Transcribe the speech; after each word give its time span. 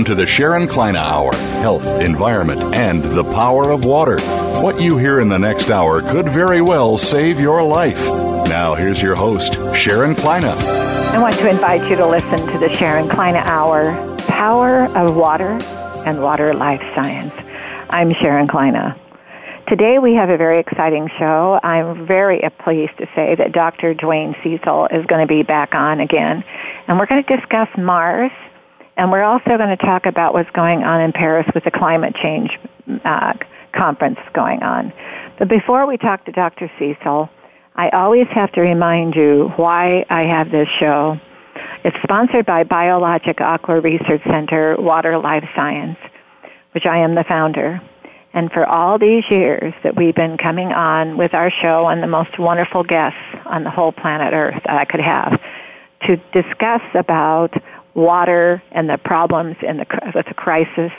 Welcome 0.00 0.16
to 0.16 0.22
the 0.22 0.26
Sharon 0.26 0.66
Kleyne 0.66 0.96
Hour 0.96 1.34
Health, 1.60 1.84
Environment, 2.00 2.74
and 2.74 3.02
the 3.02 3.22
Power 3.22 3.70
of 3.70 3.84
Water. 3.84 4.18
What 4.62 4.80
you 4.80 4.96
hear 4.96 5.20
in 5.20 5.28
the 5.28 5.38
next 5.38 5.68
hour 5.68 6.00
could 6.00 6.26
very 6.26 6.62
well 6.62 6.96
save 6.96 7.38
your 7.38 7.62
life. 7.62 8.02
Now, 8.48 8.74
here's 8.74 9.02
your 9.02 9.14
host, 9.14 9.58
Sharon 9.76 10.14
Kleyne. 10.14 10.44
I 10.44 11.18
want 11.20 11.36
to 11.36 11.50
invite 11.50 11.82
you 11.90 11.96
to 11.96 12.06
listen 12.06 12.38
to 12.46 12.58
the 12.58 12.72
Sharon 12.72 13.10
Kleyne 13.10 13.36
Hour 13.36 14.16
Power 14.20 14.84
of 14.96 15.16
Water 15.16 15.58
and 16.06 16.22
Water 16.22 16.54
Life 16.54 16.80
Science. 16.94 17.34
I'm 17.90 18.14
Sharon 18.14 18.46
Kleyne. 18.46 18.98
Today 19.68 19.98
we 19.98 20.14
have 20.14 20.30
a 20.30 20.38
very 20.38 20.60
exciting 20.60 21.10
show. 21.18 21.60
I'm 21.62 22.06
very 22.06 22.40
pleased 22.64 22.96
to 22.96 23.06
say 23.14 23.34
that 23.34 23.52
Dr. 23.52 23.92
Duane 23.92 24.34
Cecil 24.42 24.86
is 24.92 25.04
going 25.04 25.20
to 25.20 25.28
be 25.28 25.42
back 25.42 25.74
on 25.74 26.00
again, 26.00 26.42
and 26.88 26.98
we're 26.98 27.04
going 27.04 27.22
to 27.22 27.36
discuss 27.36 27.68
Mars 27.76 28.32
and 29.00 29.10
we're 29.10 29.22
also 29.22 29.56
going 29.56 29.74
to 29.74 29.78
talk 29.78 30.04
about 30.04 30.34
what's 30.34 30.50
going 30.50 30.82
on 30.82 31.00
in 31.00 31.10
Paris 31.10 31.46
with 31.54 31.64
the 31.64 31.70
climate 31.70 32.14
change 32.22 32.50
uh, 33.06 33.32
conference 33.74 34.18
going 34.34 34.62
on. 34.62 34.92
But 35.38 35.48
before 35.48 35.86
we 35.86 35.96
talk 35.96 36.26
to 36.26 36.32
Dr. 36.32 36.70
Cecil, 36.78 37.30
I 37.76 37.88
always 37.88 38.26
have 38.28 38.52
to 38.52 38.60
remind 38.60 39.14
you 39.14 39.54
why 39.56 40.04
I 40.10 40.24
have 40.24 40.50
this 40.50 40.68
show. 40.78 41.18
It's 41.82 41.96
sponsored 42.02 42.44
by 42.44 42.64
Biologic 42.64 43.40
Aqua 43.40 43.80
Research 43.80 44.20
Center 44.24 44.76
Water 44.78 45.16
Life 45.16 45.48
Science, 45.56 45.96
which 46.72 46.84
I 46.84 46.98
am 46.98 47.14
the 47.14 47.24
founder. 47.24 47.80
And 48.34 48.52
for 48.52 48.66
all 48.66 48.98
these 48.98 49.24
years 49.30 49.72
that 49.82 49.96
we've 49.96 50.14
been 50.14 50.36
coming 50.36 50.72
on 50.72 51.16
with 51.16 51.32
our 51.32 51.50
show 51.50 51.88
and 51.88 52.02
the 52.02 52.06
most 52.06 52.38
wonderful 52.38 52.84
guests 52.84 53.18
on 53.46 53.64
the 53.64 53.70
whole 53.70 53.92
planet 53.92 54.34
Earth 54.34 54.60
that 54.66 54.76
I 54.76 54.84
could 54.84 55.00
have 55.00 55.40
to 56.06 56.16
discuss 56.32 56.82
about 56.94 57.54
water 57.94 58.62
and 58.72 58.88
the 58.88 58.98
problems 58.98 59.56
and 59.66 59.80
the, 59.80 60.34
crisis, 60.36 60.92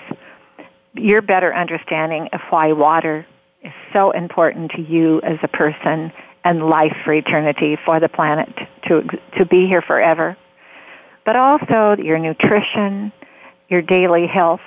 your 0.94 1.22
better 1.22 1.54
understanding 1.54 2.30
of 2.34 2.42
why 2.50 2.74
water 2.74 3.26
is 3.64 3.72
so 3.94 4.12
important 4.12 4.72
to 4.72 4.82
you 4.82 5.22
as 5.22 5.38
a 5.44 5.48
person 5.48 6.12
and 6.44 6.68
life 6.68 6.96
for 7.06 7.14
eternity 7.14 7.78
for 7.86 8.00
the 8.00 8.10
planet 8.10 8.50
to, 8.88 9.04
to 9.38 9.46
be 9.46 9.68
here 9.68 9.82
forever. 9.82 10.36
But 11.26 11.36
also 11.36 12.02
your 12.02 12.18
nutrition, 12.18 13.12
your 13.70 13.82
daily 13.82 14.28
health, 14.28 14.62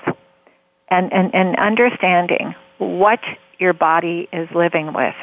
and, 0.88 1.12
and, 1.12 1.34
and 1.34 1.56
understanding 1.56 2.54
what 2.78 3.20
your 3.58 3.72
body 3.72 4.28
is 4.32 4.48
living 4.54 4.92
with 4.92 5.14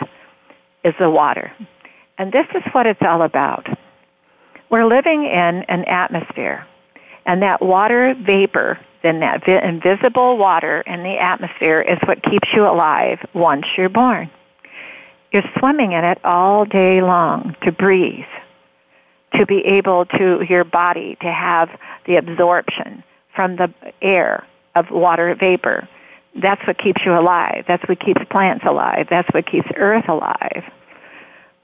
is 0.84 0.94
the 1.00 1.10
water. 1.10 1.52
And 2.18 2.32
this 2.32 2.46
is 2.54 2.64
what 2.74 2.86
it's 2.86 3.02
all 3.02 3.22
about. 3.22 3.66
We're 4.70 4.86
living 4.86 5.24
in 5.24 5.64
an 5.68 5.86
atmosphere 5.86 6.66
and 7.32 7.42
that 7.44 7.62
water 7.62 8.14
vapor, 8.14 8.78
then 9.04 9.22
that 9.22 9.46
vi- 9.46 9.66
invisible 9.66 10.38
water 10.38 10.82
in 10.82 11.02
the 11.02 11.18
atmosphere 11.18 11.80
is 11.80 11.98
what 12.04 12.22
keeps 12.24 12.50
you 12.54 12.68
alive 12.68 13.20
once 13.34 13.66
you're 13.78 13.88
born. 13.88 14.30
You're 15.32 15.50
swimming 15.58 15.94
in 15.94 16.04
it 16.04 16.20
all 16.26 16.66
day 16.66 17.02
long 17.02 17.56
to 17.64 17.72
breathe, 17.72 18.26
to 19.36 19.46
be 19.46 19.60
able 19.60 20.08
to, 20.08 20.46
your 20.50 20.66
body 20.66 21.18
to 21.22 21.32
have 21.32 21.70
the 22.06 22.18
absorption 22.18 23.02
from 23.34 23.56
the 23.56 23.74
air 24.02 24.46
of 24.76 24.92
water 24.92 25.34
vapor. 25.34 25.88
That's 26.36 26.62
what 26.68 26.78
keeps 26.80 27.00
you 27.06 27.18
alive. 27.18 27.64
That's 27.66 27.88
what 27.88 28.02
keeps 28.02 28.22
plants 28.30 28.66
alive. 28.68 29.08
That's 29.10 29.30
what 29.34 29.50
keeps 29.50 29.70
earth 29.78 30.10
alive. 30.10 30.70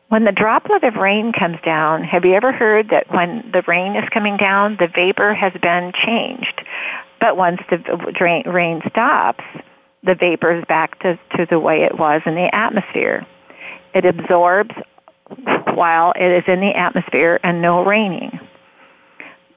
When 0.10 0.24
the 0.24 0.32
droplet 0.32 0.84
of 0.86 0.96
rain 0.96 1.34
comes 1.34 1.58
down, 1.66 2.04
have 2.04 2.24
you 2.24 2.34
ever 2.34 2.54
heard 2.54 2.90
that 2.90 3.12
when 3.12 3.50
the 3.52 3.62
rain 3.68 3.96
is 3.98 4.08
coming 4.14 4.38
down, 4.38 4.78
the 4.80 4.88
vapor 4.88 5.34
has 5.34 5.52
been 5.62 5.92
changed? 6.06 6.64
But 7.20 7.36
once 7.36 7.60
the 7.70 8.44
rain 8.46 8.82
stops, 8.90 9.44
the 10.04 10.16
vapor 10.16 10.60
is 10.60 10.64
back 10.66 10.98
to, 11.00 11.20
to 11.36 11.46
the 11.50 11.60
way 11.60 11.84
it 11.84 11.98
was 11.98 12.22
in 12.26 12.36
the 12.36 12.54
atmosphere. 12.56 13.28
It 13.94 14.06
absorbs 14.06 14.76
while 15.74 16.14
it 16.16 16.32
is 16.32 16.44
in 16.48 16.62
the 16.62 16.72
atmosphere 16.76 17.40
and 17.44 17.62
no 17.62 17.84
raining. 17.84 18.40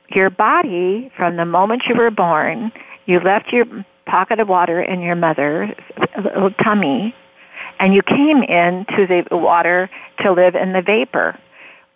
Your 0.08 0.30
body, 0.30 1.12
from 1.16 1.36
the 1.36 1.44
moment 1.44 1.84
you 1.88 1.94
were 1.94 2.10
born, 2.10 2.72
you 3.06 3.20
left 3.20 3.52
your 3.52 3.66
pocket 4.06 4.40
of 4.40 4.48
water 4.48 4.82
in 4.82 5.00
your 5.00 5.14
mother's 5.14 5.70
uh, 6.16 6.48
tummy 6.64 7.14
and 7.80 7.94
you 7.94 8.02
came 8.02 8.42
into 8.42 9.06
the 9.08 9.36
water 9.36 9.90
to 10.20 10.32
live 10.32 10.54
in 10.54 10.72
the 10.72 10.82
vapor. 10.82 11.36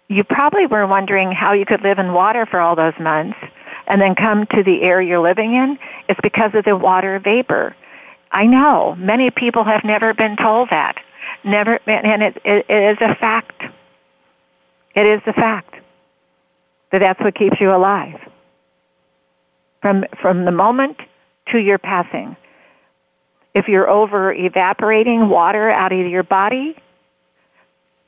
You 0.09 0.25
probably 0.25 0.67
were 0.67 0.87
wondering 0.87 1.31
how 1.31 1.53
you 1.53 1.67
could 1.67 1.83
live 1.83 1.99
in 1.99 2.15
water 2.15 2.47
for 2.47 2.59
all 2.59 2.75
those 2.75 2.99
months 2.99 3.39
and 3.87 4.00
then 4.00 4.15
come 4.15 4.47
to 4.47 4.62
the 4.62 4.83
air 4.83 5.00
you're 5.03 5.21
living 5.21 5.55
in. 5.55 5.78
It's 6.09 6.21
because 6.23 6.53
of 6.55 6.65
the 6.65 6.77
water 6.77 7.19
vapor. 7.19 7.77
I 8.33 8.44
know 8.47 8.97
many 8.97 9.31
people 9.31 9.62
have 9.65 9.84
never 9.84 10.15
been 10.15 10.37
told 10.37 10.71
that. 10.71 10.97
Never, 11.44 11.78
and 11.87 12.23
it, 12.23 12.37
it, 12.44 12.67
it 12.69 12.93
is 12.93 12.99
a 13.00 13.15
fact. 13.17 13.62
It 14.94 15.06
is 15.06 15.21
a 15.27 15.34
fact 15.34 15.75
that 16.93 17.00
that's 17.00 17.21
what 17.21 17.34
keeps 17.34 17.61
you 17.61 17.75
alive. 17.75 18.21
From, 19.83 20.05
from 20.21 20.47
the 20.47 20.50
moment 20.50 20.97
to 21.53 21.59
your 21.59 21.77
passing, 21.77 22.37
if 23.54 23.69
you're 23.69 23.88
over 23.88 24.32
evaporating 24.32 25.28
water 25.28 25.70
out 25.70 25.92
of 25.92 26.06
your 26.06 26.25
body, 26.25 26.76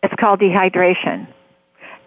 it's 0.02 0.14
called 0.18 0.40
dehydration. 0.40 1.28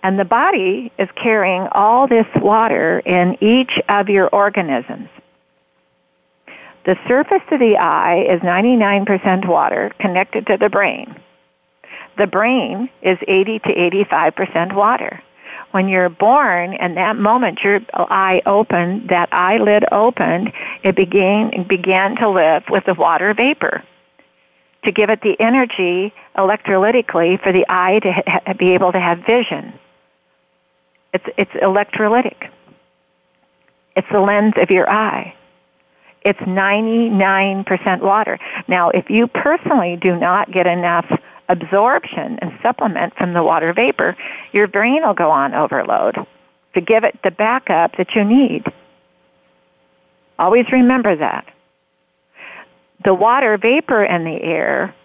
And 0.04 0.20
the 0.20 0.26
body 0.26 0.92
is 0.98 1.10
carrying 1.16 1.68
all 1.72 2.08
this 2.08 2.28
water 2.36 3.00
in 3.00 3.38
each 3.42 3.80
of 3.90 4.10
your 4.10 4.28
organisms. 4.30 5.10
The 6.86 6.98
surface 7.08 7.44
of 7.52 7.60
the 7.60 7.78
eye 7.78 8.26
is 8.30 8.42
99% 8.42 9.48
water 9.48 9.92
connected 10.00 10.48
to 10.48 10.58
the 10.58 10.70
brain. 10.70 11.16
The 12.18 12.28
brain 12.28 12.90
is 13.02 13.18
80 13.28 13.60
to 13.60 13.74
85% 13.76 14.74
water 14.74 15.22
when 15.72 15.88
you're 15.88 16.10
born 16.10 16.74
and 16.74 16.98
that 16.98 17.16
moment 17.16 17.60
your 17.64 17.80
eye 17.94 18.42
opened, 18.46 19.10
that 19.10 19.30
eyelid 19.32 19.86
opened, 19.92 20.52
it 20.84 20.96
began, 20.96 21.66
began 21.68 22.16
to 22.18 22.30
live 22.30 22.64
with 22.70 22.86
the 22.86 22.94
water 22.94 23.34
vapor 23.34 23.84
to 24.84 24.92
give 24.92 25.10
it 25.10 25.22
the 25.22 25.36
energy 25.40 26.14
electrolytically 26.38 27.42
for 27.44 27.52
the 27.52 27.66
eye 27.70 28.00
to 28.00 28.12
ha- 28.12 28.54
be 28.58 28.74
able 28.74 28.92
to 28.92 29.00
have 29.00 29.20
vision. 29.20 29.74
It's, 31.14 31.26
it's 31.38 31.52
electrolytic. 31.52 32.50
It's 33.96 34.08
the 34.12 34.22
lens 34.22 34.54
of 34.58 34.70
your 34.70 34.90
eye. 34.90 35.36
It's 36.24 36.40
99% 36.40 38.02
water. 38.02 38.40
Now, 38.68 38.90
if 38.90 39.10
you 39.10 39.28
personally 39.28 39.98
do 40.02 40.16
not 40.16 40.52
get 40.52 40.68
enough 40.68 41.06
absorption 41.50 42.40
and 42.42 42.52
supplement 42.62 43.16
from 43.16 43.34
the 43.34 43.44
water 43.44 43.74
vapor, 43.74 44.16
your 44.54 44.68
brain 44.68 45.02
will 45.04 45.14
go 45.14 45.32
on 45.32 45.54
overload 45.54 46.16
to 46.76 46.82
give 46.82 47.04
it 47.04 47.20
the 47.24 47.32
backup 47.32 47.98
that 47.98 48.16
you 48.16 48.24
need. 48.24 48.64
Always 50.38 50.66
remember 50.72 51.16
that. 51.16 51.46
The 53.04 53.14
water 53.14 53.58
vapor 53.58 54.04
in 54.04 54.24
the 54.24 54.42
air 54.42 54.96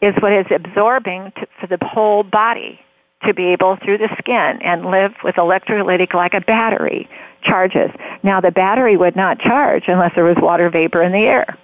is 0.00 0.14
what 0.20 0.32
is 0.32 0.46
absorbing 0.50 1.32
to, 1.36 1.46
for 1.60 1.66
the 1.66 1.78
whole 1.82 2.22
body 2.22 2.80
to 3.24 3.32
be 3.32 3.46
able 3.46 3.76
through 3.76 3.98
the 3.98 4.14
skin 4.18 4.60
and 4.62 4.90
live 4.90 5.12
with 5.22 5.36
electrolytic 5.36 6.12
like 6.12 6.34
a 6.34 6.40
battery 6.40 7.08
charges. 7.42 7.90
Now 8.22 8.40
the 8.40 8.50
battery 8.50 8.96
would 8.96 9.16
not 9.16 9.38
charge 9.38 9.84
unless 9.86 10.14
there 10.14 10.24
was 10.24 10.36
water 10.40 10.68
vapor 10.68 11.02
in 11.02 11.12
the 11.12 11.24
air. 11.24 11.58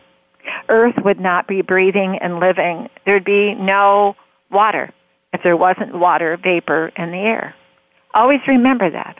Earth 0.69 0.97
would 1.05 1.21
not 1.21 1.47
be 1.47 1.63
breathing 1.63 2.19
and 2.19 2.41
living. 2.41 2.89
There'd 3.05 3.25
be 3.25 3.55
no 3.55 4.17
water 4.51 4.93
if 5.33 5.43
there 5.43 5.57
wasn't 5.57 5.95
water 5.95 6.37
vapor 6.37 6.93
in 6.97 7.11
the 7.11 7.19
air. 7.19 7.55
Always 8.15 8.41
remember 8.49 8.91
that. 8.91 9.17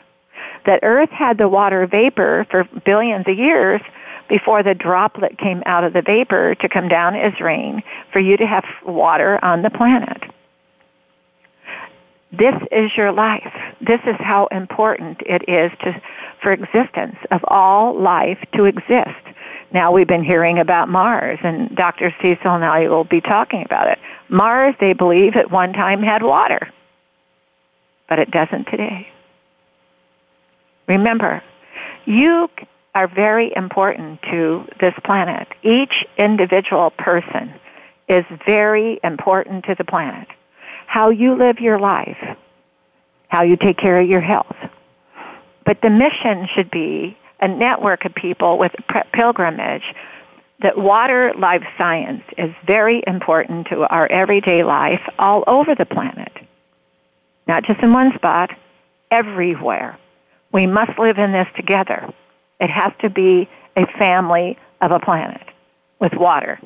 That 0.65 0.81
Earth 0.83 1.09
had 1.09 1.37
the 1.37 1.47
water 1.47 1.87
vapor 1.87 2.45
for 2.49 2.67
billions 2.85 3.27
of 3.27 3.37
years 3.37 3.81
before 4.29 4.63
the 4.63 4.73
droplet 4.73 5.37
came 5.37 5.63
out 5.65 5.83
of 5.83 5.93
the 5.93 6.01
vapor 6.01 6.55
to 6.55 6.69
come 6.69 6.87
down 6.87 7.15
as 7.15 7.39
rain 7.39 7.83
for 8.13 8.19
you 8.19 8.37
to 8.37 8.45
have 8.45 8.63
water 8.85 9.43
on 9.43 9.61
the 9.61 9.69
planet. 9.69 10.23
This 12.31 12.55
is 12.71 12.91
your 12.95 13.11
life. 13.11 13.53
This 13.81 13.99
is 14.05 14.15
how 14.19 14.47
important 14.47 15.21
it 15.25 15.43
is 15.49 15.71
to, 15.83 16.01
for 16.41 16.53
existence 16.53 17.17
of 17.29 17.41
all 17.47 17.99
life 17.99 18.39
to 18.55 18.65
exist. 18.65 19.25
Now 19.73 19.93
we've 19.93 20.07
been 20.07 20.23
hearing 20.23 20.59
about 20.59 20.89
Mars 20.89 21.39
and 21.43 21.73
Dr. 21.75 22.13
Cecil 22.21 22.55
and 22.55 22.65
I 22.65 22.89
will 22.89 23.05
be 23.05 23.21
talking 23.21 23.63
about 23.63 23.87
it. 23.87 23.99
Mars, 24.27 24.75
they 24.79 24.93
believe 24.93 25.35
at 25.35 25.49
one 25.49 25.73
time 25.73 26.03
had 26.03 26.23
water, 26.23 26.71
but 28.09 28.19
it 28.19 28.29
doesn't 28.31 28.65
today. 28.65 29.07
Remember, 30.87 31.41
you 32.05 32.49
are 32.93 33.07
very 33.07 33.53
important 33.55 34.21
to 34.23 34.67
this 34.81 34.93
planet. 35.05 35.47
Each 35.63 36.05
individual 36.17 36.89
person 36.91 37.53
is 38.09 38.25
very 38.45 38.99
important 39.03 39.65
to 39.65 39.75
the 39.75 39.85
planet. 39.85 40.27
How 40.87 41.09
you 41.09 41.35
live 41.35 41.59
your 41.59 41.79
life, 41.79 42.17
how 43.29 43.43
you 43.43 43.55
take 43.55 43.77
care 43.77 44.01
of 44.01 44.09
your 44.09 44.19
health. 44.19 44.57
But 45.65 45.81
the 45.81 45.89
mission 45.89 46.49
should 46.53 46.69
be 46.69 47.17
a 47.41 47.47
network 47.47 48.05
of 48.05 48.13
people 48.13 48.57
with 48.57 48.71
pilgrimage 49.13 49.83
that 50.61 50.77
water 50.77 51.33
life 51.37 51.63
science 51.77 52.21
is 52.37 52.51
very 52.65 53.03
important 53.07 53.67
to 53.67 53.81
our 53.87 54.09
everyday 54.11 54.63
life 54.63 55.01
all 55.17 55.43
over 55.47 55.73
the 55.75 55.85
planet. 55.85 56.31
Not 57.47 57.63
just 57.63 57.81
in 57.81 57.91
one 57.91 58.13
spot, 58.15 58.51
everywhere. 59.09 59.97
We 60.53 60.67
must 60.67 60.97
live 60.99 61.17
in 61.17 61.31
this 61.31 61.47
together. 61.55 62.13
It 62.59 62.69
has 62.69 62.93
to 63.01 63.09
be 63.09 63.49
a 63.75 63.85
family 63.97 64.57
of 64.81 64.91
a 64.91 64.99
planet 64.99 65.41
with 65.99 66.13
water. 66.13 66.59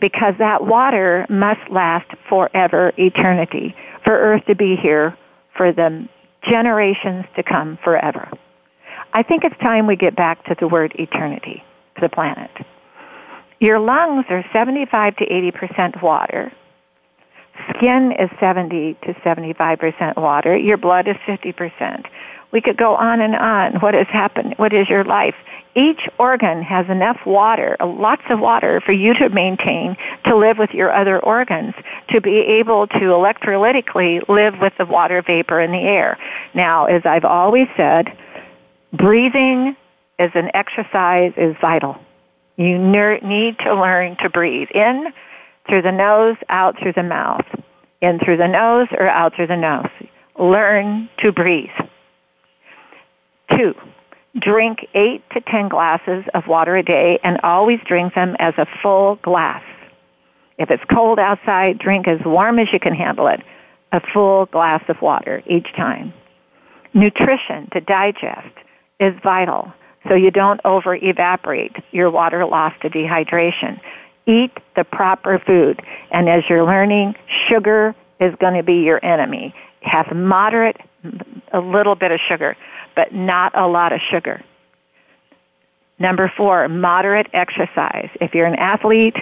Because 0.00 0.34
that 0.38 0.66
water 0.66 1.24
must 1.30 1.70
last 1.70 2.10
forever, 2.28 2.92
eternity, 2.98 3.74
for 4.04 4.12
Earth 4.12 4.44
to 4.46 4.54
be 4.54 4.76
here 4.76 5.16
for 5.56 5.72
the 5.72 6.06
generations 6.46 7.24
to 7.36 7.42
come 7.42 7.78
forever. 7.82 8.28
I 9.14 9.22
think 9.22 9.44
it's 9.44 9.56
time 9.58 9.86
we 9.86 9.94
get 9.94 10.16
back 10.16 10.44
to 10.46 10.56
the 10.58 10.66
word 10.66 10.92
eternity 10.98 11.62
the 12.00 12.08
planet. 12.08 12.50
Your 13.60 13.78
lungs 13.78 14.26
are 14.28 14.44
75 14.52 15.16
to 15.16 15.24
80% 15.24 16.02
water. 16.02 16.52
Skin 17.70 18.12
is 18.18 18.28
70 18.40 18.94
to 19.04 19.14
75% 19.24 20.16
water. 20.16 20.56
Your 20.56 20.76
blood 20.76 21.06
is 21.06 21.14
50%. 21.26 22.04
We 22.50 22.60
could 22.60 22.76
go 22.76 22.96
on 22.96 23.20
and 23.20 23.36
on. 23.36 23.74
What 23.80 23.94
has 23.94 24.08
happened? 24.08 24.54
What 24.56 24.72
is 24.72 24.88
your 24.88 25.04
life? 25.04 25.36
Each 25.76 26.00
organ 26.18 26.62
has 26.62 26.88
enough 26.88 27.18
water, 27.24 27.76
uh, 27.80 27.86
lots 27.86 28.22
of 28.30 28.40
water 28.40 28.80
for 28.80 28.92
you 28.92 29.14
to 29.14 29.28
maintain 29.28 29.96
to 30.26 30.36
live 30.36 30.58
with 30.58 30.70
your 30.70 30.92
other 30.92 31.20
organs, 31.20 31.74
to 32.10 32.20
be 32.20 32.38
able 32.38 32.86
to 32.88 32.98
electrolytically 32.98 34.28
live 34.28 34.54
with 34.60 34.72
the 34.78 34.86
water 34.86 35.22
vapor 35.22 35.60
in 35.60 35.70
the 35.72 35.78
air. 35.78 36.18
Now, 36.54 36.86
as 36.86 37.02
I've 37.04 37.24
always 37.24 37.66
said, 37.76 38.16
breathing 38.96 39.76
as 40.18 40.30
an 40.34 40.50
exercise 40.54 41.32
is 41.36 41.56
vital. 41.60 41.96
You 42.56 42.78
need 42.78 43.58
to 43.60 43.74
learn 43.74 44.16
to 44.22 44.30
breathe 44.30 44.68
in 44.74 45.12
through 45.68 45.82
the 45.82 45.92
nose, 45.92 46.36
out 46.48 46.78
through 46.80 46.92
the 46.92 47.02
mouth. 47.02 47.44
In 48.00 48.18
through 48.18 48.36
the 48.36 48.46
nose 48.48 48.88
or 48.92 49.08
out 49.08 49.34
through 49.34 49.48
the 49.48 49.56
nose. 49.56 49.90
Learn 50.38 51.08
to 51.18 51.32
breathe. 51.32 51.70
Two, 53.50 53.74
drink 54.38 54.86
eight 54.94 55.22
to 55.32 55.40
ten 55.40 55.68
glasses 55.68 56.24
of 56.34 56.46
water 56.46 56.76
a 56.76 56.82
day 56.82 57.18
and 57.24 57.40
always 57.42 57.80
drink 57.86 58.14
them 58.14 58.36
as 58.38 58.54
a 58.58 58.66
full 58.82 59.16
glass. 59.16 59.62
If 60.58 60.70
it's 60.70 60.82
cold 60.92 61.18
outside, 61.18 61.78
drink 61.78 62.06
as 62.06 62.20
warm 62.24 62.58
as 62.58 62.68
you 62.72 62.78
can 62.78 62.94
handle 62.94 63.26
it. 63.26 63.40
A 63.92 64.00
full 64.12 64.46
glass 64.46 64.82
of 64.88 65.00
water 65.00 65.42
each 65.46 65.72
time. 65.76 66.12
Nutrition 66.92 67.68
to 67.72 67.80
digest 67.80 68.54
is 69.00 69.14
vital 69.22 69.72
so 70.08 70.14
you 70.14 70.30
don't 70.30 70.60
over 70.64 70.94
evaporate 70.94 71.76
your 71.90 72.10
water 72.10 72.44
loss 72.44 72.72
to 72.82 72.90
dehydration. 72.90 73.80
Eat 74.26 74.52
the 74.76 74.84
proper 74.84 75.38
food. 75.38 75.82
And 76.10 76.28
as 76.28 76.44
you're 76.48 76.64
learning, 76.64 77.14
sugar 77.48 77.94
is 78.20 78.34
going 78.36 78.54
to 78.54 78.62
be 78.62 78.76
your 78.76 79.04
enemy. 79.04 79.54
Have 79.80 80.14
moderate, 80.14 80.76
a 81.52 81.60
little 81.60 81.94
bit 81.94 82.10
of 82.10 82.20
sugar 82.26 82.56
but 82.94 83.12
not 83.12 83.56
a 83.56 83.66
lot 83.66 83.92
of 83.92 84.00
sugar. 84.10 84.42
Number 85.98 86.32
four, 86.36 86.68
moderate 86.68 87.28
exercise. 87.32 88.08
If 88.20 88.34
you're 88.34 88.46
an 88.46 88.56
athlete, 88.56 89.16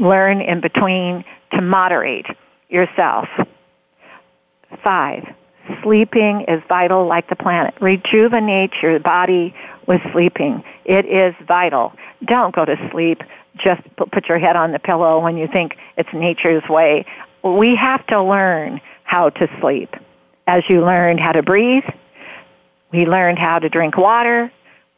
learn 0.00 0.40
in 0.40 0.60
between 0.60 1.24
to 1.52 1.60
moderate 1.60 2.26
yourself. 2.68 3.28
Five, 4.82 5.24
sleeping 5.82 6.44
is 6.48 6.62
vital 6.68 7.06
like 7.06 7.28
the 7.28 7.36
planet. 7.36 7.74
Rejuvenate 7.80 8.72
your 8.82 8.98
body 9.00 9.54
with 9.86 10.00
sleeping. 10.12 10.62
It 10.84 11.06
is 11.06 11.34
vital. 11.46 11.92
Don't 12.24 12.54
go 12.54 12.64
to 12.64 12.76
sleep. 12.92 13.22
Just 13.56 13.82
put 13.96 14.28
your 14.28 14.38
head 14.38 14.56
on 14.56 14.72
the 14.72 14.78
pillow 14.78 15.20
when 15.20 15.36
you 15.36 15.46
think 15.46 15.76
it's 15.96 16.08
nature's 16.12 16.62
way. 16.68 17.04
We 17.44 17.76
have 17.76 18.06
to 18.06 18.22
learn 18.22 18.80
how 19.04 19.30
to 19.30 19.48
sleep. 19.60 19.94
As 20.46 20.62
you 20.68 20.84
learned 20.84 21.20
how 21.20 21.32
to 21.32 21.42
breathe, 21.42 21.84
we 22.92 23.06
learned 23.06 23.38
how 23.38 23.58
to 23.58 23.68
drink 23.68 23.96
water. 23.96 24.50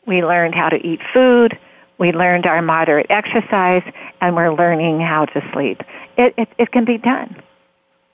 We 0.07 0.23
learned 0.23 0.55
how 0.55 0.69
to 0.69 0.77
eat 0.77 1.01
food. 1.13 1.59
We 1.99 2.13
learned 2.13 2.47
our 2.47 2.61
moderate 2.61 3.07
exercise, 3.09 3.83
and 4.21 4.35
we're 4.35 4.53
learning 4.53 5.01
how 5.01 5.27
to 5.27 5.51
sleep. 5.53 5.81
It, 6.17 6.35
it, 6.37 6.49
it 6.59 6.73
can 6.73 6.85
be 6.85 6.99
done. 6.99 7.43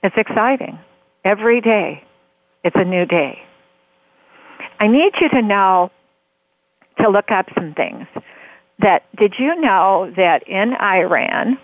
It's 0.03 0.15
exciting. 0.17 0.79
Every 1.23 1.61
day, 1.61 2.03
it's 2.63 2.75
a 2.75 2.85
new 2.85 3.05
day. 3.05 3.39
I 4.79 4.87
need 4.87 5.13
you 5.19 5.29
to 5.29 5.41
know 5.41 5.91
to 6.99 7.09
look 7.09 7.31
up 7.31 7.47
some 7.55 7.73
things. 7.73 8.07
That 8.79 9.03
did 9.15 9.35
you 9.37 9.59
know 9.59 10.11
that 10.15 10.47
in 10.47 10.73
Iran, 10.73 11.57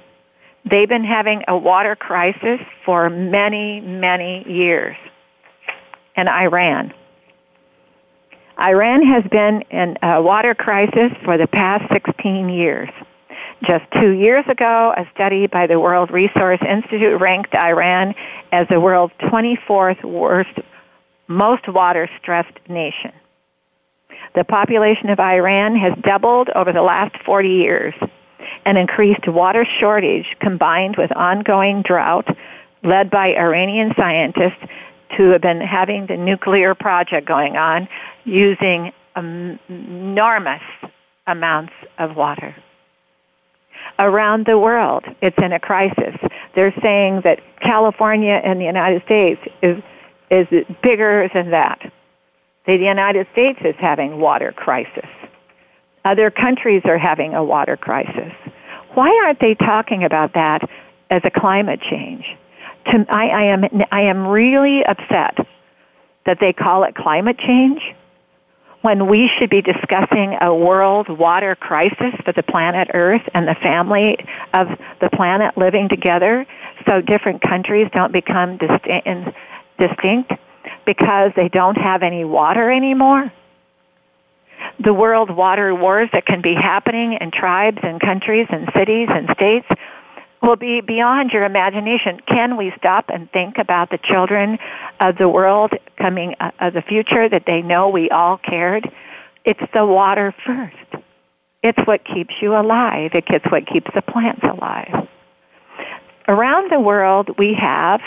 they've 0.69 0.89
been 0.89 1.03
having 1.03 1.44
a 1.47 1.57
water 1.57 1.95
crisis 1.95 2.59
for 2.85 3.09
many, 3.09 3.81
many 3.81 4.44
years. 4.47 4.95
In 6.15 6.27
Iran. 6.27 6.94
Iran 8.59 9.03
has 9.03 9.23
been 9.29 9.61
in 9.69 9.97
a 10.01 10.19
water 10.19 10.55
crisis 10.55 11.11
for 11.23 11.38
the 11.38 11.45
past 11.45 11.83
16 11.94 12.49
years. 12.49 12.89
Just 13.63 13.85
two 13.99 14.11
years 14.11 14.45
ago, 14.47 14.94
a 14.97 15.07
study 15.13 15.45
by 15.47 15.68
the 15.68 15.80
World 15.80 16.09
Resource 16.11 16.59
Institute 16.68 17.19
ranked 17.21 17.54
Iran 17.54 18.16
as 18.51 18.68
the 18.68 18.80
world's 18.80 19.13
24th 19.21 20.04
worst, 20.04 20.57
most 21.28 21.68
water 21.68 22.10
stressed 22.22 22.57
nation. 22.69 23.12
The 24.36 24.44
population 24.44 25.10
of 25.10 25.19
Iran 25.19 25.76
has 25.76 25.94
doubled 26.02 26.50
over 26.56 26.72
the 26.72 26.81
last 26.81 27.16
40 27.26 27.50
years. 27.50 27.94
An 28.66 28.78
increased 28.78 29.28
water 29.28 29.66
shortage 29.80 30.36
combined 30.40 30.96
with 30.98 31.12
ongoing 31.16 31.81
drought 31.81 32.28
led 32.84 33.10
by 33.10 33.34
Iranian 33.34 33.94
scientists 33.98 34.64
who 35.16 35.30
have 35.30 35.42
been 35.42 35.62
having 35.62 36.06
the 36.07 36.18
nuclear 36.18 36.76
project 36.76 37.28
going 37.28 37.56
on 37.56 37.88
using 38.26 38.92
enormous 39.16 40.62
amounts 41.26 41.74
of 41.98 42.16
water. 42.16 42.56
Around 44.00 44.46
the 44.46 44.60
world, 44.60 45.06
it's 45.22 45.38
in 45.40 45.54
a 45.54 45.60
crisis. 45.60 46.16
They're 46.54 46.76
saying 46.81 47.22
that 47.24 47.40
California 47.62 48.40
and 48.44 48.60
the 48.60 48.66
United 48.66 49.04
States 49.04 49.42
is, 49.64 49.81
is 50.30 50.48
bigger 50.81 51.30
than 51.34 51.52
that. 51.52 51.92
The 52.66 52.78
United 52.78 53.28
States 53.31 53.60
is 53.64 53.76
having 53.80 54.19
water 54.19 54.52
crisis. 54.52 55.07
Other 56.04 56.30
countries 56.30 56.81
are 56.86 56.98
having 56.98 57.34
a 57.34 57.44
water 57.44 57.78
crisis. 57.78 58.34
Why 58.94 59.10
aren't 59.24 59.40
they 59.40 59.56
talking 59.56 60.04
about 60.04 60.34
that 60.34 60.69
as 61.10 61.22
a 61.24 61.31
climate 61.31 61.81
change? 61.81 62.26
To, 62.88 63.06
I, 63.10 63.28
I, 63.28 63.44
am, 63.44 63.64
I 63.92 64.02
am 64.02 64.28
really 64.28 64.84
upset 64.86 65.38
that 66.26 66.40
they 66.40 66.54
call 66.54 66.84
it 66.84 66.96
climate 66.96 67.38
change 67.40 67.81
when 68.81 69.07
we 69.07 69.30
should 69.38 69.50
be 69.50 69.62
discussing 69.62 70.38
a 70.40 70.54
world 70.54 71.10
water 71.10 71.56
crisis 71.56 72.14
for 72.24 72.31
the 72.31 72.44
planet 72.44 72.90
Earth 72.94 73.24
and 73.34 73.48
the 73.48 73.56
family 73.56 74.18
of 74.54 74.68
the 75.02 75.10
planet 75.10 75.57
living 75.57 75.90
together 75.90 76.46
so 76.88 77.02
different 77.02 77.42
countries 77.42 77.88
don't 77.94 78.14
become 78.14 78.57
distinct 79.78 80.31
because 80.86 81.31
they 81.36 81.50
don't 81.50 81.76
have 81.76 82.04
any 82.04 82.24
water 82.24 82.72
anymore? 82.72 83.31
The 84.84 84.94
world 84.94 85.30
water 85.30 85.74
wars 85.74 86.10
that 86.14 86.26
can 86.26 86.42
be 86.42 86.54
happening 86.54 87.18
in 87.19 87.31
tribes 87.31 87.80
and 87.84 88.00
countries 88.00 88.48
and 88.50 88.69
cities 88.76 89.07
and 89.12 89.30
states 89.36 89.68
will 90.42 90.56
be 90.56 90.81
beyond 90.81 91.31
your 91.31 91.44
imagination. 91.44 92.19
Can 92.28 92.57
we 92.57 92.72
stop 92.78 93.06
and 93.10 93.31
think 93.31 93.57
about 93.57 93.90
the 93.90 93.98
children 93.98 94.60
of 95.00 95.18
the 95.18 95.28
world 95.28 95.74
coming 95.98 96.36
uh, 96.40 96.52
of 96.60 96.74
the 96.74 96.81
future 96.81 97.28
that 97.28 97.44
they 97.46 97.62
know 97.62 97.90
we 97.90 98.10
all 98.10 98.38
cared? 98.38 98.90
It's 99.46 99.60
the 99.74 99.86
water 99.86 100.34
first. 100.46 101.04
It's 101.64 101.80
what 101.88 102.06
keeps 102.06 102.36
you 102.42 102.56
alive. 102.56 103.12
It's 103.14 103.46
what 103.52 103.66
keeps 103.66 103.90
the 103.96 104.02
plants 104.02 104.44
alive. 104.44 105.07
Around 106.28 106.72
the 106.72 106.80
world, 106.80 107.38
we 107.38 107.56
have 107.60 108.02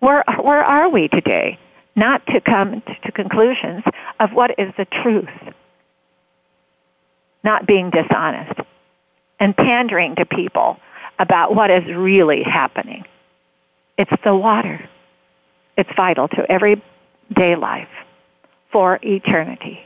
Where 0.00 0.24
where 0.42 0.64
are 0.64 0.88
we 0.88 1.08
today? 1.08 1.58
Not 1.94 2.24
to 2.28 2.40
come 2.40 2.82
to 3.04 3.12
conclusions 3.12 3.84
of 4.18 4.32
what 4.32 4.52
is 4.58 4.72
the 4.78 4.86
truth. 5.02 5.28
Not 7.44 7.66
being 7.66 7.90
dishonest 7.90 8.60
and 9.38 9.56
pandering 9.56 10.14
to 10.16 10.24
people 10.24 10.78
about 11.18 11.54
what 11.54 11.70
is 11.70 11.84
really 11.86 12.42
happening. 12.42 13.04
It's 13.98 14.10
the 14.24 14.34
water. 14.34 14.88
It's 15.76 15.90
vital 15.96 16.28
to 16.28 16.50
everyday 16.50 17.56
life 17.56 17.88
for 18.72 18.98
eternity. 19.02 19.80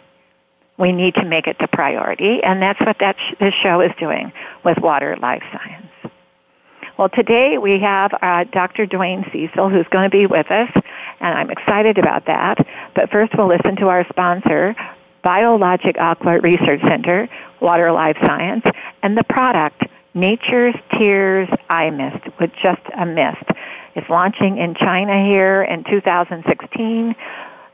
We 0.77 0.93
need 0.93 1.15
to 1.15 1.25
make 1.25 1.47
it 1.47 1.57
the 1.61 1.69
priority, 1.69 2.43
and 2.43 2.61
that's 2.61 2.81
what 2.81 2.97
that 2.99 3.17
sh- 3.19 3.35
this 3.39 3.55
show 3.63 3.81
is 3.81 3.93
doing 3.99 4.33
with 4.65 4.79
Water 4.79 5.17
Life 5.21 5.43
Science. 5.53 6.15
Well, 6.99 7.09
today 7.09 7.59
we 7.59 7.81
have 7.81 8.13
uh, 8.23 8.45
Dr. 8.53 8.87
Dwayne 8.87 9.31
Cecil, 9.33 9.69
who's 9.69 9.87
going 9.91 10.09
to 10.09 10.17
be 10.17 10.27
with 10.27 10.51
us, 10.51 10.71
and 11.21 11.39
I'm 11.39 11.51
excited 11.51 11.99
about 11.99 12.27
that. 12.27 12.67
But 12.95 13.11
first, 13.11 13.33
we'll 13.37 13.49
listen 13.49 13.77
to 13.77 13.89
our 13.89 14.07
sponsor, 14.09 14.75
Biologic 15.23 15.97
Aqua 15.99 16.41
Research 16.41 16.81
Center, 16.83 17.29
Water 17.61 17.91
Life 17.93 18.17
Science, 18.21 18.65
and 19.03 19.17
the 19.17 19.25
product, 19.25 19.83
Nature's 20.15 20.75
Tears 20.99 21.49
Eye 21.69 21.91
Mist, 21.91 22.25
with 22.41 22.51
just 22.63 22.83
a 22.97 23.07
mist. 23.07 23.45
It's 23.97 24.09
launching 24.09 24.59
in 24.59 24.75
China 24.75 25.25
here 25.25 25.63
in 25.63 25.85
2016 25.85 27.15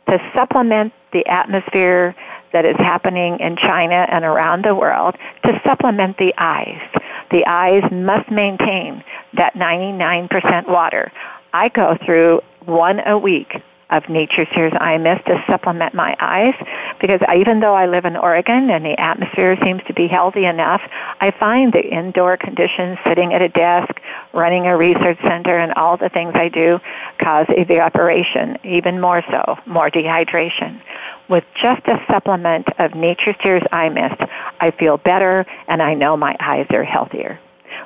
to 0.08 0.30
supplement 0.34 0.92
the 1.12 1.26
atmosphere 1.26 2.14
that 2.52 2.64
is 2.64 2.76
happening 2.76 3.38
in 3.40 3.56
China 3.56 4.06
and 4.10 4.24
around 4.24 4.64
the 4.64 4.74
world 4.74 5.16
to 5.44 5.60
supplement 5.64 6.16
the 6.18 6.32
eyes. 6.38 6.80
The 7.30 7.46
eyes 7.46 7.84
must 7.92 8.30
maintain 8.30 9.04
that 9.34 9.54
99% 9.54 10.68
water. 10.68 11.12
I 11.52 11.68
go 11.68 11.96
through 12.04 12.40
one 12.64 13.00
a 13.06 13.16
week 13.18 13.54
of 13.90 14.08
Nature's 14.08 14.48
Tears 14.54 14.72
Eye 14.80 14.98
Mist 14.98 15.26
to 15.26 15.42
supplement 15.48 15.94
my 15.94 16.16
eyes 16.20 16.54
because 17.00 17.20
I, 17.26 17.36
even 17.36 17.60
though 17.60 17.74
I 17.74 17.86
live 17.86 18.04
in 18.04 18.16
Oregon 18.16 18.70
and 18.70 18.84
the 18.84 18.98
atmosphere 19.00 19.56
seems 19.64 19.82
to 19.88 19.94
be 19.94 20.06
healthy 20.06 20.44
enough, 20.44 20.80
I 21.20 21.32
find 21.32 21.72
the 21.72 21.82
indoor 21.82 22.36
conditions, 22.36 22.98
sitting 23.06 23.34
at 23.34 23.42
a 23.42 23.48
desk, 23.48 24.00
running 24.32 24.66
a 24.66 24.76
research 24.76 25.18
center, 25.22 25.58
and 25.58 25.72
all 25.74 25.96
the 25.96 26.08
things 26.08 26.32
I 26.34 26.48
do 26.48 26.78
cause 27.18 27.46
evaporation, 27.48 28.58
even 28.64 29.00
more 29.00 29.22
so, 29.28 29.58
more 29.66 29.90
dehydration. 29.90 30.80
With 31.30 31.44
just 31.62 31.86
a 31.86 32.04
supplement 32.10 32.66
of 32.80 32.96
Nature's 32.96 33.36
Tears 33.40 33.62
Eye 33.70 33.88
Mist, 33.88 34.20
I 34.58 34.72
feel 34.72 34.96
better 34.96 35.46
and 35.68 35.80
I 35.80 35.94
know 35.94 36.16
my 36.16 36.34
eyes 36.40 36.66
are 36.70 36.82
healthier. 36.82 37.38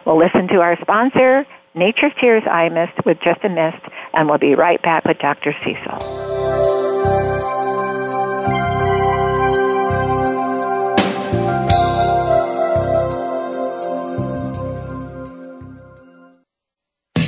We'll 0.07 0.19
listen 0.19 0.49
to 0.49 0.63
our 0.63 0.79
sponsor, 0.81 1.47
Nature's 1.75 2.13
Tears 2.19 2.43
Eye 2.51 2.71
Mist 2.71 3.05
with 3.05 3.19
just 3.21 3.45
a 3.45 3.51
mist, 3.51 3.85
and 4.15 4.31
we'll 4.31 4.39
be 4.39 4.55
right 4.55 4.81
back 4.81 5.05
with 5.05 5.19
Dr. 5.19 5.55
Cecil. 5.63 6.24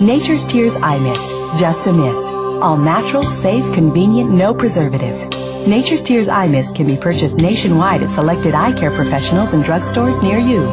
Nature's 0.00 0.46
Tears 0.46 0.76
Eye 0.76 1.00
Mist, 1.00 1.30
just 1.58 1.88
a 1.88 1.92
mist. 1.92 2.32
All 2.32 2.76
natural, 2.76 3.24
safe, 3.24 3.64
convenient, 3.74 4.30
no 4.30 4.54
preservatives. 4.54 5.28
Nature's 5.66 6.04
Tears 6.04 6.28
Eye 6.28 6.46
Mist 6.46 6.76
can 6.76 6.86
be 6.86 6.96
purchased 6.96 7.38
nationwide 7.38 8.02
at 8.02 8.10
selected 8.10 8.54
eye 8.54 8.72
care 8.78 8.92
professionals 8.92 9.54
and 9.54 9.64
drugstores 9.64 10.22
near 10.22 10.38
you. 10.38 10.66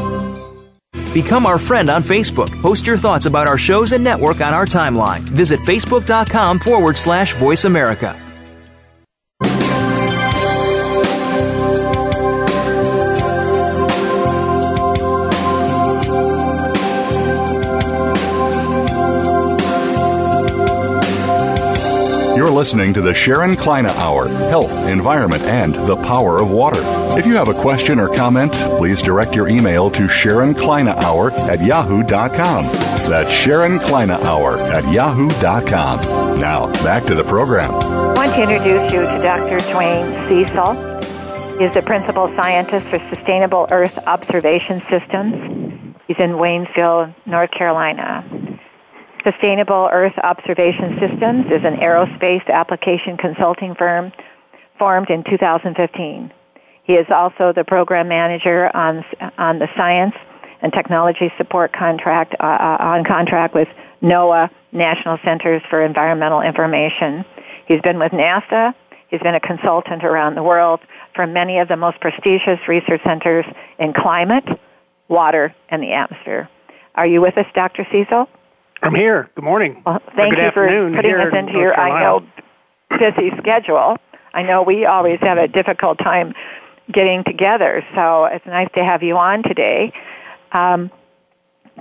Become 1.12 1.48
our 1.48 1.58
friend 1.58 1.90
on 1.90 2.04
Facebook. 2.04 2.52
Post 2.62 2.86
your 2.86 2.98
thoughts 2.98 3.26
about 3.26 3.48
our 3.48 3.58
shows 3.58 3.94
and 3.94 4.04
network 4.04 4.42
on 4.42 4.54
our 4.54 4.66
timeline. 4.66 5.22
Visit 5.22 5.60
facebook.com 5.62 6.60
forward 6.60 6.96
slash 6.96 7.36
voice 7.36 7.66
America. 7.66 8.25
You're 22.46 22.54
listening 22.54 22.94
to 22.94 23.02
the 23.02 23.16
Sharon 23.16 23.56
Kleyne 23.56 23.88
Hour 23.88 24.28
Health, 24.28 24.88
Environment, 24.88 25.42
and 25.46 25.74
the 25.74 25.96
Power 25.96 26.40
of 26.40 26.52
Water. 26.52 26.80
If 27.18 27.26
you 27.26 27.34
have 27.38 27.48
a 27.48 27.60
question 27.60 28.00
or 28.00 28.16
comment, 28.16 28.54
please 28.78 29.02
direct 29.02 29.34
your 29.34 29.48
email 29.48 29.90
to 29.90 30.08
Sharon 30.08 30.54
Kleyne 30.54 30.90
Hour 30.90 31.32
at 31.32 31.60
yahoo.com. 31.60 32.66
That's 33.10 33.32
Sharon 33.32 33.80
Kleyne 33.80 34.12
Hour 34.12 34.60
at 34.60 34.88
yahoo.com. 34.94 36.40
Now, 36.40 36.72
back 36.84 37.06
to 37.06 37.16
the 37.16 37.24
program. 37.24 37.72
I 37.72 38.14
want 38.14 38.36
to 38.36 38.44
introduce 38.44 38.94
you 38.94 39.00
to 39.02 39.22
Dr. 39.24 39.60
Duane 39.72 40.30
Cecil. 40.30 41.58
He's 41.58 41.74
the 41.74 41.82
principal 41.82 42.28
scientist 42.36 42.86
for 42.86 43.00
Sustainable 43.10 43.66
Earth 43.72 43.98
Observation 44.06 44.84
Systems. 44.88 45.96
He's 46.08 46.20
in 46.20 46.34
Waynesville, 46.34 47.12
North 47.26 47.50
Carolina. 47.50 48.45
Sustainable 49.26 49.90
Earth 49.92 50.14
Observation 50.24 51.00
Systems 51.00 51.46
is 51.48 51.66
an 51.66 51.78
aerospace 51.78 52.48
application 52.48 53.18
consulting 53.18 53.74
firm 53.74 54.12
formed 54.78 55.10
in 55.10 55.24
2015. 55.24 56.32
He 56.84 56.94
is 56.94 57.08
also 57.10 57.52
the 57.52 57.64
program 57.64 58.08
manager 58.08 58.70
on, 58.76 59.04
on 59.40 59.58
the 59.58 59.68
science 59.76 60.14
and 60.62 60.72
technology 60.72 61.34
support 61.38 61.74
contract 61.74 62.36
uh, 62.40 62.44
uh 62.44 62.78
on 62.80 63.04
contract 63.04 63.56
with 63.56 63.68
NOAA 64.04 64.50
National 64.72 65.18
Centers 65.26 65.64
for 65.70 65.84
Environmental 65.84 66.42
Information. 66.42 67.26
He's 67.68 67.82
been 67.82 67.98
with 67.98 68.12
NASA. 68.12 68.76
He's 69.10 69.22
been 69.22 69.36
a 69.36 69.40
consultant 69.40 70.04
around 70.04 70.36
the 70.36 70.44
world 70.44 70.82
for 71.16 71.26
many 71.26 71.58
of 71.58 71.68
the 71.68 71.78
most 71.78 72.00
prestigious 72.00 72.60
research 72.68 73.02
centers 73.04 73.46
in 73.80 73.92
climate, 73.94 74.46
water, 75.08 75.56
and 75.70 75.82
the 75.82 75.94
atmosphere. 75.94 76.48
Are 76.94 77.08
you 77.08 77.22
with 77.22 77.38
us, 77.38 77.48
Dr. 77.56 77.88
Cecil? 77.92 78.28
I'm 78.86 78.94
here. 78.94 79.32
Good 79.34 79.44
morning. 79.44 79.82
Well, 79.84 80.00
thank 80.16 80.38
you 80.38 80.52
for 80.54 80.68
putting 80.68 81.16
us 81.16 81.34
into 81.34 81.54
your, 81.54 81.74
I 81.74 82.04
know, 82.04 82.28
busy 83.00 83.32
schedule. 83.40 83.98
I 84.32 84.44
know 84.44 84.62
we 84.62 84.86
always 84.86 85.18
have 85.22 85.40
a 85.40 85.48
difficult 85.48 85.98
time 85.98 86.36
getting 86.92 87.24
together. 87.24 87.84
So 87.96 88.26
it's 88.26 88.46
nice 88.46 88.70
to 88.76 88.86
have 88.86 89.02
you 89.02 89.18
on 89.18 89.42
today. 89.42 89.92
Um, 90.52 90.92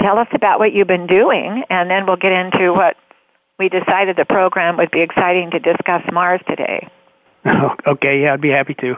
tell 0.00 0.18
us 0.18 0.28
about 0.32 0.58
what 0.58 0.73
you've 0.73 0.87
been 0.87 1.06
doing, 1.06 1.64
and 1.68 1.90
then 1.90 2.06
we'll 2.06 2.16
get 2.16 2.32
into 2.32 2.73
what 2.73 2.96
we 3.58 3.68
decided 3.68 4.16
the 4.16 4.25
program 4.25 4.78
would 4.78 4.90
be 4.90 5.02
exciting 5.02 5.50
to 5.50 5.58
discuss 5.58 6.02
Mars 6.11 6.40
today. 6.49 6.88
okay, 7.87 8.23
yeah, 8.23 8.32
I'd 8.32 8.40
be 8.40 8.49
happy 8.49 8.75
to. 8.80 8.96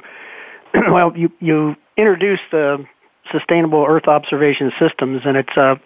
well, 0.93 1.13
you 1.17 1.33
you 1.41 1.75
introduced 1.97 2.45
the 2.53 2.87
Sustainable 3.33 3.85
Earth 3.85 4.07
Observation 4.07 4.71
Systems, 4.79 5.23
and 5.25 5.37
it's 5.37 5.57
a 5.57 5.81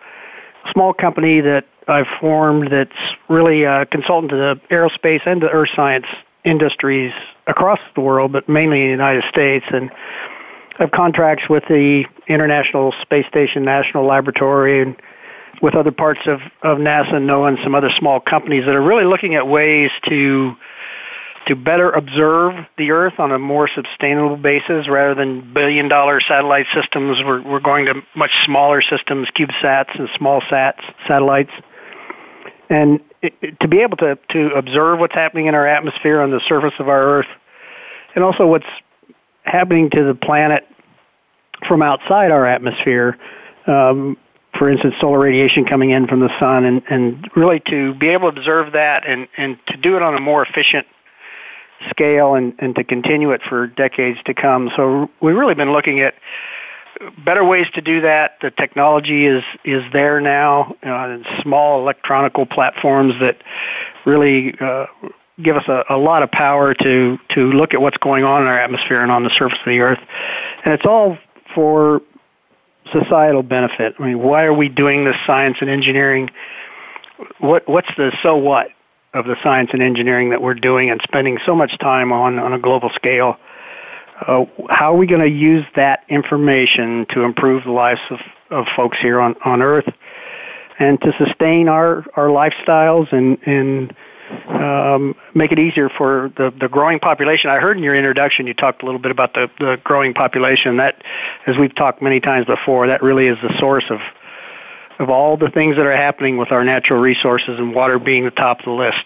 small 0.70 0.92
company 0.92 1.40
that 1.40 1.64
I've 1.88 2.06
formed 2.20 2.70
that's 2.70 2.90
really 3.28 3.64
a 3.64 3.86
consultant 3.86 4.30
to 4.30 4.36
the 4.36 4.60
aerospace 4.70 5.26
and 5.26 5.42
the 5.42 5.48
earth 5.50 5.70
science 5.74 6.06
industries 6.44 7.12
across 7.46 7.80
the 7.94 8.00
world, 8.00 8.32
but 8.32 8.48
mainly 8.48 8.80
in 8.80 8.86
the 8.86 8.90
United 8.90 9.24
States. 9.28 9.66
And 9.70 9.90
I 10.78 10.84
have 10.84 10.90
contracts 10.92 11.48
with 11.48 11.64
the 11.68 12.04
International 12.28 12.94
Space 13.02 13.26
Station 13.26 13.64
National 13.64 14.06
Laboratory 14.06 14.82
and 14.82 14.96
with 15.60 15.74
other 15.74 15.92
parts 15.92 16.20
of, 16.26 16.40
of 16.62 16.78
NASA 16.78 17.14
and 17.14 17.28
NOAA 17.28 17.48
and 17.48 17.58
some 17.62 17.74
other 17.74 17.90
small 17.98 18.20
companies 18.20 18.64
that 18.64 18.74
are 18.74 18.82
really 18.82 19.04
looking 19.04 19.34
at 19.34 19.46
ways 19.46 19.90
to 20.08 20.56
to 21.46 21.56
better 21.56 21.90
observe 21.90 22.54
the 22.76 22.90
Earth 22.90 23.14
on 23.18 23.32
a 23.32 23.38
more 23.38 23.68
sustainable 23.68 24.36
basis 24.36 24.86
rather 24.88 25.14
than 25.14 25.52
billion 25.54 25.88
dollar 25.88 26.20
satellite 26.20 26.66
systems. 26.74 27.18
We're, 27.24 27.42
we're 27.42 27.60
going 27.60 27.86
to 27.86 27.94
much 28.14 28.30
smaller 28.44 28.82
systems, 28.82 29.28
CubeSats 29.36 29.98
and 29.98 30.08
small 30.16 30.42
sats 30.42 30.80
satellites. 31.08 31.50
And 32.70 33.00
it, 33.20 33.60
to 33.60 33.68
be 33.68 33.80
able 33.80 33.96
to, 33.98 34.16
to 34.30 34.54
observe 34.54 35.00
what's 35.00 35.14
happening 35.14 35.46
in 35.46 35.54
our 35.54 35.66
atmosphere 35.66 36.20
on 36.20 36.30
the 36.30 36.40
surface 36.48 36.74
of 36.78 36.88
our 36.88 37.02
Earth, 37.02 37.26
and 38.14 38.24
also 38.24 38.46
what's 38.46 38.66
happening 39.42 39.90
to 39.90 40.04
the 40.04 40.14
planet 40.14 40.66
from 41.66 41.82
outside 41.82 42.30
our 42.30 42.46
atmosphere, 42.46 43.18
um, 43.66 44.16
for 44.58 44.70
instance, 44.70 44.94
solar 45.00 45.18
radiation 45.18 45.64
coming 45.64 45.90
in 45.90 46.06
from 46.06 46.20
the 46.20 46.30
sun, 46.38 46.64
and, 46.64 46.82
and 46.88 47.28
really 47.36 47.60
to 47.60 47.92
be 47.94 48.08
able 48.08 48.32
to 48.32 48.38
observe 48.38 48.72
that 48.72 49.06
and, 49.06 49.28
and 49.36 49.58
to 49.66 49.76
do 49.76 49.96
it 49.96 50.02
on 50.02 50.14
a 50.14 50.20
more 50.20 50.44
efficient 50.44 50.86
scale 51.88 52.34
and, 52.34 52.54
and 52.58 52.74
to 52.76 52.84
continue 52.84 53.32
it 53.32 53.40
for 53.48 53.66
decades 53.66 54.18
to 54.26 54.34
come. 54.34 54.70
So 54.76 55.10
we've 55.20 55.36
really 55.36 55.54
been 55.54 55.72
looking 55.72 56.00
at 56.00 56.14
better 57.24 57.44
ways 57.44 57.66
to 57.74 57.80
do 57.80 58.02
that. 58.02 58.36
The 58.42 58.50
technology 58.50 59.26
is 59.26 59.42
is 59.64 59.82
there 59.92 60.20
now. 60.20 60.74
Uh, 60.82 61.18
small 61.42 61.80
electronical 61.80 62.46
platforms 62.46 63.14
that 63.20 63.42
really 64.04 64.54
uh, 64.60 64.86
give 65.42 65.56
us 65.56 65.64
a, 65.68 65.84
a 65.90 65.96
lot 65.96 66.22
of 66.22 66.30
power 66.30 66.74
to 66.74 67.18
to 67.34 67.40
look 67.52 67.74
at 67.74 67.80
what's 67.80 67.96
going 67.98 68.24
on 68.24 68.42
in 68.42 68.48
our 68.48 68.58
atmosphere 68.58 69.02
and 69.02 69.10
on 69.10 69.24
the 69.24 69.30
surface 69.30 69.58
of 69.58 69.66
the 69.66 69.80
Earth, 69.80 70.00
and 70.64 70.74
it's 70.74 70.86
all 70.86 71.16
for 71.54 72.02
societal 72.92 73.42
benefit. 73.42 73.94
I 73.98 74.02
mean, 74.06 74.18
why 74.18 74.44
are 74.44 74.54
we 74.54 74.68
doing 74.68 75.04
this 75.04 75.16
science 75.26 75.58
and 75.60 75.70
engineering? 75.70 76.30
What 77.38 77.68
what's 77.68 77.88
the 77.96 78.16
so 78.22 78.36
what 78.36 78.68
of 79.12 79.24
the 79.24 79.36
science 79.42 79.70
and 79.72 79.82
engineering 79.82 80.30
that 80.30 80.40
we're 80.40 80.54
doing 80.54 80.90
and 80.90 81.00
spending 81.02 81.38
so 81.44 81.54
much 81.54 81.76
time 81.78 82.12
on 82.12 82.38
on 82.38 82.52
a 82.52 82.58
global 82.58 82.90
scale? 82.94 83.38
Uh, 84.26 84.44
how 84.68 84.92
are 84.94 84.96
we 84.96 85.06
going 85.06 85.20
to 85.20 85.28
use 85.28 85.64
that 85.76 86.04
information 86.08 87.06
to 87.10 87.22
improve 87.22 87.64
the 87.64 87.70
lives 87.70 88.00
of, 88.10 88.18
of 88.50 88.66
folks 88.76 88.98
here 89.00 89.20
on, 89.20 89.34
on 89.44 89.62
Earth 89.62 89.88
and 90.78 91.00
to 91.00 91.12
sustain 91.18 91.68
our, 91.68 92.04
our 92.14 92.28
lifestyles 92.28 93.10
and, 93.12 93.38
and 93.46 93.94
um, 94.48 95.14
make 95.34 95.52
it 95.52 95.58
easier 95.58 95.88
for 95.88 96.30
the, 96.36 96.52
the 96.60 96.68
growing 96.68 96.98
population? 96.98 97.50
I 97.50 97.58
heard 97.58 97.76
in 97.76 97.82
your 97.82 97.94
introduction 97.94 98.46
you 98.46 98.54
talked 98.54 98.82
a 98.82 98.86
little 98.86 99.00
bit 99.00 99.10
about 99.10 99.34
the, 99.34 99.48
the 99.58 99.76
growing 99.84 100.14
population. 100.14 100.76
That, 100.76 101.02
as 101.46 101.56
we've 101.56 101.74
talked 101.74 102.02
many 102.02 102.20
times 102.20 102.46
before, 102.46 102.88
that 102.88 103.02
really 103.02 103.26
is 103.26 103.38
the 103.42 103.56
source 103.58 103.84
of 103.90 104.00
of 104.98 105.08
all 105.08 105.38
the 105.38 105.48
things 105.48 105.76
that 105.76 105.86
are 105.86 105.96
happening 105.96 106.36
with 106.36 106.52
our 106.52 106.62
natural 106.62 107.00
resources 107.00 107.58
and 107.58 107.74
water 107.74 107.98
being 107.98 108.26
the 108.26 108.30
top 108.30 108.58
of 108.58 108.66
the 108.66 108.70
list. 108.70 109.00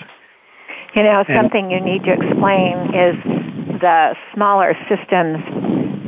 You 0.96 1.04
know, 1.04 1.24
something 1.32 1.70
you 1.70 1.80
need 1.80 2.02
to 2.02 2.12
explain 2.12 2.94
is 2.94 3.43
the 3.84 4.16
smaller 4.32 4.74
systems 4.88 5.44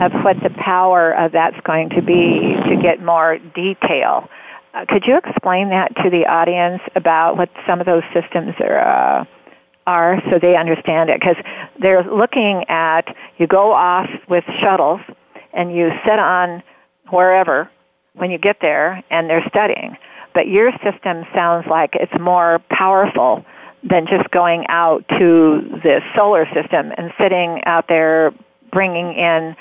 of 0.01 0.13
what 0.25 0.37
the 0.43 0.49
power 0.65 1.13
of 1.13 1.33
that's 1.33 1.61
going 1.65 1.91
to 1.91 2.01
be 2.01 2.57
to 2.71 2.81
get 2.81 3.03
more 3.03 3.39
detail. 3.55 4.29
Uh, 4.73 4.87
could 4.89 5.05
you 5.07 5.19
explain 5.19 5.69
that 5.69 5.95
to 6.03 6.09
the 6.09 6.25
audience 6.25 6.81
about 6.95 7.37
what 7.37 7.51
some 7.67 7.81
of 7.81 7.87
those 7.87 8.03
systems 8.15 8.55
are, 8.61 8.81
uh, 8.81 9.25
are 9.87 10.23
so 10.31 10.39
they 10.39 10.57
understand 10.57 11.11
it? 11.11 11.21
Because 11.21 11.37
they're 11.79 12.03
looking 12.03 12.65
at, 12.69 13.15
you 13.37 13.47
go 13.47 13.73
off 13.73 14.09
with 14.27 14.45
shuttles 14.61 15.01
and 15.53 15.75
you 15.77 15.91
sit 16.07 16.19
on 16.19 16.63
wherever 17.11 17.71
when 18.15 18.31
you 18.31 18.39
get 18.39 18.57
there 18.63 19.05
and 19.11 19.29
they're 19.29 19.45
studying. 19.49 19.97
But 20.33 20.49
your 20.49 20.73
system 20.85 21.25
sounds 21.35 21.67
like 21.69 21.91
it's 21.95 22.19
more 22.19 22.61
powerful 22.71 23.45
than 23.89 24.07
just 24.07 24.31
going 24.31 24.67
out 24.69 25.05
to 25.09 25.81
the 25.83 26.01
solar 26.17 26.47
system 26.53 26.93
and 26.97 27.13
sitting 27.19 27.63
out 27.65 27.87
there 27.89 28.33
bringing 28.73 29.15
in 29.15 29.57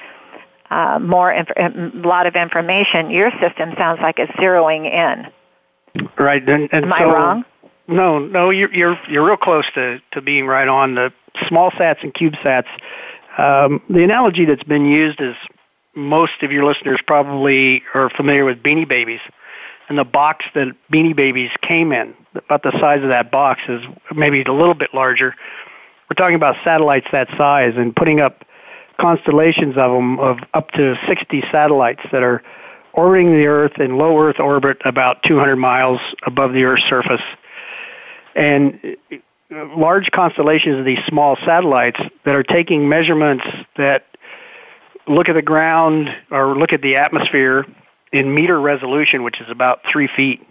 uh, 0.71 0.99
more 0.99 1.31
inf- 1.31 1.49
a 1.55 2.07
lot 2.07 2.25
of 2.25 2.35
information. 2.35 3.11
Your 3.11 3.31
system 3.39 3.73
sounds 3.77 3.99
like 4.01 4.15
it's 4.17 4.31
zeroing 4.33 4.85
in. 4.85 6.07
Right. 6.17 6.41
And, 6.47 6.69
and 6.71 6.85
Am 6.85 6.91
so, 6.91 6.95
I 6.95 7.03
wrong? 7.03 7.45
No, 7.87 8.17
no, 8.19 8.49
you're 8.49 8.73
you're 8.73 8.99
you're 9.07 9.25
real 9.25 9.37
close 9.37 9.65
to 9.75 10.01
to 10.13 10.21
being 10.21 10.47
right 10.47 10.67
on 10.67 10.95
the 10.95 11.13
small 11.47 11.69
sats 11.71 12.01
and 12.01 12.13
CubeSats. 12.13 12.65
Um, 13.37 13.81
the 13.89 14.03
analogy 14.03 14.45
that's 14.45 14.63
been 14.63 14.85
used 14.85 15.21
is 15.21 15.35
most 15.93 16.41
of 16.41 16.51
your 16.51 16.65
listeners 16.65 16.99
probably 17.05 17.83
are 17.93 18.09
familiar 18.09 18.43
with 18.43 18.63
Beanie 18.63 18.87
Babies 18.87 19.19
and 19.89 19.97
the 19.97 20.03
box 20.03 20.45
that 20.55 20.73
Beanie 20.91 21.15
Babies 21.15 21.51
came 21.61 21.91
in, 21.91 22.13
about 22.33 22.63
the 22.63 22.71
size 22.79 23.03
of 23.03 23.09
that 23.09 23.31
box, 23.31 23.61
is 23.67 23.81
maybe 24.13 24.41
a 24.41 24.53
little 24.53 24.73
bit 24.73 24.93
larger. 24.93 25.35
We're 26.09 26.15
talking 26.15 26.35
about 26.35 26.55
satellites 26.63 27.07
that 27.11 27.27
size 27.37 27.73
and 27.75 27.95
putting 27.95 28.19
up 28.19 28.45
constellations 28.99 29.75
of 29.77 29.91
them 29.91 30.19
of 30.19 30.37
up 30.53 30.71
to 30.71 30.95
60 31.07 31.43
satellites 31.51 32.01
that 32.11 32.23
are 32.23 32.41
orbiting 32.93 33.31
the 33.37 33.47
Earth 33.47 33.79
in 33.79 33.97
low 33.97 34.17
Earth 34.19 34.39
orbit 34.39 34.77
about 34.85 35.21
200 35.23 35.55
miles 35.55 35.99
above 36.25 36.53
the 36.53 36.63
Earth's 36.63 36.83
surface. 36.87 37.21
And 38.35 38.97
uh, 39.11 39.17
large 39.77 40.09
constellations 40.11 40.79
of 40.79 40.85
these 40.85 41.03
small 41.07 41.37
satellites 41.45 41.99
that 42.23 42.35
are 42.35 42.43
taking 42.43 42.87
measurements 42.89 43.45
that 43.77 44.05
look 45.07 45.29
at 45.29 45.33
the 45.33 45.41
ground 45.41 46.09
or 46.31 46.57
look 46.57 46.73
at 46.73 46.81
the 46.81 46.95
atmosphere 46.95 47.65
in 48.15 48.33
meter 48.33 48.59
resolution, 48.59 49.23
which 49.23 49.41
is 49.41 49.47
about 49.49 49.81
three 49.91 50.07
feet, 50.07 50.41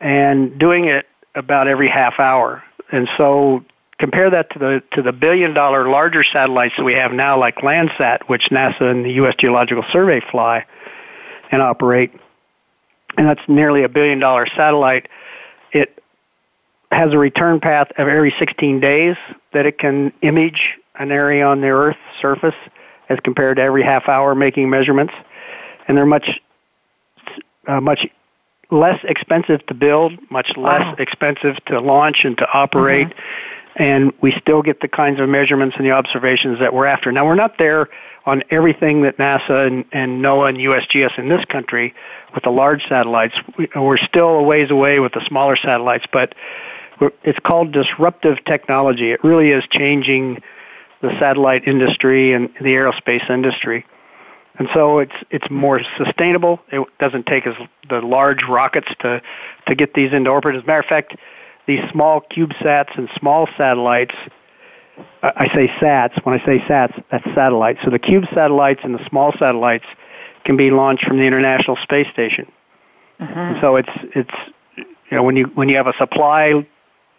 and 0.00 0.58
doing 0.58 0.86
it 0.86 1.06
about 1.36 1.68
every 1.68 1.88
half 1.88 2.18
hour. 2.18 2.64
And 2.90 3.08
so 3.16 3.64
compare 4.00 4.30
that 4.30 4.50
to 4.50 4.58
the 4.58 4.82
to 4.94 5.02
the 5.02 5.12
billion 5.12 5.54
dollar 5.54 5.88
larger 5.88 6.24
satellites 6.24 6.74
that 6.76 6.82
we 6.82 6.94
have 6.94 7.12
now, 7.12 7.38
like 7.38 7.58
Landsat, 7.58 8.28
which 8.28 8.48
NASA 8.50 8.82
and 8.82 9.04
the 9.04 9.12
U.S. 9.12 9.36
Geological 9.38 9.84
Survey 9.92 10.20
fly 10.28 10.66
and 11.52 11.62
operate, 11.62 12.10
and 13.16 13.28
that's 13.28 13.42
nearly 13.46 13.84
a 13.84 13.88
billion 13.88 14.18
dollar 14.18 14.48
satellite. 14.56 15.06
It 15.72 16.02
has 16.90 17.12
a 17.12 17.18
return 17.18 17.60
path 17.60 17.92
of 17.96 18.08
every 18.08 18.34
16 18.40 18.80
days 18.80 19.14
that 19.52 19.66
it 19.66 19.78
can 19.78 20.12
image 20.22 20.70
an 20.98 21.12
area 21.12 21.46
on 21.46 21.60
the 21.60 21.68
Earth's 21.68 22.00
surface 22.20 22.56
as 23.08 23.18
compared 23.22 23.58
to 23.58 23.62
every 23.62 23.84
half 23.84 24.08
hour 24.08 24.34
making 24.34 24.68
measurements 24.68 25.14
and 25.90 25.98
they're 25.98 26.06
much 26.06 26.40
uh, 27.66 27.80
much 27.80 28.06
less 28.70 29.00
expensive 29.02 29.66
to 29.66 29.74
build, 29.74 30.12
much 30.30 30.52
less 30.56 30.80
wow. 30.80 30.94
expensive 30.98 31.56
to 31.66 31.80
launch 31.80 32.18
and 32.22 32.38
to 32.38 32.46
operate. 32.54 33.08
Mm-hmm. 33.08 33.82
And 33.82 34.12
we 34.22 34.32
still 34.40 34.62
get 34.62 34.80
the 34.80 34.88
kinds 34.88 35.20
of 35.20 35.28
measurements 35.28 35.76
and 35.76 35.84
the 35.84 35.90
observations 35.90 36.60
that 36.60 36.72
we're 36.72 36.86
after. 36.86 37.10
Now, 37.10 37.26
we're 37.26 37.34
not 37.34 37.58
there 37.58 37.88
on 38.24 38.44
everything 38.50 39.02
that 39.02 39.18
NASA 39.18 39.66
and, 39.66 39.84
and 39.92 40.22
NOAA 40.24 40.50
and 40.50 40.58
USGS 40.58 41.18
in 41.18 41.28
this 41.28 41.44
country 41.46 41.92
with 42.34 42.44
the 42.44 42.50
large 42.50 42.82
satellites. 42.88 43.34
We're 43.74 43.98
still 43.98 44.28
a 44.28 44.42
ways 44.42 44.70
away 44.70 45.00
with 45.00 45.12
the 45.12 45.24
smaller 45.26 45.56
satellites, 45.56 46.04
but 46.12 46.34
it's 47.24 47.38
called 47.40 47.72
disruptive 47.72 48.44
technology. 48.44 49.10
It 49.10 49.24
really 49.24 49.50
is 49.50 49.64
changing 49.70 50.42
the 51.00 51.10
satellite 51.18 51.66
industry 51.66 52.32
and 52.32 52.50
the 52.60 52.74
aerospace 52.74 53.28
industry 53.28 53.86
and 54.60 54.68
so 54.74 54.98
it's 54.98 55.14
it's 55.30 55.50
more 55.50 55.80
sustainable. 55.96 56.60
It 56.70 56.86
doesn't 56.98 57.24
take 57.24 57.46
as 57.46 57.54
the 57.88 58.02
large 58.02 58.42
rockets 58.46 58.88
to 59.00 59.22
to 59.66 59.74
get 59.74 59.94
these 59.94 60.12
into 60.12 60.30
orbit. 60.30 60.54
As 60.54 60.62
a 60.62 60.66
matter 60.66 60.80
of 60.80 60.84
fact, 60.84 61.16
these 61.66 61.80
small 61.90 62.20
CubeSats 62.20 62.96
and 62.96 63.08
small 63.18 63.48
satellites. 63.56 64.14
I 65.22 65.48
say 65.54 65.68
SATs. 65.80 66.26
When 66.26 66.38
I 66.38 66.44
say 66.44 66.58
SATs, 66.58 67.02
that's 67.10 67.24
satellites. 67.34 67.78
So 67.82 67.90
the 67.90 67.98
Cube 67.98 68.24
satellites 68.34 68.80
and 68.84 68.94
the 68.94 69.08
small 69.08 69.32
satellites 69.32 69.86
can 70.44 70.58
be 70.58 70.70
launched 70.70 71.06
from 71.06 71.16
the 71.16 71.24
International 71.24 71.76
Space 71.82 72.08
Station. 72.12 72.52
Mm-hmm. 73.18 73.62
So 73.62 73.76
it's 73.76 73.88
it's 74.14 74.34
you 74.76 75.16
know 75.16 75.22
when 75.22 75.36
you 75.36 75.46
when 75.54 75.70
you 75.70 75.76
have 75.78 75.86
a 75.86 75.96
supply 75.96 76.66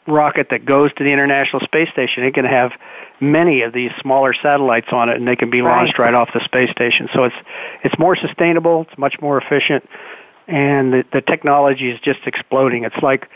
rocket 0.07 0.47
that 0.49 0.65
goes 0.65 0.91
to 0.93 1.03
the 1.03 1.11
International 1.11 1.61
Space 1.61 1.89
Station, 1.89 2.23
it 2.23 2.33
can 2.33 2.45
have 2.45 2.71
many 3.19 3.61
of 3.61 3.73
these 3.73 3.91
smaller 4.01 4.33
satellites 4.33 4.87
on 4.91 5.09
it, 5.09 5.17
and 5.17 5.27
they 5.27 5.35
can 5.35 5.49
be 5.49 5.61
launched 5.61 5.99
right, 5.99 6.05
right 6.05 6.13
off 6.13 6.29
the 6.33 6.43
space 6.43 6.71
station. 6.71 7.09
So 7.13 7.25
it's 7.25 7.35
it's 7.83 7.97
more 7.99 8.15
sustainable, 8.15 8.87
it's 8.89 8.97
much 8.97 9.15
more 9.21 9.39
efficient, 9.39 9.87
and 10.47 10.93
the, 10.93 11.05
the 11.13 11.21
technology 11.21 11.89
is 11.89 11.99
just 12.01 12.19
exploding. 12.25 12.83
It's 12.83 13.01
like 13.01 13.29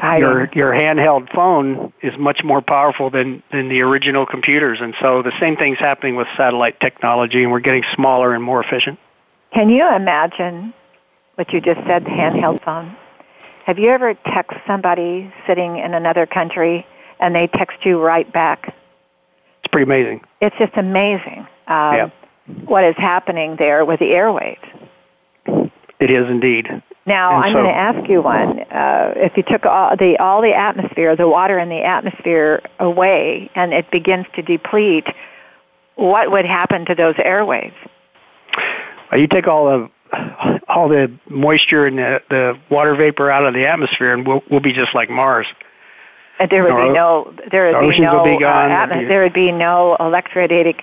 your 0.00 0.48
your 0.54 0.72
handheld 0.72 1.32
phone 1.34 1.92
is 2.00 2.16
much 2.18 2.42
more 2.44 2.62
powerful 2.62 3.10
than 3.10 3.42
than 3.52 3.68
the 3.68 3.82
original 3.82 4.26
computers, 4.26 4.78
and 4.80 4.94
so 5.00 5.22
the 5.22 5.32
same 5.40 5.56
thing's 5.56 5.78
happening 5.78 6.16
with 6.16 6.28
satellite 6.36 6.80
technology, 6.80 7.42
and 7.42 7.52
we're 7.52 7.60
getting 7.60 7.84
smaller 7.94 8.34
and 8.34 8.42
more 8.42 8.62
efficient. 8.62 8.98
Can 9.52 9.68
you 9.68 9.88
imagine 9.94 10.74
what 11.36 11.52
you 11.52 11.60
just 11.60 11.80
said, 11.86 12.04
handheld 12.04 12.64
phone? 12.64 12.96
Have 13.64 13.78
you 13.78 13.88
ever 13.88 14.12
text 14.14 14.58
somebody 14.66 15.32
sitting 15.46 15.78
in 15.78 15.94
another 15.94 16.26
country 16.26 16.86
and 17.18 17.34
they 17.34 17.46
text 17.46 17.78
you 17.84 17.98
right 17.98 18.30
back? 18.30 18.74
It's 19.58 19.70
pretty 19.70 19.84
amazing. 19.84 20.20
It's 20.42 20.56
just 20.58 20.76
amazing 20.76 21.46
um, 21.66 21.94
yeah. 21.94 22.10
what 22.66 22.84
is 22.84 22.94
happening 22.98 23.56
there 23.56 23.86
with 23.86 24.00
the 24.00 24.10
airwaves. 24.10 24.58
It 25.98 26.10
is 26.10 26.28
indeed. 26.28 26.68
Now 27.06 27.36
and 27.36 27.44
I'm 27.44 27.52
so, 27.52 27.62
going 27.62 27.72
to 27.72 27.78
ask 27.78 28.10
you 28.10 28.20
one. 28.20 28.60
Uh, 28.60 29.14
if 29.16 29.34
you 29.36 29.42
took 29.42 29.64
all 29.64 29.96
the 29.96 30.18
all 30.18 30.42
the 30.42 30.52
atmosphere, 30.52 31.16
the 31.16 31.28
water 31.28 31.58
in 31.58 31.70
the 31.70 31.82
atmosphere 31.82 32.62
away, 32.78 33.50
and 33.54 33.72
it 33.72 33.90
begins 33.90 34.26
to 34.36 34.42
deplete, 34.42 35.06
what 35.96 36.30
would 36.30 36.44
happen 36.44 36.84
to 36.86 36.94
those 36.94 37.14
airwaves? 37.16 37.74
You 39.16 39.26
take 39.26 39.46
all 39.46 39.66
the 39.66 39.90
all 40.68 40.88
the 40.88 41.12
moisture 41.28 41.86
and 41.86 41.98
the, 41.98 42.20
the 42.30 42.58
water 42.70 42.94
vapor 42.94 43.30
out 43.30 43.46
of 43.46 43.54
the 43.54 43.66
atmosphere, 43.66 44.12
and 44.12 44.26
we'll 44.26 44.42
we'll 44.50 44.60
be 44.60 44.72
just 44.72 44.94
like 44.94 45.10
Mars. 45.10 45.46
And 46.38 46.50
there 46.50 46.64
would 46.64 46.88
be 46.88 46.92
no 46.92 47.34
there 47.50 47.80
would 47.80 47.90
be 47.90 48.00
no 48.00 48.24
be 48.24 48.38
gone, 48.38 48.72
uh, 48.72 48.78
atmos- 48.78 49.00
be, 49.00 49.06
there 49.06 49.22
would 49.22 49.32
be 49.32 49.52
no 49.52 49.96
electromagnetic 50.00 50.82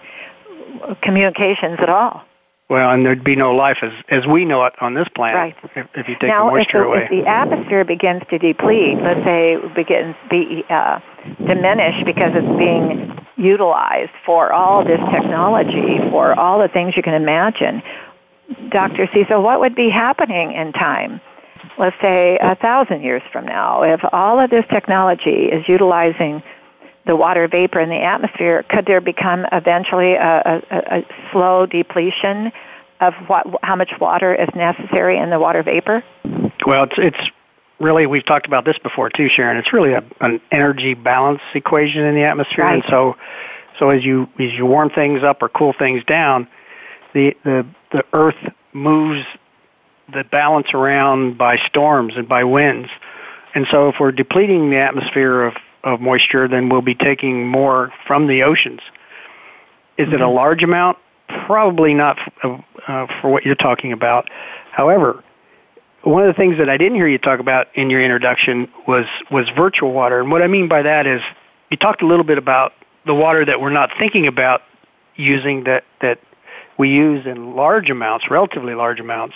communications 1.02 1.78
at 1.80 1.90
all. 1.90 2.24
Well, 2.70 2.90
and 2.90 3.06
there'd 3.06 3.24
be 3.24 3.36
no 3.36 3.52
life 3.52 3.80
as 3.82 3.92
as 4.08 4.26
we 4.26 4.46
know 4.46 4.64
it 4.64 4.74
on 4.80 4.94
this 4.94 5.08
planet 5.14 5.36
right. 5.36 5.56
if, 5.76 5.88
if 5.94 6.08
you 6.08 6.16
take 6.16 6.30
now, 6.30 6.46
the 6.46 6.52
moisture 6.52 6.84
if 6.84 6.86
the, 6.86 6.88
away. 6.88 7.04
if 7.04 7.26
the 7.26 7.30
atmosphere 7.30 7.84
begins 7.84 8.22
to 8.30 8.38
deplete, 8.38 8.98
let's 9.02 9.26
say 9.26 9.58
begins 9.76 10.16
be 10.30 10.64
uh, 10.70 11.00
diminished 11.46 12.06
because 12.06 12.32
it's 12.34 12.58
being 12.58 13.20
utilized 13.36 14.12
for 14.26 14.54
all 14.54 14.86
this 14.86 15.02
technology, 15.12 15.98
for 16.12 16.40
all 16.40 16.60
the 16.60 16.70
things 16.70 16.96
you 16.96 17.04
can 17.04 17.14
imagine, 17.14 17.84
Dr. 18.70 19.08
Cecil, 19.14 19.42
what 19.42 19.60
would 19.60 19.76
be 19.76 19.90
happening 19.90 20.54
in 20.54 20.74
time? 20.74 21.22
Let's 21.78 21.96
say 22.02 22.38
a 22.42 22.56
thousand 22.56 23.04
years 23.04 23.22
from 23.32 23.46
now, 23.46 23.84
if 23.84 24.02
all 24.12 24.40
of 24.40 24.50
this 24.50 24.66
technology 24.72 25.46
is 25.46 25.68
utilizing 25.68 26.44
the 27.06 27.16
water 27.16 27.48
vapor 27.48 27.80
in 27.80 27.90
the 27.90 28.02
atmosphere, 28.02 28.64
could 28.70 28.86
there 28.86 29.02
become 29.02 29.46
eventually 29.52 30.14
a, 30.14 30.62
a, 30.70 30.78
a 30.78 31.06
slow 31.32 31.66
depletion 31.66 32.52
of 33.00 33.14
what, 33.28 33.48
how 33.64 33.76
much 33.76 33.92
water 34.00 34.34
is 34.34 34.50
necessary 34.56 35.18
in 35.18 35.30
the 35.30 35.40
water 35.40 35.64
vapor? 35.64 36.04
Well, 36.66 36.84
it's 36.84 36.94
it's 36.98 37.32
really 37.80 38.06
we've 38.06 38.26
talked 38.26 38.46
about 38.46 38.66
this 38.66 38.78
before 38.78 39.10
too, 39.10 39.28
Sharon. 39.30 39.58
It's 39.58 39.74
really 39.74 39.94
a, 39.94 40.04
an 40.20 40.40
energy 40.52 40.94
balance 40.94 41.42
equation 41.56 42.04
in 42.04 42.16
the 42.16 42.24
atmosphere, 42.24 42.66
right. 42.66 42.76
and 42.76 42.84
so 42.88 43.16
so 43.80 43.90
as 43.90 44.04
you 44.06 44.30
as 44.40 44.52
you 44.54 44.66
warm 44.66 44.92
things 44.92 45.24
up 45.24 45.42
or 45.42 45.50
cool 45.50 45.74
things 45.78 46.04
down, 46.06 46.48
the 47.14 47.36
the 47.44 47.66
the 47.92 48.04
Earth 48.14 48.36
moves 48.74 49.26
the 50.14 50.24
balance 50.24 50.68
around 50.74 51.38
by 51.38 51.58
storms 51.68 52.14
and 52.16 52.28
by 52.28 52.44
winds. 52.44 52.90
And 53.54 53.68
so 53.72 53.90
if 53.90 53.96
we're 54.00 54.12
depleting 54.12 54.70
the 54.70 54.78
atmosphere 54.78 55.44
of, 55.44 55.54
of 55.84 56.02
moisture, 56.02 56.48
then 56.48 56.70
we'll 56.70 56.82
be 56.82 56.96
taking 56.96 57.48
more 57.48 57.92
from 58.08 58.28
the 58.28 58.44
oceans. 58.44 58.82
Is 59.98 60.06
mm-hmm. 60.06 60.16
it 60.16 60.22
a 60.22 60.26
mm-hmm. 60.26 60.36
large 60.36 60.64
amount? 60.64 60.98
Probably 61.46 61.94
not 61.94 62.18
f- 62.44 62.64
uh, 62.88 63.08
for 63.22 63.30
what 63.30 63.46
you're 63.46 63.56
talking 63.56 63.92
about. 63.94 64.30
However, 64.72 65.24
one 66.04 66.24
of 66.24 66.28
the 66.28 66.38
things 66.38 66.58
that 66.58 66.70
I 66.70 66.78
didn't 66.78 66.96
hear 66.96 67.08
you 67.08 67.18
talk 67.18 67.40
about 67.40 67.68
in 67.76 67.90
your 67.90 68.02
introduction 68.02 68.70
was, 68.88 69.06
was 69.30 69.48
virtual 69.56 69.92
water. 69.92 70.20
And 70.20 70.32
what 70.32 70.42
I 70.42 70.48
mean 70.48 70.68
by 70.68 70.82
that 70.82 71.06
is 71.06 71.22
you 71.70 71.78
talked 71.78 72.02
a 72.02 72.08
little 72.08 72.26
bit 72.26 72.38
about 72.38 72.74
the 73.06 73.14
water 73.14 73.46
that 73.46 73.62
we're 73.62 73.70
not 73.70 73.92
thinking 74.00 74.28
about 74.28 74.62
using 75.16 75.66
that, 75.66 75.84
that 76.02 76.20
we 76.82 76.90
use 76.90 77.28
in 77.28 77.56
large 77.56 77.92
amounts, 77.92 78.32
relatively 78.32 78.74
large 78.74 79.00
amounts. 79.00 79.36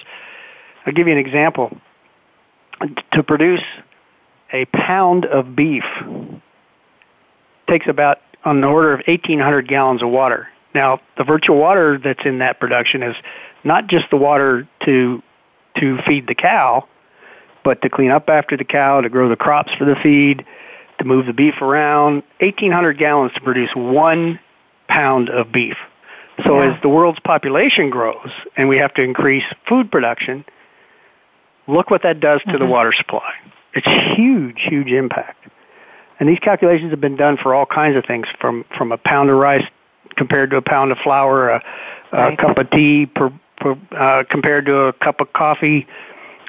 I'll 0.84 0.94
give 0.94 1.06
you 1.06 1.14
an 1.14 1.20
example. 1.20 1.78
To 3.14 3.22
produce 3.22 3.62
a 4.52 4.66
pound 4.66 5.26
of 5.26 5.56
beef 5.56 5.84
takes 7.70 7.86
about 7.88 8.18
on 8.44 8.62
the 8.62 8.68
order 8.68 8.94
of 8.94 9.02
1,800 9.06 9.68
gallons 9.68 10.02
of 10.02 10.10
water. 10.10 10.48
Now, 10.74 11.02
the 11.20 11.24
virtual 11.24 11.58
water 11.58 12.00
that's 12.04 12.26
in 12.26 12.40
that 12.40 12.60
production 12.60 13.04
is 13.04 13.16
not 13.64 13.86
just 13.88 14.10
the 14.10 14.18
water 14.18 14.68
to 14.86 15.22
to 15.78 15.98
feed 16.08 16.26
the 16.28 16.36
cow, 16.36 16.88
but 17.64 17.82
to 17.84 17.90
clean 17.90 18.10
up 18.10 18.28
after 18.28 18.58
the 18.58 18.64
cow, 18.64 19.02
to 19.02 19.10
grow 19.10 19.30
the 19.30 19.36
crops 19.36 19.72
for 19.78 19.86
the 19.86 19.96
feed, 20.02 20.44
to 20.98 21.06
move 21.06 21.28
the 21.28 21.34
beef 21.34 21.62
around. 21.62 22.24
1,800 22.40 22.98
gallons 22.98 23.34
to 23.34 23.42
produce 23.42 23.70
one 23.76 24.40
pound 24.88 25.30
of 25.30 25.52
beef. 25.52 25.78
So 26.44 26.62
yeah. 26.62 26.74
as 26.74 26.82
the 26.82 26.90
world's 26.90 27.20
population 27.20 27.90
grows 27.90 28.30
and 28.58 28.68
we 28.68 28.78
have 28.78 28.94
to 28.96 29.02
increase 29.02 29.44
food 29.68 29.92
production, 29.92 30.44
look 31.68 31.90
what 31.90 32.04
that 32.04 32.20
does 32.20 32.42
to 32.42 32.48
mm-hmm. 32.48 32.60
the 32.60 32.66
water 32.66 32.94
supply. 32.94 33.32
It's 33.74 33.88
huge, 34.18 34.62
huge 34.62 34.88
impact. 34.88 35.48
And 36.20 36.30
these 36.30 36.40
calculations 36.40 36.92
have 36.92 37.02
been 37.02 37.18
done 37.18 37.38
for 37.38 37.54
all 37.54 37.66
kinds 37.66 37.98
of 37.98 38.06
things, 38.06 38.28
from 38.40 38.64
from 38.78 38.92
a 38.92 38.98
pound 38.98 39.30
of 39.30 39.38
rice 39.38 39.66
compared 40.16 40.50
to 40.52 40.58
a 40.58 40.62
pound 40.62 40.92
of 40.92 40.98
flour, 41.00 41.50
a, 41.50 41.64
a 42.12 42.18
right. 42.18 42.38
cup 42.38 42.58
of 42.58 42.70
tea 42.70 43.06
per, 43.06 43.34
per, 43.58 43.78
uh, 43.92 44.24
compared 44.30 44.66
to 44.66 44.76
a 44.78 44.94
cup 44.94 45.20
of 45.20 45.32
coffee. 45.34 45.86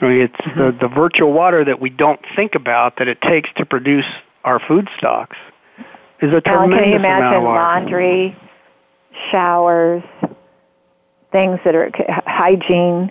I 0.01 0.09
mean, 0.09 0.20
it's 0.20 0.35
mm-hmm. 0.35 0.61
the, 0.61 0.72
the 0.83 0.88
virtual 0.88 1.33
water 1.33 1.64
that 1.64 1.81
we 1.81 1.90
don't 1.90 2.20
think 2.37 2.55
about 2.55 2.99
that 2.99 3.09
it 3.09 3.20
takes 3.22 3.51
to 3.57 3.66
produce 3.66 4.05
our 4.44 4.61
food 4.61 4.88
stocks 4.96 5.37
is 6.20 6.33
a 6.33 6.40
tremendous 6.40 6.79
can 6.79 6.88
you 6.90 6.96
imagine 6.96 7.27
amount 7.27 7.37
of 7.37 7.42
water. 7.42 7.61
laundry, 7.61 8.37
showers, 9.31 10.02
things 11.33 11.59
that 11.64 11.74
are 11.74 11.90
hygiene 12.26 13.11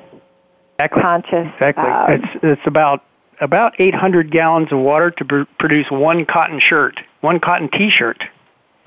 exactly. 0.79 1.01
conscious. 1.01 1.47
Exactly. 1.53 1.83
Uh, 1.83 2.05
it's 2.09 2.43
it's 2.43 2.67
about 2.67 3.03
about 3.41 3.79
800 3.79 4.31
gallons 4.31 4.71
of 4.71 4.79
water 4.79 5.11
to 5.11 5.25
pr- 5.25 5.43
produce 5.59 5.89
one 5.91 6.25
cotton 6.25 6.59
shirt, 6.59 6.99
one 7.21 7.39
cotton 7.39 7.69
T-shirt. 7.69 8.23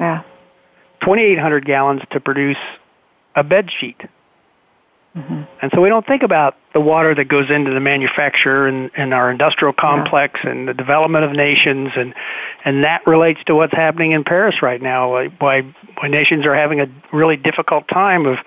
Yeah. 0.01 0.23
2,800 1.01 1.65
gallons 1.67 2.03
to 2.11 2.21
produce 2.21 2.57
a 3.37 3.45
bed 3.45 3.71
sheet. 3.71 4.01
Mm-hmm. 5.17 5.43
And 5.63 5.73
so 5.75 5.81
we 5.81 5.89
don't 5.89 6.07
think 6.07 6.23
about 6.23 6.57
the 6.75 6.81
water 6.81 7.15
that 7.15 7.25
goes 7.25 7.51
into 7.51 7.73
the 7.73 7.81
manufacture 7.81 8.67
and, 8.67 8.91
and 8.97 9.13
our 9.13 9.31
industrial 9.31 9.73
complex 9.73 10.41
yeah. 10.45 10.51
and 10.51 10.69
the 10.69 10.75
development 10.75 11.25
of 11.25 11.33
nations, 11.33 11.91
and 11.97 12.15
and 12.65 12.85
that 12.85 13.07
relates 13.07 13.41
to 13.47 13.55
what's 13.55 13.73
happening 13.73 14.13
in 14.13 14.23
Paris 14.23 14.63
right 14.63 14.81
now. 14.81 15.13
Why 15.13 15.29
why 15.39 16.09
nations 16.09 16.47
are 16.47 16.55
having 16.55 16.81
a 16.81 16.87
really 17.13 17.37
difficult 17.37 17.89
time 17.89 18.27
of 18.27 18.39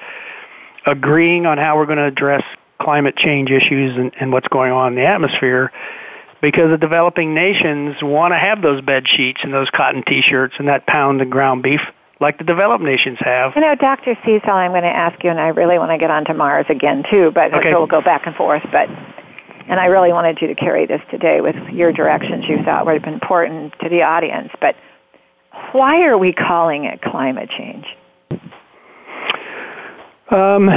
agreeing 0.85 1.45
on 1.45 1.57
how 1.57 1.77
we're 1.77 1.85
going 1.85 1.97
to 1.97 2.05
address 2.05 2.43
climate 2.81 3.15
change 3.15 3.49
issues 3.51 3.95
and, 3.97 4.11
and 4.19 4.31
what's 4.31 4.47
going 4.47 4.71
on 4.71 4.93
in 4.93 4.95
the 4.95 5.05
atmosphere 5.05 5.71
because 6.41 6.71
the 6.71 6.77
developing 6.77 7.35
nations 7.35 7.95
want 8.01 8.33
to 8.33 8.37
have 8.37 8.61
those 8.61 8.81
bed 8.81 9.07
sheets 9.07 9.41
and 9.43 9.53
those 9.53 9.69
cotton 9.69 10.03
t-shirts 10.03 10.55
and 10.57 10.67
that 10.67 10.87
pound 10.87 11.21
of 11.21 11.29
ground 11.29 11.61
beef 11.61 11.81
like 12.21 12.37
the 12.37 12.43
developed 12.43 12.83
nations 12.83 13.17
have. 13.19 13.53
You 13.55 13.61
know, 13.61 13.75
Dr. 13.75 14.15
Cecil, 14.23 14.49
I'm 14.49 14.71
going 14.71 14.83
to 14.83 14.87
ask 14.87 15.21
you, 15.23 15.31
and 15.31 15.39
I 15.39 15.47
really 15.47 15.79
want 15.79 15.91
to 15.91 15.97
get 15.97 16.11
onto 16.11 16.33
Mars 16.33 16.67
again 16.69 17.03
too, 17.11 17.31
but 17.33 17.53
okay. 17.53 17.73
we'll 17.73 17.87
go 17.87 18.01
back 18.01 18.27
and 18.27 18.35
forth. 18.35 18.63
But 18.71 18.87
and 19.67 19.79
I 19.79 19.87
really 19.87 20.13
wanted 20.13 20.37
you 20.39 20.47
to 20.47 20.55
carry 20.55 20.85
this 20.85 21.01
today 21.09 21.41
with 21.41 21.55
your 21.71 21.91
directions 21.91 22.45
you 22.47 22.63
thought 22.63 22.85
would 22.85 22.93
have 22.93 23.03
been 23.03 23.15
important 23.15 23.73
to 23.81 23.89
the 23.89 24.03
audience. 24.03 24.49
But 24.61 24.75
why 25.71 26.03
are 26.03 26.17
we 26.17 26.31
calling 26.31 26.85
it 26.85 27.01
climate 27.01 27.49
change? 27.49 27.85
Um, 30.29 30.67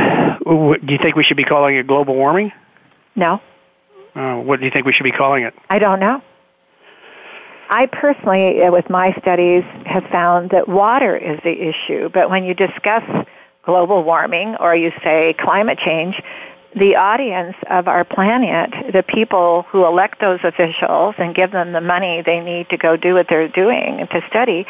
do 0.41 0.93
you 0.93 0.99
think 0.99 1.15
we 1.15 1.25
should 1.25 1.37
be 1.37 1.45
calling 1.45 1.77
it 1.77 1.87
global 1.87 2.15
warming? 2.15 2.53
No. 3.15 3.41
Uh, 4.15 4.37
what 4.37 4.61
do 4.61 4.67
you 4.67 4.71
think 4.73 4.87
we 4.87 4.93
should 4.93 5.05
be 5.05 5.13
calling 5.13 5.45
it? 5.45 5.55
I 5.69 5.79
don't 5.79 6.01
know. 6.01 6.23
I 7.75 7.87
personally, 7.87 8.63
uh, 8.63 8.71
with 8.71 8.89
my 8.89 9.13
studies, 9.21 9.65
have 9.85 10.05
found 10.05 10.51
that 10.51 10.69
water 10.69 11.17
is 11.17 11.41
the 11.43 11.51
issue. 11.51 12.09
But 12.09 12.31
when 12.31 12.45
you 12.45 12.55
discuss 12.55 13.03
global 13.65 14.05
warming 14.05 14.55
or 14.61 14.77
you 14.77 14.93
say 15.03 15.35
climate 15.41 15.79
change, 15.85 16.15
the 16.77 16.95
audience 16.95 17.57
of 17.69 17.89
our 17.89 18.05
planet, 18.05 18.71
the 18.93 19.03
people 19.03 19.65
who 19.71 19.85
elect 19.85 20.21
those 20.21 20.39
officials 20.45 21.17
and 21.19 21.35
give 21.35 21.51
them 21.51 21.73
the 21.73 21.81
money 21.81 22.23
they 22.25 22.39
need 22.39 22.69
to 22.69 22.77
go 22.77 22.97
do 22.97 23.15
what 23.15 23.27
they're 23.29 23.49
doing 23.49 24.07
to 24.13 24.21
study, 24.31 24.67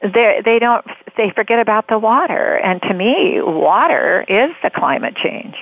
they 0.00 0.40
they 0.44 0.60
don't 0.60 0.86
they 1.16 1.32
forget 1.34 1.58
about 1.58 1.88
the 1.88 1.98
water. 1.98 2.58
And 2.58 2.80
to 2.82 2.94
me, 2.94 3.40
water 3.42 4.24
is 4.28 4.50
the 4.62 4.70
climate 4.70 5.16
change. 5.16 5.56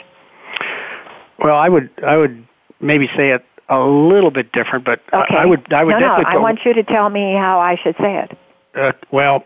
Well, 1.39 1.57
I 1.57 1.71
would 1.71 1.89
I 2.07 2.19
would 2.19 2.47
maybe 2.79 3.09
say 3.17 3.31
it 3.31 3.43
a 3.69 3.81
little 3.81 4.31
bit 4.31 4.53
different, 4.53 4.85
but 4.85 5.01
okay. 5.13 5.37
I, 5.37 5.43
I 5.43 5.47
would 5.47 5.73
I 5.73 5.85
would 5.85 5.93
no, 5.93 6.01
definitely. 6.01 6.25
No, 6.25 6.39
I 6.39 6.43
want 6.43 6.61
you 6.65 6.75
to 6.75 6.83
tell 6.83 7.11
me 7.11 7.35
how 7.35 7.61
I 7.61 7.77
should 7.83 7.97
say 7.97 8.25
it. 8.25 8.39
Uh, 8.75 8.93
well, 9.11 9.45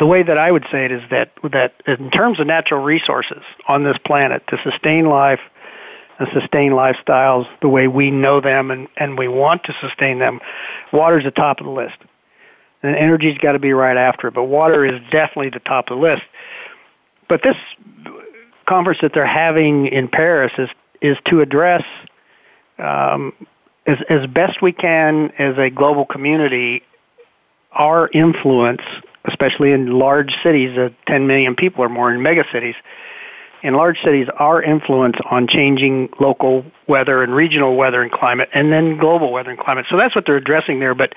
the 0.00 0.06
way 0.06 0.22
that 0.22 0.38
I 0.38 0.50
would 0.50 0.64
say 0.70 0.84
it 0.84 0.92
is 0.92 1.02
that 1.10 1.30
that 1.52 1.74
in 1.86 2.10
terms 2.10 2.40
of 2.40 2.46
natural 2.46 2.82
resources 2.82 3.42
on 3.68 3.84
this 3.84 3.96
planet 4.04 4.42
to 4.48 4.58
sustain 4.62 5.06
life 5.06 5.40
and 6.18 6.28
sustain 6.32 6.72
lifestyles 6.72 7.46
the 7.60 7.68
way 7.68 7.88
we 7.88 8.10
know 8.10 8.40
them 8.40 8.70
and, 8.70 8.88
and 8.96 9.18
we 9.18 9.28
want 9.28 9.64
to 9.64 9.74
sustain 9.80 10.18
them, 10.18 10.40
water's 10.92 11.24
the 11.24 11.30
top 11.30 11.60
of 11.60 11.66
the 11.66 11.72
list. 11.72 11.96
And 12.82 12.94
energy's 12.96 13.38
got 13.38 13.52
to 13.52 13.58
be 13.58 13.72
right 13.72 13.96
after 13.96 14.28
it, 14.28 14.34
but 14.34 14.44
water 14.44 14.84
is 14.84 15.00
definitely 15.10 15.50
the 15.50 15.60
top 15.60 15.90
of 15.90 15.96
the 15.98 16.02
list. 16.02 16.22
But 17.28 17.42
this 17.42 17.56
conference 18.68 19.00
that 19.02 19.12
they're 19.14 19.26
having 19.26 19.86
in 19.86 20.08
Paris 20.08 20.52
is 20.58 20.68
is 21.00 21.18
to 21.26 21.40
address 21.40 21.84
um, 22.78 23.32
as 23.86 23.98
as 24.08 24.26
best 24.26 24.62
we 24.62 24.72
can 24.72 25.30
as 25.38 25.56
a 25.58 25.70
global 25.70 26.06
community 26.06 26.82
our 27.74 28.08
influence, 28.12 28.82
especially 29.24 29.72
in 29.72 29.98
large 29.98 30.32
cities 30.42 30.78
of 30.78 30.94
10 31.06 31.26
million 31.26 31.54
people 31.56 31.82
or 31.82 31.88
more 31.88 32.12
in 32.12 32.20
megacities. 32.20 32.74
In 33.62 33.74
large 33.74 33.98
cities, 34.04 34.28
our 34.38 34.62
influence 34.62 35.16
on 35.30 35.48
changing 35.48 36.10
local 36.20 36.64
weather 36.86 37.22
and 37.22 37.34
regional 37.34 37.76
weather 37.76 38.02
and 38.02 38.12
climate, 38.12 38.50
and 38.52 38.70
then 38.70 38.98
global 38.98 39.32
weather 39.32 39.50
and 39.50 39.58
climate. 39.58 39.86
So 39.88 39.96
that's 39.96 40.14
what 40.14 40.26
they're 40.26 40.36
addressing 40.36 40.80
there. 40.80 40.94
But 40.94 41.14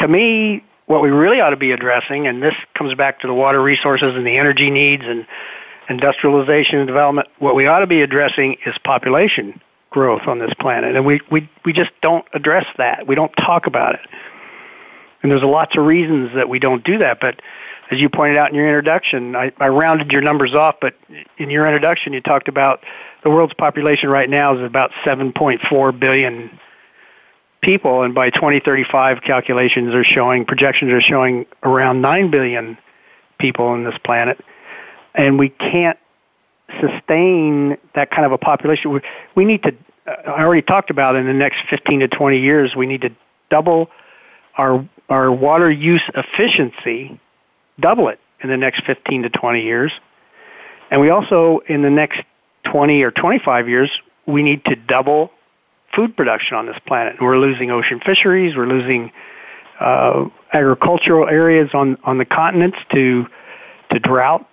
to 0.00 0.08
me, 0.08 0.64
what 0.86 1.02
we 1.02 1.10
really 1.10 1.40
ought 1.40 1.50
to 1.50 1.56
be 1.56 1.72
addressing, 1.72 2.26
and 2.26 2.42
this 2.42 2.54
comes 2.76 2.94
back 2.94 3.20
to 3.20 3.26
the 3.26 3.34
water 3.34 3.62
resources 3.62 4.14
and 4.16 4.26
the 4.26 4.38
energy 4.38 4.70
needs 4.70 5.02
and 5.06 5.26
industrialization 5.90 6.78
and 6.78 6.86
development, 6.86 7.28
what 7.38 7.54
we 7.54 7.66
ought 7.66 7.80
to 7.80 7.86
be 7.86 8.00
addressing 8.00 8.56
is 8.64 8.74
population 8.82 9.60
growth 9.96 10.28
on 10.28 10.38
this 10.38 10.52
planet. 10.60 10.94
And 10.94 11.06
we, 11.06 11.22
we, 11.32 11.48
we 11.64 11.72
just 11.72 11.90
don't 12.02 12.26
address 12.34 12.66
that. 12.76 13.06
We 13.06 13.14
don't 13.14 13.32
talk 13.32 13.66
about 13.66 13.94
it. 13.94 14.02
And 15.22 15.32
there's 15.32 15.42
lots 15.42 15.74
of 15.74 15.86
reasons 15.86 16.32
that 16.34 16.50
we 16.50 16.58
don't 16.58 16.84
do 16.84 16.98
that. 16.98 17.16
But 17.18 17.40
as 17.90 17.98
you 17.98 18.10
pointed 18.10 18.36
out 18.36 18.50
in 18.50 18.56
your 18.56 18.68
introduction, 18.68 19.34
I, 19.34 19.52
I 19.56 19.68
rounded 19.68 20.12
your 20.12 20.20
numbers 20.20 20.54
off, 20.54 20.74
but 20.82 20.92
in 21.38 21.48
your 21.48 21.64
introduction, 21.64 22.12
you 22.12 22.20
talked 22.20 22.48
about 22.48 22.84
the 23.24 23.30
world's 23.30 23.54
population 23.54 24.10
right 24.10 24.28
now 24.28 24.54
is 24.54 24.62
about 24.62 24.90
7.4 25.02 25.98
billion 25.98 26.60
people, 27.62 28.02
and 28.02 28.14
by 28.14 28.28
2035, 28.28 29.22
calculations 29.22 29.94
are 29.94 30.04
showing, 30.04 30.44
projections 30.44 30.92
are 30.92 31.00
showing 31.00 31.46
around 31.62 32.02
9 32.02 32.30
billion 32.30 32.76
people 33.38 33.64
on 33.64 33.84
this 33.84 33.96
planet. 34.04 34.44
And 35.14 35.38
we 35.38 35.48
can't 35.48 35.98
sustain 36.80 37.76
that 37.94 38.10
kind 38.10 38.26
of 38.26 38.32
a 38.32 38.38
population. 38.38 39.00
We, 39.34 39.44
need 39.44 39.62
to, 39.62 39.74
I 40.06 40.42
already 40.42 40.62
talked 40.62 40.90
about 40.90 41.16
in 41.16 41.26
the 41.26 41.32
next 41.32 41.58
15 41.70 42.00
to 42.00 42.08
20 42.08 42.40
years, 42.40 42.74
we 42.76 42.86
need 42.86 43.02
to 43.02 43.10
double 43.50 43.90
our, 44.56 44.88
our 45.08 45.30
water 45.30 45.70
use 45.70 46.02
efficiency, 46.14 47.20
double 47.78 48.08
it 48.08 48.18
in 48.42 48.48
the 48.48 48.56
next 48.56 48.84
15 48.84 49.22
to 49.22 49.30
20 49.30 49.62
years. 49.62 49.92
And 50.90 51.00
we 51.00 51.10
also, 51.10 51.60
in 51.68 51.82
the 51.82 51.90
next 51.90 52.20
20 52.64 53.02
or 53.02 53.10
25 53.10 53.68
years, 53.68 53.90
we 54.26 54.42
need 54.42 54.64
to 54.66 54.76
double 54.76 55.30
food 55.94 56.16
production 56.16 56.56
on 56.56 56.66
this 56.66 56.76
planet. 56.86 57.16
We're 57.20 57.38
losing 57.38 57.70
ocean 57.70 58.00
fisheries, 58.04 58.56
we're 58.56 58.66
losing 58.66 59.12
uh, 59.80 60.26
agricultural 60.52 61.28
areas 61.28 61.70
on, 61.74 61.96
on 62.04 62.18
the 62.18 62.24
continents 62.24 62.78
to, 62.92 63.26
to 63.92 63.98
drought, 63.98 64.48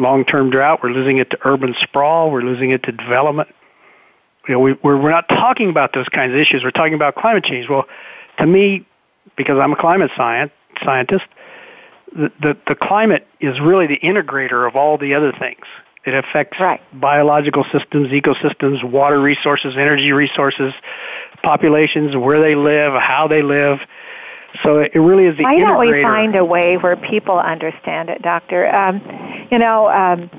long-term 0.00 0.50
drought. 0.50 0.80
We're 0.82 0.90
losing 0.90 1.18
it 1.18 1.30
to 1.30 1.38
urban 1.44 1.74
sprawl. 1.80 2.30
We're 2.30 2.42
losing 2.42 2.70
it 2.70 2.82
to 2.84 2.92
development. 2.92 3.48
You 4.48 4.54
know, 4.54 4.60
we, 4.60 4.72
we're, 4.82 5.00
we're 5.00 5.10
not 5.10 5.28
talking 5.28 5.70
about 5.70 5.92
those 5.92 6.08
kinds 6.08 6.32
of 6.32 6.38
issues. 6.38 6.64
We're 6.64 6.70
talking 6.70 6.94
about 6.94 7.14
climate 7.14 7.44
change. 7.44 7.68
Well, 7.68 7.84
to 8.38 8.46
me, 8.46 8.86
because 9.36 9.58
I'm 9.58 9.72
a 9.72 9.76
climate 9.76 10.10
science, 10.16 10.52
scientist, 10.84 11.24
the, 12.12 12.32
the, 12.40 12.56
the 12.66 12.74
climate 12.74 13.26
is 13.40 13.60
really 13.60 13.86
the 13.86 13.98
integrator 13.98 14.66
of 14.66 14.74
all 14.74 14.98
the 14.98 15.14
other 15.14 15.32
things. 15.32 15.64
It 16.04 16.14
affects 16.14 16.58
right. 16.58 16.80
biological 16.98 17.64
systems, 17.70 18.08
ecosystems, 18.08 18.82
water 18.82 19.20
resources, 19.20 19.74
energy 19.76 20.12
resources, 20.12 20.72
populations, 21.42 22.16
where 22.16 22.40
they 22.40 22.54
live, 22.54 22.94
how 22.94 23.28
they 23.28 23.42
live. 23.42 23.78
So 24.62 24.78
it 24.78 24.94
really 24.94 25.26
is 25.26 25.36
the 25.36 25.44
Why 25.44 25.54
integrator. 25.54 25.66
don't 25.66 25.80
we 25.80 26.02
find 26.02 26.36
a 26.36 26.44
way 26.44 26.76
where 26.76 26.96
people 26.96 27.38
understand 27.38 28.08
it, 28.08 28.22
Doctor? 28.22 28.74
Um, 28.74 29.00
you 29.50 29.58
know, 29.58 29.88
um, 29.88 30.30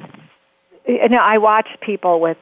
you 0.88 1.10
know, 1.10 1.20
I 1.22 1.38
watch 1.38 1.68
people 1.82 2.20
with 2.20 2.38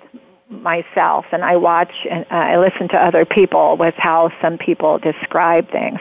myself, 0.49 1.25
and 1.32 1.43
I 1.43 1.55
watch 1.58 1.91
and 2.10 2.25
uh, 2.32 2.36
I 2.36 2.58
listen 2.58 2.89
to 2.89 2.97
other 2.97 3.25
people 3.25 3.77
with 3.77 3.93
how 3.97 4.32
some 4.41 4.58
people 4.58 4.97
describe 4.97 5.69
things. 5.71 5.99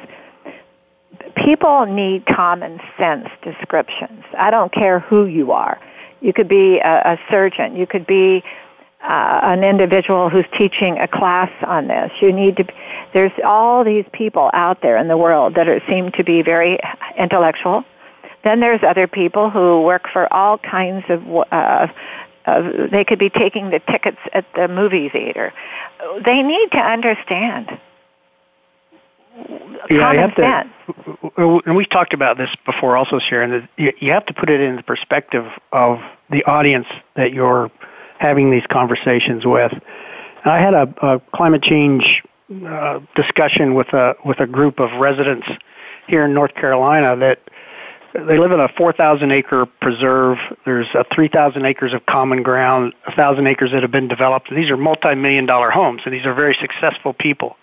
People 1.36 1.86
need 1.86 2.24
common 2.26 2.80
sense 2.98 3.28
descriptions. 3.42 4.24
I 4.36 4.50
don't 4.50 4.72
care 4.72 5.00
who 5.00 5.26
you 5.26 5.52
are. 5.52 5.78
You 6.20 6.32
could 6.32 6.48
be 6.48 6.78
a, 6.78 7.12
a 7.12 7.20
surgeon. 7.30 7.76
You 7.76 7.86
could 7.86 8.06
be 8.06 8.42
uh, 9.00 9.40
an 9.42 9.62
individual 9.62 10.28
who's 10.28 10.44
teaching 10.56 10.98
a 10.98 11.06
class 11.06 11.50
on 11.66 11.86
this. 11.86 12.10
You 12.20 12.32
need 12.32 12.56
to. 12.56 12.64
There's 13.14 13.32
all 13.44 13.84
these 13.84 14.04
people 14.12 14.50
out 14.52 14.82
there 14.82 14.96
in 14.96 15.08
the 15.08 15.16
world 15.16 15.54
that 15.54 15.68
are, 15.68 15.80
seem 15.88 16.10
to 16.12 16.24
be 16.24 16.42
very 16.42 16.78
intellectual. 17.16 17.84
Then 18.44 18.60
there's 18.60 18.80
other 18.82 19.06
people 19.06 19.50
who 19.50 19.82
work 19.82 20.06
for 20.12 20.32
all 20.32 20.58
kinds 20.58 21.04
of. 21.08 21.22
Uh, 21.50 21.86
uh, 22.46 22.88
they 22.90 23.04
could 23.04 23.18
be 23.18 23.28
taking 23.28 23.70
the 23.70 23.78
tickets 23.78 24.18
at 24.32 24.46
the 24.54 24.68
movie 24.68 25.10
theater. 25.10 25.52
They 26.24 26.42
need 26.42 26.70
to 26.72 26.78
understand. 26.78 27.78
Yeah, 29.90 30.12
you 30.12 30.18
have 30.18 30.32
sense. 30.34 30.68
to, 31.36 31.60
and 31.66 31.76
we've 31.76 31.88
talked 31.90 32.14
about 32.14 32.38
this 32.38 32.50
before 32.64 32.96
also, 32.96 33.18
Sharon, 33.18 33.68
that 33.76 33.94
you 34.00 34.12
have 34.12 34.26
to 34.26 34.34
put 34.34 34.50
it 34.50 34.60
in 34.60 34.76
the 34.76 34.82
perspective 34.82 35.44
of 35.72 36.00
the 36.30 36.44
audience 36.44 36.86
that 37.14 37.32
you're 37.32 37.70
having 38.18 38.50
these 38.50 38.66
conversations 38.70 39.44
with. 39.44 39.72
I 40.44 40.58
had 40.58 40.74
a, 40.74 40.94
a 41.02 41.20
climate 41.34 41.62
change 41.62 42.22
uh, 42.66 43.00
discussion 43.14 43.74
with 43.74 43.88
a 43.88 44.14
with 44.24 44.40
a 44.40 44.46
group 44.46 44.80
of 44.80 44.90
residents 44.98 45.46
here 46.06 46.24
in 46.24 46.32
North 46.32 46.54
Carolina 46.54 47.16
that 47.16 47.40
they 48.14 48.38
live 48.38 48.52
in 48.52 48.60
a 48.60 48.68
4,000 48.68 49.30
acre 49.30 49.66
preserve. 49.66 50.38
There's 50.64 50.86
a 50.94 51.04
3,000 51.14 51.64
acres 51.66 51.92
of 51.92 52.06
common 52.06 52.42
ground, 52.42 52.94
1,000 53.06 53.46
acres 53.46 53.70
that 53.72 53.82
have 53.82 53.90
been 53.90 54.08
developed. 54.08 54.48
These 54.50 54.70
are 54.70 54.78
multi-million 54.78 55.44
dollar 55.44 55.70
homes, 55.70 56.02
and 56.06 56.14
these 56.14 56.24
are 56.24 56.32
very 56.34 56.56
successful 56.58 57.12
people. 57.12 57.56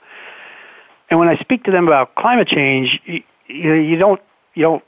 And 1.09 1.19
when 1.19 1.29
I 1.29 1.37
speak 1.37 1.63
to 1.63 1.71
them 1.71 1.87
about 1.87 2.15
climate 2.15 2.47
change, 2.47 2.99
you, 3.05 3.23
you 3.47 3.97
don't 3.97 4.21
you 4.53 4.63
don't 4.63 4.83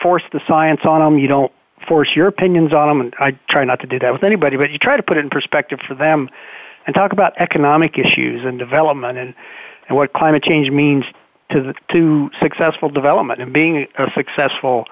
force 0.00 0.22
the 0.32 0.40
science 0.46 0.80
on 0.84 1.00
them. 1.00 1.18
You 1.18 1.28
don't 1.28 1.52
force 1.90 2.08
your 2.14 2.28
opinions 2.28 2.72
on 2.72 2.86
them, 2.86 3.00
and 3.00 3.14
I 3.18 3.36
try 3.48 3.64
not 3.64 3.80
to 3.80 3.86
do 3.88 3.98
that 3.98 4.12
with 4.12 4.22
anybody. 4.22 4.56
But 4.56 4.70
you 4.70 4.78
try 4.78 4.96
to 4.96 5.02
put 5.02 5.16
it 5.16 5.24
in 5.24 5.28
perspective 5.28 5.80
for 5.86 5.96
them, 5.96 6.30
and 6.86 6.94
talk 6.94 7.12
about 7.12 7.32
economic 7.38 7.98
issues 7.98 8.44
and 8.44 8.60
development, 8.60 9.18
and 9.18 9.34
and 9.88 9.96
what 9.96 10.12
climate 10.12 10.44
change 10.44 10.70
means 10.70 11.04
to 11.50 11.60
the, 11.60 11.74
to 11.92 12.30
successful 12.40 12.90
development 12.90 13.42
and 13.42 13.52
being 13.52 13.88
a 13.98 14.06
successful 14.14 14.84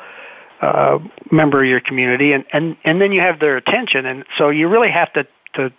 uh, 0.61 0.98
member 1.30 1.62
of 1.62 1.68
your 1.68 1.80
community, 1.80 2.32
and 2.32 2.44
and 2.52 2.76
and 2.84 3.00
then 3.00 3.12
you 3.12 3.20
have 3.20 3.38
their 3.38 3.56
attention, 3.56 4.04
and 4.04 4.24
so 4.37 4.50
you 4.50 4.66
really 4.66 4.90
have 4.90 5.12
to 5.12 5.24
to 5.54 5.72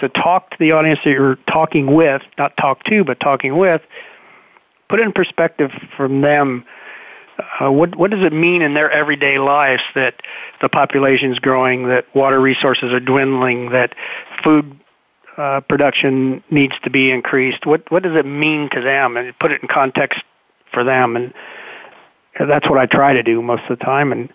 to 0.00 0.08
talk 0.08 0.50
to 0.50 0.56
the 0.58 0.72
audience 0.72 0.98
that 1.04 1.10
you're 1.12 1.38
talking 1.48 1.94
with, 1.94 2.20
not 2.36 2.56
talk 2.56 2.82
to, 2.82 3.04
but 3.04 3.20
talking 3.20 3.56
with, 3.56 3.80
put 4.88 4.98
it 4.98 5.04
in 5.04 5.12
perspective 5.12 5.70
from 5.96 6.20
them. 6.20 6.64
Uh, 7.38 7.70
what 7.70 7.96
what 7.96 8.10
does 8.10 8.24
it 8.24 8.32
mean 8.32 8.62
in 8.62 8.74
their 8.74 8.90
everyday 8.90 9.38
lives 9.38 9.82
that 9.94 10.14
the 10.60 10.68
population 10.68 11.32
is 11.32 11.38
growing, 11.38 11.88
that 11.88 12.06
water 12.14 12.40
resources 12.40 12.92
are 12.92 13.00
dwindling, 13.00 13.70
that 13.70 13.94
food 14.42 14.78
uh, 15.36 15.60
production 15.68 16.42
needs 16.50 16.74
to 16.84 16.90
be 16.90 17.10
increased? 17.10 17.66
What 17.66 17.90
what 17.90 18.02
does 18.04 18.16
it 18.16 18.24
mean 18.24 18.70
to 18.70 18.80
them, 18.80 19.16
and 19.16 19.36
put 19.38 19.50
it 19.50 19.62
in 19.62 19.68
context 19.68 20.22
for 20.72 20.84
them, 20.84 21.16
and 21.16 21.34
that's 22.38 22.68
what 22.68 22.78
I 22.78 22.86
try 22.86 23.12
to 23.14 23.22
do 23.22 23.42
most 23.42 23.62
of 23.68 23.78
the 23.78 23.84
time, 23.84 24.12
and 24.12 24.28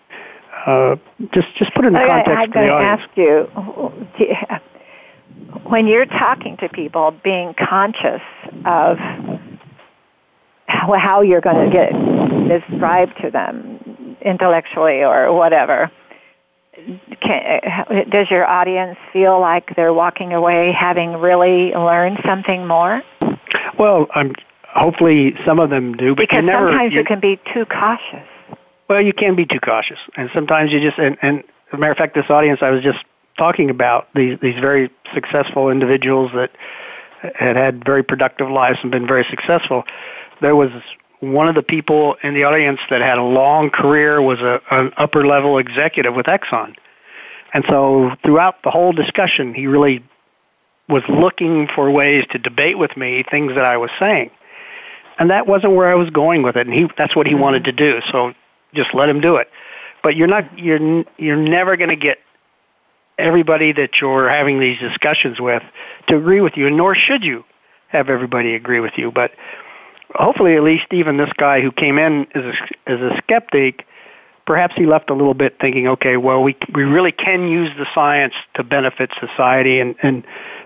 uh, 0.66 0.96
just 1.32 1.48
just 1.56 1.72
put 1.74 1.86
it 1.86 1.88
in 1.88 1.96
Okay, 1.96 2.08
context 2.08 2.38
I'm 2.38 2.50
going 2.50 2.68
to 2.68 2.74
ask 2.74 3.08
you 3.16 3.48
when 5.70 5.86
you're 5.86 6.06
talking 6.06 6.58
to 6.58 6.68
people, 6.68 7.14
being 7.24 7.54
conscious 7.54 8.22
of 8.66 8.98
how, 10.70 10.94
how 10.98 11.22
you're 11.22 11.40
going 11.40 11.70
to 11.70 11.76
get 11.76 11.90
described 12.48 13.12
to 13.22 13.30
them 13.30 14.16
intellectually 14.24 15.02
or 15.02 15.32
whatever. 15.32 15.90
Can, 17.20 18.08
does 18.10 18.30
your 18.30 18.46
audience 18.46 18.96
feel 19.12 19.40
like 19.40 19.74
they're 19.76 19.92
walking 19.92 20.32
away 20.32 20.72
having 20.72 21.14
really 21.14 21.72
learned 21.72 22.18
something 22.24 22.66
more? 22.66 23.02
Well, 23.78 24.06
I'm 24.14 24.34
hopefully 24.64 25.34
some 25.44 25.58
of 25.58 25.70
them 25.70 25.94
do, 25.94 26.14
but 26.14 26.22
because 26.22 26.44
never. 26.44 26.68
sometimes 26.68 26.92
you, 26.92 27.00
you 27.00 27.04
can 27.04 27.20
be 27.20 27.38
too 27.52 27.66
cautious. 27.66 28.26
Well, 28.88 29.02
you 29.02 29.12
can 29.12 29.34
be 29.36 29.46
too 29.46 29.60
cautious, 29.60 29.98
and 30.16 30.30
sometimes 30.32 30.72
you 30.72 30.80
just. 30.80 30.98
And, 30.98 31.16
and 31.22 31.40
as 31.40 31.74
a 31.74 31.76
matter 31.76 31.92
of 31.92 31.98
fact, 31.98 32.14
this 32.14 32.28
audience 32.28 32.60
I 32.62 32.70
was 32.70 32.82
just 32.82 32.98
talking 33.36 33.70
about 33.70 34.08
these 34.14 34.38
these 34.40 34.58
very 34.58 34.90
successful 35.14 35.70
individuals 35.70 36.30
that 36.34 36.50
had 37.34 37.56
had 37.56 37.84
very 37.84 38.02
productive 38.02 38.50
lives 38.50 38.78
and 38.82 38.90
been 38.90 39.06
very 39.06 39.26
successful. 39.28 39.84
There 40.40 40.56
was 40.56 40.70
one 41.20 41.48
of 41.48 41.54
the 41.54 41.62
people 41.62 42.16
in 42.22 42.34
the 42.34 42.44
audience 42.44 42.80
that 42.88 43.02
had 43.02 43.18
a 43.18 43.22
long 43.22 43.70
career 43.70 44.22
was 44.22 44.40
a, 44.40 44.60
an 44.70 44.92
upper 44.96 45.26
level 45.26 45.58
executive 45.58 46.14
with 46.14 46.26
Exxon. 46.26 46.74
And 47.52 47.64
so 47.68 48.12
throughout 48.24 48.62
the 48.62 48.70
whole 48.70 48.92
discussion, 48.92 49.54
he 49.54 49.66
really 49.66 50.04
was 50.88 51.02
looking 51.08 51.68
for 51.74 51.90
ways 51.90 52.24
to 52.30 52.38
debate 52.38 52.78
with 52.78 52.96
me 52.96 53.24
things 53.30 53.54
that 53.54 53.64
I 53.64 53.76
was 53.76 53.90
saying. 53.98 54.30
And 55.18 55.30
that 55.30 55.46
wasn't 55.46 55.74
where 55.74 55.88
I 55.88 55.94
was 55.94 56.10
going 56.10 56.42
with 56.42 56.56
it. 56.56 56.66
And 56.66 56.74
he, 56.74 56.88
that's 56.96 57.14
what 57.14 57.26
he 57.26 57.34
mm-hmm. 57.34 57.42
wanted 57.42 57.64
to 57.64 57.72
do. 57.72 58.00
So 58.10 58.32
just 58.74 58.94
let 58.94 59.08
him 59.08 59.20
do 59.20 59.36
it. 59.36 59.48
But 60.02 60.16
you're 60.16 60.28
not, 60.28 60.58
you're, 60.58 61.04
you're 61.18 61.36
never 61.36 61.76
going 61.76 61.90
to 61.90 61.96
get 61.96 62.18
everybody 63.18 63.72
that 63.72 64.00
you're 64.00 64.30
having 64.30 64.58
these 64.60 64.78
discussions 64.78 65.38
with 65.38 65.62
to 66.08 66.16
agree 66.16 66.40
with 66.40 66.56
you, 66.56 66.66
and 66.66 66.76
nor 66.76 66.94
should 66.94 67.22
you 67.22 67.44
have 67.88 68.08
everybody 68.08 68.54
agree 68.54 68.80
with 68.80 68.92
you. 68.96 69.12
But 69.12 69.32
hopefully, 70.14 70.56
at 70.56 70.62
least 70.62 70.86
even 70.92 71.16
this 71.16 71.32
guy 71.36 71.60
who 71.60 71.70
came 71.72 71.98
in 71.98 72.26
as 72.34 72.44
a, 72.44 72.90
as 72.90 73.00
a 73.00 73.16
skeptic, 73.18 73.86
perhaps 74.46 74.74
he 74.76 74.86
left 74.86 75.10
a 75.10 75.14
little 75.14 75.34
bit 75.34 75.56
thinking, 75.60 75.88
okay, 75.88 76.16
well, 76.16 76.42
we 76.42 76.56
we 76.74 76.82
really 76.82 77.12
can 77.12 77.48
use 77.48 77.70
the 77.78 77.86
science 77.94 78.34
to 78.54 78.64
benefit 78.64 79.10
society, 79.20 79.80
and 79.80 79.94
and 80.02 80.24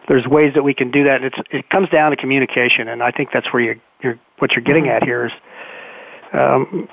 there's 0.09 0.26
ways 0.26 0.54
that 0.54 0.62
we 0.62 0.74
can 0.74 0.90
do 0.90 1.04
that. 1.04 1.16
And 1.16 1.26
it's 1.26 1.38
it 1.50 1.68
comes 1.70 1.88
down 1.88 2.11
to 2.11 2.16
communication, 2.16 2.88
and 2.88 3.02
I 3.02 3.11
think 3.11 3.30
that's 3.33 3.52
where 3.52 3.62
you 3.62 3.80
you're 4.02 4.18
what 4.38 4.52
you're 4.52 4.64
getting 4.64 4.88
at 4.88 5.02
here 5.02 5.26
is. 5.26 5.33
Um, 6.33 6.88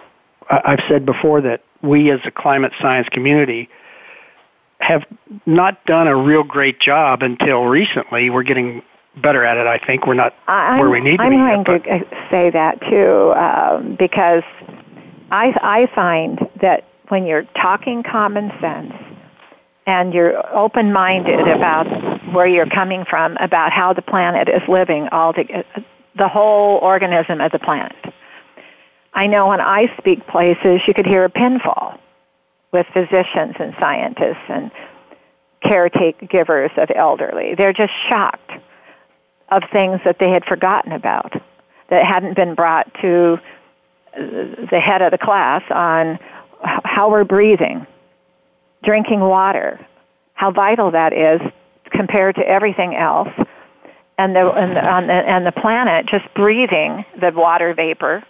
I, 0.50 0.62
I've 0.66 0.84
said 0.88 1.06
before 1.06 1.42
that 1.42 1.64
we 1.82 2.12
as 2.12 2.20
a 2.26 2.32
climate 2.32 2.74
science 2.80 3.08
community 3.10 3.70
have 4.80 5.04
not 5.46 5.84
done 5.86 6.08
a 6.08 6.16
real 6.16 6.44
great 6.44 6.80
job 6.80 7.22
until 7.22 7.64
recently. 7.64 8.30
We're 8.30 8.44
getting 8.44 8.82
better 9.18 9.44
at 9.44 9.58
it. 9.58 9.68
I 9.68 9.78
think 9.78 10.08
we're 10.08 10.14
not 10.14 10.34
I'm, 10.48 10.80
where 10.80 10.90
we 10.90 11.02
need 11.02 11.18
to 11.18 11.24
I'm 11.24 11.32
be. 11.32 11.38
I'm 11.38 11.64
going 11.64 11.84
to 11.84 12.28
say 12.30 12.50
that 12.50 12.80
too 12.90 13.34
um, 13.34 13.96
because 13.98 14.44
I 15.32 15.54
I 15.62 15.88
find 15.94 16.40
that 16.62 16.86
when 17.10 17.26
you're 17.26 17.44
talking 17.60 18.04
common 18.04 18.52
sense 18.62 18.94
and 19.86 20.14
you're 20.14 20.56
open-minded 20.56 21.48
about 21.48 21.86
where 22.34 22.48
you're 22.48 22.70
coming 22.70 23.04
from, 23.10 23.36
about 23.38 23.74
how 23.74 23.92
the 23.94 24.02
planet 24.02 24.48
is 24.48 24.62
living, 24.70 25.10
all 25.12 25.34
the, 25.34 25.66
the 26.16 26.28
whole 26.28 26.78
organism 26.78 27.42
of 27.42 27.52
the 27.52 27.60
planet. 27.60 27.96
I 29.14 29.28
know 29.28 29.48
when 29.48 29.60
I 29.60 29.94
speak 29.98 30.26
places, 30.28 30.82
you 30.88 30.94
could 30.94 31.06
hear 31.06 31.26
a 31.26 31.30
pinfall 31.30 32.00
with 32.72 32.86
physicians 32.94 33.56
and 33.60 33.76
scientists 33.80 34.46
and 34.48 34.72
caretakers 35.64 36.72
of 36.78 36.90
elderly. 36.96 37.56
They're 37.56 37.74
just 37.74 37.94
shocked 38.08 38.52
of 39.52 39.64
things 39.72 40.00
that 40.06 40.18
they 40.20 40.30
had 40.30 40.44
forgotten 40.46 40.92
about 40.92 41.34
that 41.90 42.06
hadn't 42.06 42.36
been 42.36 42.56
brought 42.56 42.92
to 43.02 43.38
the 44.16 44.80
head 44.84 45.02
of 45.02 45.12
the 45.12 45.18
class 45.18 45.62
on 45.70 46.18
how 46.64 47.10
we're 47.10 47.24
breathing, 47.24 47.86
drinking 48.84 49.20
water, 49.20 49.80
how 50.34 50.52
vital 50.52 50.92
that 50.92 51.14
is 51.14 51.42
compared 51.92 52.36
to 52.36 52.48
everything 52.48 52.96
else, 52.96 53.30
and 54.18 54.36
the, 54.36 54.50
and 54.52 54.76
the, 54.76 54.86
on 54.86 55.08
the, 55.08 55.14
and 55.14 55.46
the 55.46 55.52
planet 55.52 56.06
just 56.06 56.26
breathing 56.34 57.04
the 57.20 57.32
water 57.32 57.74
vapor 57.74 58.24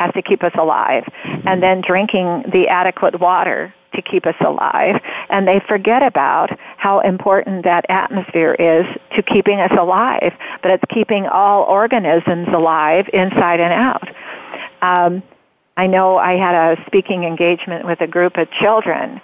has 0.00 0.12
to 0.14 0.22
keep 0.22 0.42
us 0.42 0.52
alive, 0.58 1.04
and 1.44 1.62
then 1.62 1.82
drinking 1.86 2.44
the 2.50 2.68
adequate 2.68 3.20
water 3.20 3.74
to 3.94 4.00
keep 4.00 4.24
us 4.24 4.34
alive. 4.40 4.96
And 5.28 5.46
they 5.46 5.60
forget 5.68 6.02
about 6.02 6.48
how 6.78 7.00
important 7.00 7.64
that 7.64 7.84
atmosphere 7.90 8.54
is 8.54 8.86
to 9.16 9.22
keeping 9.22 9.60
us 9.60 9.72
alive, 9.78 10.32
but 10.62 10.70
it's 10.70 10.84
keeping 10.88 11.26
all 11.26 11.64
organisms 11.64 12.48
alive 12.48 13.04
inside 13.12 13.60
and 13.60 13.74
out. 13.74 14.08
Um, 14.80 15.22
I 15.76 15.86
know 15.86 16.16
I 16.16 16.36
had 16.38 16.54
a 16.54 16.82
speaking 16.86 17.24
engagement 17.24 17.84
with 17.84 18.00
a 18.00 18.06
group 18.06 18.38
of 18.38 18.48
children 18.52 19.20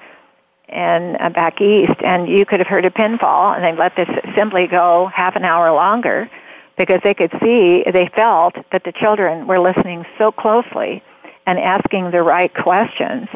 and 0.68 1.16
uh, 1.20 1.30
back 1.30 1.60
east, 1.62 2.02
and 2.04 2.28
you 2.28 2.44
could 2.44 2.60
have 2.60 2.68
heard 2.68 2.84
a 2.84 2.90
pin 2.90 3.16
fall, 3.16 3.54
and 3.54 3.64
they 3.64 3.74
let 3.80 3.96
this 3.96 4.08
assembly 4.30 4.66
go 4.66 5.08
half 5.14 5.36
an 5.36 5.44
hour 5.44 5.72
longer 5.72 6.28
because 6.76 7.00
they 7.04 7.14
could 7.14 7.30
see, 7.42 7.84
they 7.92 8.08
felt 8.14 8.54
that 8.72 8.82
the 8.84 8.92
children 8.92 9.46
were 9.46 9.58
listening 9.58 10.04
so 10.18 10.30
closely 10.30 11.02
and 11.46 11.58
asking 11.58 12.10
the 12.10 12.22
right 12.22 12.52
questions 12.54 13.28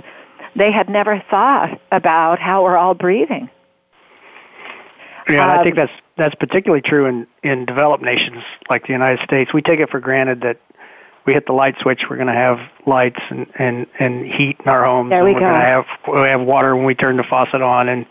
they 0.57 0.72
had 0.72 0.88
never 0.88 1.22
thought 1.31 1.81
about 1.92 2.38
how 2.40 2.64
we're 2.64 2.76
all 2.76 2.94
breathing. 2.94 3.48
Yeah, 5.29 5.46
Um, 5.46 5.61
I 5.61 5.62
think 5.62 5.76
that's 5.76 5.92
that's 6.16 6.35
particularly 6.35 6.83
true 6.83 7.07
in 7.07 7.26
in 7.42 7.66
developed 7.66 8.03
nations 8.03 8.42
like 8.68 8.87
the 8.87 8.92
United 8.92 9.24
States. 9.24 9.53
We 9.55 9.62
take 9.62 9.81
it 9.81 9.90
for 9.90 10.00
granted 10.00 10.40
that 10.40 10.59
we 11.26 11.35
hit 11.35 11.46
the 11.46 11.53
light 11.53 11.76
switch, 11.81 12.03
we're 12.09 12.16
going 12.16 12.29
to 12.29 12.33
have 12.33 12.59
lights 12.87 13.20
and 13.29 13.46
and 13.57 13.87
and 13.98 14.26
heat 14.26 14.57
in 14.64 14.68
our 14.68 14.85
homes. 14.85 15.11
There 15.11 15.22
we 15.22 15.31
and 15.31 15.40
we're 15.40 15.46
go. 15.48 15.53
going 15.53 15.61
to 15.61 15.66
have 15.66 15.85
we 16.12 16.29
have 16.29 16.40
water 16.40 16.74
when 16.74 16.85
we 16.85 16.94
turn 16.94 17.16
the 17.16 17.22
faucet 17.22 17.62
on, 17.62 17.88
and 17.88 18.07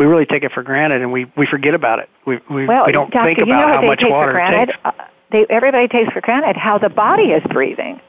we 0.00 0.06
really 0.06 0.24
take 0.24 0.44
it 0.44 0.52
for 0.52 0.62
granted, 0.62 1.02
and 1.02 1.12
we 1.12 1.26
we 1.36 1.46
forget 1.46 1.74
about 1.74 1.98
it. 1.98 2.08
We 2.24 2.38
we, 2.48 2.66
well, 2.66 2.86
we 2.86 2.92
don't 2.92 3.10
doctor, 3.10 3.28
think 3.28 3.38
you 3.40 3.44
know 3.44 3.62
about 3.62 3.82
how 3.82 3.86
much 3.86 4.00
take 4.00 4.10
water 4.10 4.32
for 4.32 4.38
it 4.38 4.48
granted? 4.48 4.66
takes. 4.68 4.78
Uh, 4.82 4.92
they, 5.30 5.46
everybody 5.50 5.88
takes 5.88 6.10
for 6.10 6.22
granted 6.22 6.56
how 6.56 6.78
the 6.78 6.88
body 6.88 7.32
is 7.32 7.42
breathing. 7.50 8.00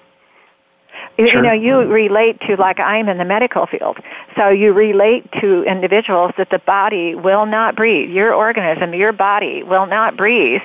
You- 1.18 1.28
Sure. 1.28 1.36
You 1.36 1.42
know, 1.42 1.52
you 1.54 1.80
relate 1.92 2.40
to 2.48 2.56
like 2.56 2.80
I'm 2.80 3.10
in 3.10 3.18
the 3.18 3.26
medical 3.26 3.66
field, 3.66 3.98
so 4.38 4.48
you 4.48 4.72
relate 4.72 5.30
to 5.42 5.64
individuals 5.64 6.32
that 6.38 6.50
the 6.50 6.60
body 6.60 7.14
will 7.14 7.46
not 7.46 7.76
breathe. 7.76 8.10
Your 8.10 8.34
organism, 8.34 8.94
your 8.94 9.12
body 9.12 9.62
will 9.62 9.86
not 9.86 10.16
breathe 10.16 10.62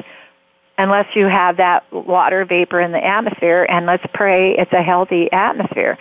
unless 0.78 1.06
you 1.16 1.26
have 1.26 1.56
that 1.56 1.90
water 1.92 2.44
vapor 2.44 2.80
in 2.80 2.92
the 2.92 3.04
atmosphere. 3.04 3.66
And 3.68 3.84
let's 3.86 4.04
pray 4.14 4.56
it's 4.56 4.72
a 4.72 4.82
healthy 4.82 5.30
atmosphere. 5.32 5.98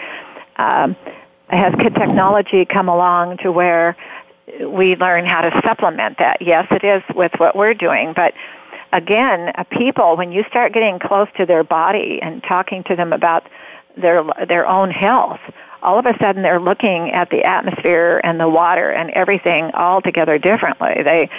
Um, 0.57 0.95
has 1.49 1.73
technology 1.79 2.65
come 2.65 2.89
along 2.89 3.37
to 3.37 3.51
where 3.51 3.95
we 4.61 4.95
learn 4.95 5.25
how 5.25 5.41
to 5.41 5.61
supplement 5.65 6.17
that? 6.19 6.41
Yes, 6.41 6.67
it 6.71 6.83
is 6.83 7.03
with 7.15 7.31
what 7.37 7.55
we're 7.55 7.73
doing, 7.73 8.13
but 8.15 8.33
again, 8.93 9.51
uh, 9.55 9.63
people 9.63 10.17
when 10.17 10.31
you 10.31 10.43
start 10.49 10.73
getting 10.73 10.99
close 10.99 11.27
to 11.37 11.45
their 11.45 11.63
body 11.63 12.19
and 12.21 12.43
talking 12.43 12.83
to 12.85 12.95
them 12.95 13.13
about 13.13 13.43
their 13.97 14.23
their 14.47 14.67
own 14.67 14.91
health, 14.91 15.39
all 15.83 15.99
of 15.99 16.05
a 16.05 16.17
sudden 16.19 16.41
they're 16.41 16.59
looking 16.59 17.11
at 17.11 17.29
the 17.29 17.43
atmosphere 17.43 18.21
and 18.23 18.39
the 18.39 18.49
water 18.49 18.89
and 18.89 19.09
everything 19.11 19.71
altogether 19.73 20.37
differently. 20.37 21.03
They 21.03 21.29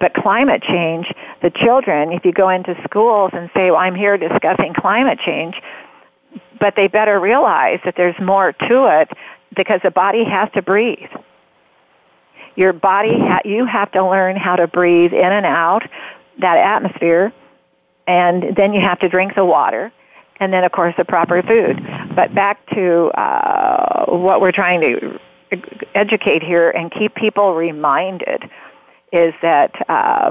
but 0.00 0.12
climate 0.14 0.62
change, 0.62 1.06
the 1.40 1.50
children, 1.50 2.12
if 2.12 2.24
you 2.24 2.32
go 2.32 2.48
into 2.48 2.74
schools 2.84 3.30
and 3.32 3.48
say, 3.54 3.70
well, 3.70 3.80
I'm 3.80 3.94
here 3.94 4.18
discussing 4.18 4.74
climate 4.74 5.20
change, 5.24 5.54
but 6.58 6.74
they 6.76 6.88
better 6.88 7.20
realize 7.20 7.78
that 7.84 7.94
there's 7.96 8.18
more 8.20 8.52
to 8.52 8.86
it 9.00 9.08
because 9.56 9.80
the 9.84 9.92
body 9.92 10.24
has 10.24 10.50
to 10.54 10.62
breathe. 10.62 11.10
Your 12.56 12.72
body, 12.72 13.18
ha- 13.18 13.40
you 13.44 13.66
have 13.66 13.90
to 13.92 14.04
learn 14.04 14.36
how 14.36 14.56
to 14.56 14.66
breathe 14.66 15.12
in 15.12 15.32
and 15.32 15.46
out 15.46 15.82
that 16.40 16.56
atmosphere, 16.56 17.32
and 18.06 18.54
then 18.56 18.72
you 18.72 18.80
have 18.80 18.98
to 19.00 19.08
drink 19.08 19.34
the 19.34 19.44
water, 19.44 19.92
and 20.40 20.52
then, 20.52 20.64
of 20.64 20.72
course, 20.72 20.94
the 20.96 21.04
proper 21.04 21.42
food. 21.42 21.80
But 22.14 22.34
back 22.34 22.64
to 22.70 23.06
uh, 23.18 24.06
what 24.06 24.40
we're 24.40 24.52
trying 24.52 24.80
to 24.80 25.18
educate 25.94 26.42
here 26.42 26.70
and 26.70 26.90
keep 26.92 27.14
people 27.14 27.54
reminded 27.54 28.42
is 29.12 29.32
that 29.42 29.72
uh, 29.88 30.30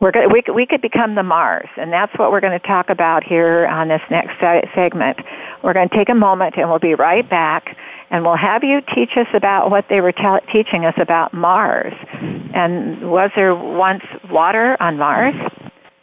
we're 0.00 0.10
going 0.10 0.30
we, 0.30 0.42
we 0.54 0.66
could 0.66 0.82
become 0.82 1.14
the 1.14 1.22
Mars, 1.22 1.68
and 1.76 1.92
that's 1.92 2.12
what 2.18 2.30
we're 2.30 2.40
going 2.40 2.58
to 2.58 2.66
talk 2.66 2.90
about 2.90 3.24
here 3.24 3.66
on 3.66 3.88
this 3.88 4.02
next 4.10 4.38
se- 4.40 4.70
segment. 4.74 5.18
We're 5.66 5.72
going 5.72 5.88
to 5.88 5.96
take 5.96 6.08
a 6.08 6.14
moment, 6.14 6.54
and 6.56 6.70
we'll 6.70 6.78
be 6.78 6.94
right 6.94 7.28
back, 7.28 7.76
and 8.10 8.24
we'll 8.24 8.36
have 8.36 8.62
you 8.62 8.80
teach 8.94 9.10
us 9.16 9.26
about 9.34 9.68
what 9.68 9.86
they 9.88 10.00
were 10.00 10.12
teaching 10.12 10.84
us 10.84 10.94
about 10.96 11.34
Mars. 11.34 11.92
And 12.54 13.10
was 13.10 13.32
there 13.34 13.52
once 13.52 14.04
water 14.30 14.76
on 14.78 14.96
Mars? 14.96 15.34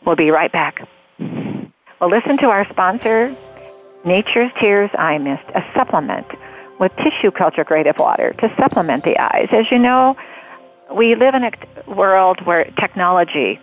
We'll 0.06 0.18
be 0.18 0.32
right 0.32 0.52
back. 0.52 0.86
Well, 1.18 2.10
listen 2.10 2.38
to 2.40 2.48
our 2.48 2.68
sponsor, 2.72 3.34
Nature's 4.04 4.52
Tears 4.60 4.90
Eye 4.96 5.18
Mist, 5.18 5.44
a 5.56 5.64
supplement 5.74 6.28
with 6.82 6.94
tissue 6.98 7.32
culture 7.32 7.64
grade 7.64 7.88
water 7.98 8.36
to 8.40 8.54
supplement 8.58 9.06
the 9.06 9.18
eyes. 9.18 9.48
As 9.54 9.72
you 9.72 9.80
know, 9.80 10.18
we 10.94 11.16
live 11.16 11.36
in 11.36 11.46
a 11.46 11.52
world 11.88 12.46
where 12.46 12.66
technology 12.82 13.62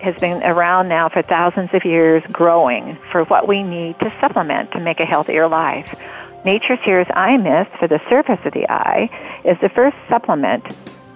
has 0.00 0.16
been 0.18 0.42
around 0.42 0.88
now 0.88 1.08
for 1.08 1.22
thousands 1.22 1.70
of 1.72 1.84
years, 1.84 2.22
growing 2.32 2.96
for 3.12 3.24
what 3.24 3.46
we 3.46 3.62
need 3.62 3.98
to 4.00 4.12
supplement 4.20 4.72
to 4.72 4.80
make 4.80 5.00
a 5.00 5.04
healthier 5.04 5.46
life. 5.48 5.94
Nature's 6.44 6.78
Tears 6.84 7.06
Eye 7.14 7.36
Mist 7.36 7.70
for 7.78 7.86
the 7.86 8.00
surface 8.08 8.40
of 8.44 8.54
the 8.54 8.68
eye 8.70 9.10
is 9.44 9.58
the 9.60 9.68
first 9.68 9.96
supplement 10.08 10.64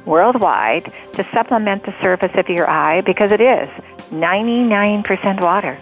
worldwide 0.04 0.92
to 1.14 1.24
supplement 1.32 1.84
the 1.84 1.94
surface 2.02 2.32
of 2.34 2.48
your 2.48 2.68
eye 2.68 3.00
because 3.00 3.32
it 3.32 3.40
is 3.40 3.68
99% 4.10 5.40
water. 5.40 5.76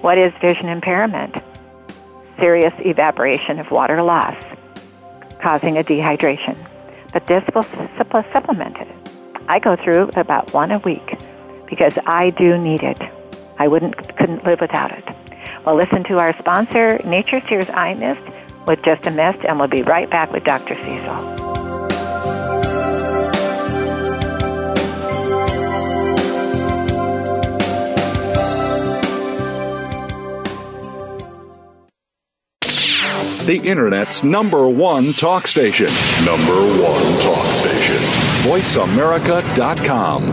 What 0.00 0.16
is 0.16 0.32
vision 0.40 0.68
impairment? 0.68 1.36
Serious 2.38 2.72
evaporation 2.78 3.58
of 3.58 3.70
water 3.70 4.02
loss, 4.02 4.42
causing 5.40 5.76
a 5.76 5.84
dehydration. 5.84 6.56
But 7.12 7.26
this 7.26 7.44
will 7.54 7.62
supplement 8.32 8.76
it. 8.78 8.88
I 9.48 9.58
go 9.58 9.76
through 9.76 10.10
about 10.14 10.54
one 10.54 10.70
a 10.70 10.78
week 10.78 11.18
because 11.68 11.98
I 12.06 12.30
do 12.30 12.58
need 12.58 12.82
it. 12.82 13.00
I 13.58 13.68
wouldn't 13.68 13.96
couldn't 14.16 14.44
live 14.44 14.60
without 14.60 14.92
it. 14.92 15.04
Well, 15.64 15.76
listen 15.76 16.04
to 16.04 16.18
our 16.18 16.36
sponsor, 16.36 17.00
Nature's 17.04 17.44
Tears 17.44 17.68
Eye 17.70 17.94
Mist, 17.94 18.22
with 18.66 18.82
just 18.82 19.06
a 19.06 19.10
mist, 19.10 19.44
and 19.44 19.58
we'll 19.58 19.68
be 19.68 19.82
right 19.82 20.08
back 20.08 20.32
with 20.32 20.44
Dr. 20.44 20.76
Cecil. 20.76 21.38
the 33.48 33.66
Internet's 33.66 34.22
number 34.22 34.68
one 34.68 35.14
talk 35.14 35.46
station. 35.46 35.86
Number 36.26 36.52
one 36.52 37.22
talk 37.22 37.46
station. 37.46 37.96
VoiceAmerica.com. 38.44 40.32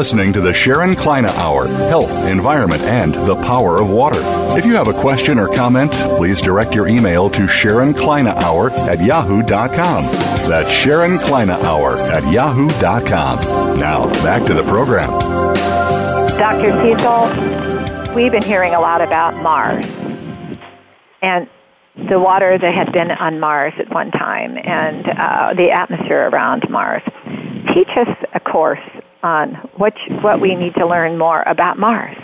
listening 0.00 0.32
to 0.32 0.40
the 0.40 0.54
Sharon 0.54 0.96
Kleyne 0.96 1.26
Hour 1.26 1.66
Health, 1.66 2.10
Environment, 2.24 2.80
and 2.84 3.12
the 3.12 3.36
Power 3.42 3.82
of 3.82 3.90
Water. 3.90 4.18
If 4.56 4.64
you 4.64 4.72
have 4.72 4.88
a 4.88 4.94
question 4.94 5.38
or 5.38 5.46
comment, 5.46 5.92
please 6.16 6.40
direct 6.40 6.74
your 6.74 6.88
email 6.88 7.28
to 7.28 7.46
Sharon 7.46 7.92
Kleyne 7.92 8.28
Hour 8.28 8.70
at 8.70 9.04
yahoo.com. 9.04 10.04
That's 10.48 10.70
Sharon 10.70 11.18
Kleyne 11.18 11.50
Hour 11.50 11.98
at 11.98 12.32
yahoo.com. 12.32 13.78
Now, 13.78 14.06
back 14.24 14.46
to 14.46 14.54
the 14.54 14.62
program. 14.62 15.10
Dr. 16.38 16.72
Cecil, 16.80 18.14
we've 18.14 18.32
been 18.32 18.42
hearing 18.42 18.74
a 18.74 18.80
lot 18.80 19.02
about 19.02 19.36
Mars 19.42 19.84
and 21.20 21.46
the 22.08 22.18
water 22.18 22.56
that 22.56 22.74
had 22.74 22.90
been 22.90 23.10
on 23.10 23.38
Mars 23.38 23.74
at 23.78 23.92
one 23.92 24.10
time 24.12 24.56
and 24.56 25.06
uh, 25.06 25.52
the 25.54 25.70
atmosphere 25.72 26.30
around 26.30 26.70
Mars. 26.70 27.02
Teach 27.74 27.90
us 27.98 28.08
a 28.32 28.40
course 28.40 28.80
on 29.22 29.54
what 29.76 29.94
what 30.22 30.40
we 30.40 30.54
need 30.54 30.74
to 30.74 30.86
learn 30.86 31.18
more 31.18 31.42
about 31.42 31.78
Mars. 31.78 32.16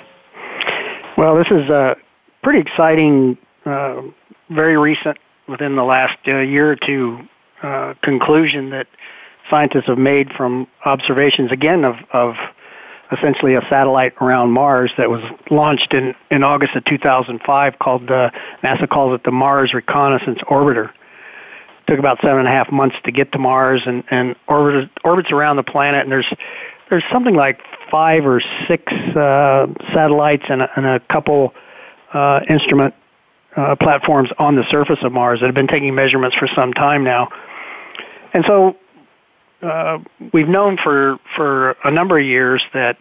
Well, 1.16 1.36
this 1.36 1.48
is 1.50 1.68
a 1.70 1.96
pretty 2.42 2.60
exciting, 2.60 3.38
uh, 3.64 4.02
very 4.50 4.76
recent, 4.76 5.18
within 5.48 5.76
the 5.76 5.82
last 5.82 6.18
uh, 6.28 6.38
year 6.38 6.72
or 6.72 6.76
two, 6.76 7.20
uh, 7.62 7.94
conclusion 8.02 8.70
that 8.70 8.86
scientists 9.48 9.86
have 9.86 9.98
made 9.98 10.30
from 10.36 10.66
observations 10.84 11.52
again 11.52 11.84
of, 11.84 11.96
of 12.12 12.34
essentially 13.12 13.54
a 13.54 13.62
satellite 13.70 14.12
around 14.20 14.50
Mars 14.50 14.90
that 14.98 15.08
was 15.08 15.22
launched 15.50 15.94
in, 15.94 16.14
in 16.30 16.42
August 16.42 16.74
of 16.74 16.84
2005 16.84 17.78
called 17.78 18.08
the, 18.08 18.32
NASA 18.62 18.88
calls 18.88 19.14
it 19.14 19.24
the 19.24 19.30
Mars 19.30 19.72
Reconnaissance 19.72 20.40
Orbiter. 20.50 20.90
It 20.90 21.90
took 21.90 21.98
about 21.98 22.18
seven 22.20 22.40
and 22.40 22.48
a 22.48 22.50
half 22.50 22.70
months 22.70 22.96
to 23.04 23.12
get 23.12 23.32
to 23.32 23.38
Mars 23.38 23.82
and, 23.86 24.02
and 24.10 24.34
orbit, 24.48 24.90
orbits 25.04 25.30
around 25.30 25.56
the 25.56 25.62
planet 25.62 26.02
and 26.02 26.10
there's 26.10 26.26
there's 26.90 27.04
something 27.12 27.34
like 27.34 27.60
five 27.90 28.26
or 28.26 28.40
six 28.68 28.92
uh, 28.92 29.66
satellites 29.92 30.44
and 30.48 30.62
a, 30.62 30.70
and 30.76 30.86
a 30.86 31.00
couple 31.00 31.52
uh, 32.12 32.40
instrument 32.48 32.94
uh, 33.56 33.74
platforms 33.76 34.28
on 34.38 34.56
the 34.56 34.64
surface 34.70 34.98
of 35.02 35.12
Mars 35.12 35.40
that 35.40 35.46
have 35.46 35.54
been 35.54 35.66
taking 35.66 35.94
measurements 35.94 36.36
for 36.36 36.48
some 36.54 36.72
time 36.72 37.04
now. 37.04 37.28
And 38.32 38.44
so 38.46 38.76
uh, 39.62 39.98
we've 40.32 40.48
known 40.48 40.76
for, 40.82 41.18
for 41.34 41.70
a 41.84 41.90
number 41.90 42.18
of 42.18 42.24
years 42.24 42.62
that 42.74 42.98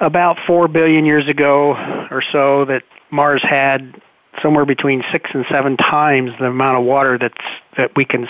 about 0.00 0.38
four 0.46 0.66
billion 0.68 1.04
years 1.04 1.28
ago 1.28 1.74
or 2.10 2.22
so 2.32 2.64
that 2.64 2.82
Mars 3.10 3.42
had 3.42 4.00
somewhere 4.42 4.66
between 4.66 5.04
six 5.12 5.30
and 5.32 5.44
seven 5.48 5.76
times 5.76 6.32
the 6.40 6.46
amount 6.46 6.78
of 6.78 6.84
water 6.84 7.16
that's 7.16 7.34
that 7.78 7.94
we 7.94 8.04
can 8.04 8.26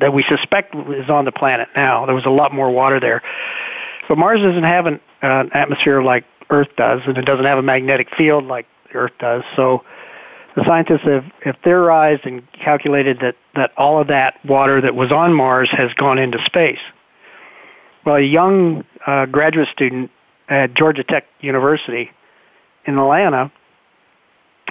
that 0.00 0.12
we 0.12 0.24
suspect 0.28 0.74
is 0.74 1.08
on 1.08 1.24
the 1.24 1.32
planet 1.32 1.68
now. 1.74 2.06
There 2.06 2.14
was 2.14 2.26
a 2.26 2.30
lot 2.30 2.52
more 2.52 2.70
water 2.70 3.00
there. 3.00 3.22
But 4.08 4.18
Mars 4.18 4.40
doesn't 4.40 4.64
have 4.64 4.86
an, 4.86 5.00
uh, 5.22 5.44
atmosphere 5.52 6.02
like 6.02 6.24
Earth 6.50 6.68
does, 6.76 7.00
and 7.06 7.16
it 7.18 7.24
doesn't 7.24 7.44
have 7.44 7.58
a 7.58 7.62
magnetic 7.62 8.08
field 8.16 8.44
like 8.44 8.66
Earth 8.94 9.12
does. 9.18 9.42
So 9.56 9.84
the 10.56 10.64
scientists 10.64 11.02
have, 11.04 11.24
have 11.44 11.56
theorized 11.62 12.24
and 12.24 12.42
calculated 12.52 13.18
that, 13.20 13.36
that 13.54 13.72
all 13.76 14.00
of 14.00 14.08
that 14.08 14.44
water 14.44 14.80
that 14.80 14.94
was 14.94 15.12
on 15.12 15.32
Mars 15.32 15.68
has 15.72 15.92
gone 15.94 16.18
into 16.18 16.38
space. 16.46 16.80
Well, 18.04 18.16
a 18.16 18.20
young 18.20 18.84
uh, 19.06 19.26
graduate 19.26 19.68
student 19.72 20.10
at 20.48 20.74
Georgia 20.74 21.04
Tech 21.04 21.26
University 21.40 22.10
in 22.86 22.98
Atlanta 22.98 23.52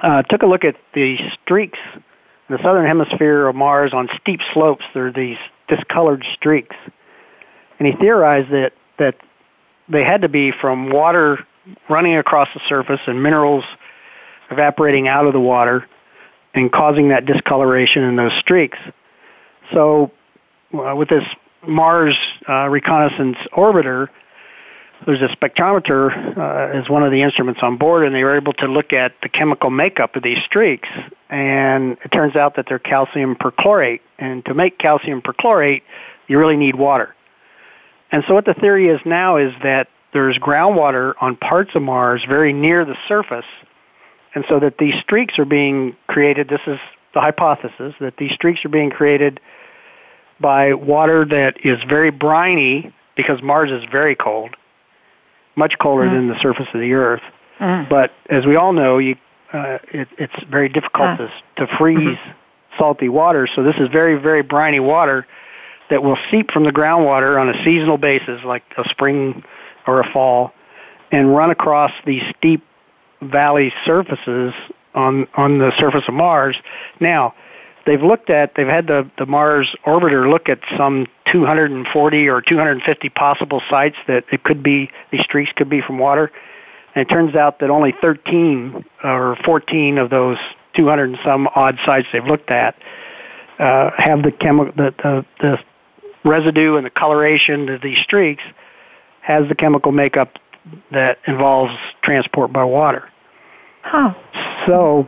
uh, 0.02 0.24
took 0.24 0.42
a 0.42 0.48
look 0.48 0.64
at 0.64 0.76
the 0.94 1.18
streaks 1.44 1.80
the 2.50 2.58
southern 2.64 2.86
hemisphere 2.86 3.48
of 3.48 3.56
Mars 3.56 3.94
on 3.94 4.10
steep 4.22 4.40
slopes, 4.54 4.86
there 4.94 5.08
are 5.08 5.12
these 5.12 5.38
discolored 5.68 6.26
streaks. 6.34 6.76
And 7.80 7.88
he 7.88 7.94
theorized 7.94 8.52
that, 8.52 8.74
that 8.98 9.16
they 9.90 10.04
had 10.04 10.22
to 10.22 10.30
be 10.30 10.52
from 10.52 10.90
water 10.90 11.46
running 11.90 12.16
across 12.18 12.48
the 12.54 12.62
surface 12.68 13.02
and 13.08 13.22
minerals 13.22 13.66
evaporating 14.50 15.08
out 15.08 15.26
of 15.26 15.34
the 15.34 15.40
water 15.40 15.88
and 16.54 16.72
causing 16.72 17.10
that 17.10 17.26
discoloration 17.26 18.04
in 18.04 18.16
those 18.16 18.32
streaks. 18.40 18.78
So, 19.74 20.12
uh, 20.74 20.96
with 20.96 21.10
this 21.10 21.24
Mars 21.68 22.16
uh, 22.48 22.68
reconnaissance 22.70 23.38
orbiter, 23.52 24.08
there's 25.06 25.22
a 25.22 25.28
spectrometer 25.36 26.38
uh, 26.38 26.78
as 26.78 26.90
one 26.90 27.04
of 27.04 27.12
the 27.12 27.22
instruments 27.22 27.62
on 27.64 27.78
board, 27.78 28.06
and 28.06 28.16
they 28.16 28.24
were 28.24 28.36
able 28.36 28.54
to 28.54 28.68
look 28.68 28.94
at 28.94 29.14
the 29.22 29.30
chemical 29.30 29.70
makeup 29.70 30.16
of 30.16 30.24
these 30.24 30.40
streaks. 30.44 30.90
And 31.30 31.98
it 32.04 32.10
turns 32.10 32.36
out 32.36 32.56
that 32.56 32.66
they're 32.68 32.80
calcium 32.80 33.36
perchlorate. 33.36 34.02
And 34.18 34.44
to 34.46 34.54
make 34.54 34.80
calcium 34.80 35.22
perchlorate, 35.22 35.84
you 36.28 36.40
really 36.40 36.58
need 36.58 36.76
water. 36.76 37.16
And 38.12 38.24
so 38.28 38.34
what 38.34 38.46
the 38.46 38.54
theory 38.54 38.88
is 38.88 39.00
now 39.06 39.38
is 39.38 39.54
that 39.64 39.90
there's 40.14 40.38
groundwater 40.38 41.14
on 41.22 41.36
parts 41.36 41.72
of 41.76 41.82
Mars 41.82 42.24
very 42.28 42.54
near 42.54 42.86
the 42.86 42.96
surface, 43.08 43.46
and 44.34 44.46
so 44.50 44.60
that 44.60 44.78
these 44.78 44.96
streaks 45.02 45.38
are 45.38 45.46
being 45.46 45.96
created. 46.08 46.48
This 46.48 46.62
is 46.66 46.80
the 47.14 47.22
hypothesis 47.22 47.94
that 48.00 48.16
these 48.18 48.32
streaks 48.32 48.64
are 48.66 48.70
being 48.70 48.90
created 48.90 49.40
by 50.40 50.74
water 50.74 51.26
that 51.26 51.66
is 51.66 51.78
very 51.88 52.12
briny 52.12 52.94
because 53.16 53.42
Mars 53.42 53.72
is 53.72 53.84
very 53.92 54.16
cold 54.16 54.56
much 55.58 55.74
colder 55.80 56.06
mm. 56.06 56.14
than 56.14 56.28
the 56.30 56.40
surface 56.42 56.68
of 56.74 56.80
the 56.80 56.94
Earth. 56.94 57.24
Mm. 57.60 57.90
But 57.90 58.12
as 58.30 58.46
we 58.46 58.56
all 58.56 58.72
know, 58.72 59.00
you, 59.00 59.16
uh, 59.52 59.80
it, 59.92 60.08
it's 60.18 60.44
very 60.50 60.70
difficult 60.70 61.18
to, 61.18 61.32
to 61.58 61.78
freeze 61.78 62.18
mm-hmm. 62.18 62.78
salty 62.78 63.10
water. 63.10 63.48
So 63.54 63.64
this 63.64 63.76
is 63.80 63.90
very, 63.92 64.16
very 64.22 64.44
briny 64.44 64.80
water 64.80 65.28
that 65.90 66.04
will 66.04 66.18
seep 66.30 66.52
from 66.52 66.64
the 66.64 66.72
groundwater 66.72 67.40
on 67.40 67.50
a 67.50 67.64
seasonal 67.64 67.98
basis, 67.98 68.42
like 68.46 68.64
a 68.78 68.88
spring 68.90 69.44
or 69.88 70.02
a 70.02 70.12
fall, 70.12 70.54
and 71.12 71.36
run 71.36 71.50
across 71.50 71.92
these 72.06 72.24
steep 72.38 72.64
valley 73.22 73.74
surfaces 73.86 74.54
on 74.94 75.28
on 75.36 75.58
the 75.58 75.72
surface 75.80 76.04
of 76.08 76.14
Mars. 76.14 76.56
Now, 77.00 77.34
they've 77.88 78.04
looked 78.04 78.30
at 78.30 78.54
they've 78.56 78.68
had 78.68 78.86
the 78.86 79.10
the 79.18 79.26
Mars 79.26 79.74
orbiter 79.86 80.30
look 80.30 80.50
at 80.50 80.60
some 80.78 81.08
240 81.32 82.28
or 82.28 82.42
250 82.42 83.10
possible 83.10 83.62
sites 83.70 83.96
that 84.08 84.26
it 84.32 84.44
could 84.44 84.62
be 84.62 84.92
these 85.12 85.22
streaks 85.22 85.52
could 85.56 85.70
be 85.70 85.82
from 85.82 85.98
water, 85.98 86.32
and 86.94 87.02
it 87.02 87.10
turns 87.10 87.36
out 87.36 87.60
that 87.60 87.72
only 87.72 87.96
13 88.00 88.86
or 89.04 89.38
14 89.44 89.98
of 89.98 90.12
those 90.12 90.38
200 90.76 91.10
and 91.10 91.20
some 91.24 91.48
odd 91.56 91.80
sites 91.86 92.08
they've 92.14 92.26
looked 92.26 92.52
at 92.52 92.76
uh, 93.58 93.90
have 93.98 94.22
the 94.22 94.32
chemical 94.32 94.74
the, 94.76 94.94
the 95.02 95.26
the 95.40 95.58
residue 96.30 96.76
and 96.76 96.86
the 96.86 96.92
coloration 96.92 97.70
of 97.70 97.82
these 97.82 97.98
streaks 98.00 98.44
has 99.22 99.48
the 99.48 99.56
chemical 99.56 99.92
makeup 99.92 100.38
that 100.92 101.20
involves 101.26 101.74
transport 102.02 102.52
by 102.52 102.64
water. 102.64 103.10
Huh. 103.82 104.14
So 104.66 105.08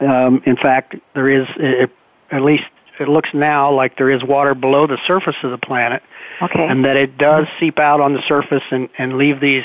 Um, 0.00 0.42
in 0.46 0.56
fact, 0.56 0.96
there 1.14 1.28
is, 1.28 1.46
it, 1.56 1.90
at 2.30 2.42
least 2.42 2.64
it 2.98 3.08
looks 3.08 3.30
now 3.32 3.72
like 3.72 3.96
there 3.96 4.10
is 4.10 4.22
water 4.22 4.54
below 4.54 4.86
the 4.86 4.98
surface 5.06 5.36
of 5.42 5.50
the 5.50 5.58
planet. 5.58 6.02
Okay. 6.42 6.66
And 6.66 6.84
that 6.84 6.96
it 6.96 7.18
does 7.18 7.46
seep 7.58 7.78
out 7.78 8.00
on 8.00 8.14
the 8.14 8.22
surface 8.26 8.62
and, 8.70 8.88
and 8.98 9.18
leave 9.18 9.40
these 9.40 9.64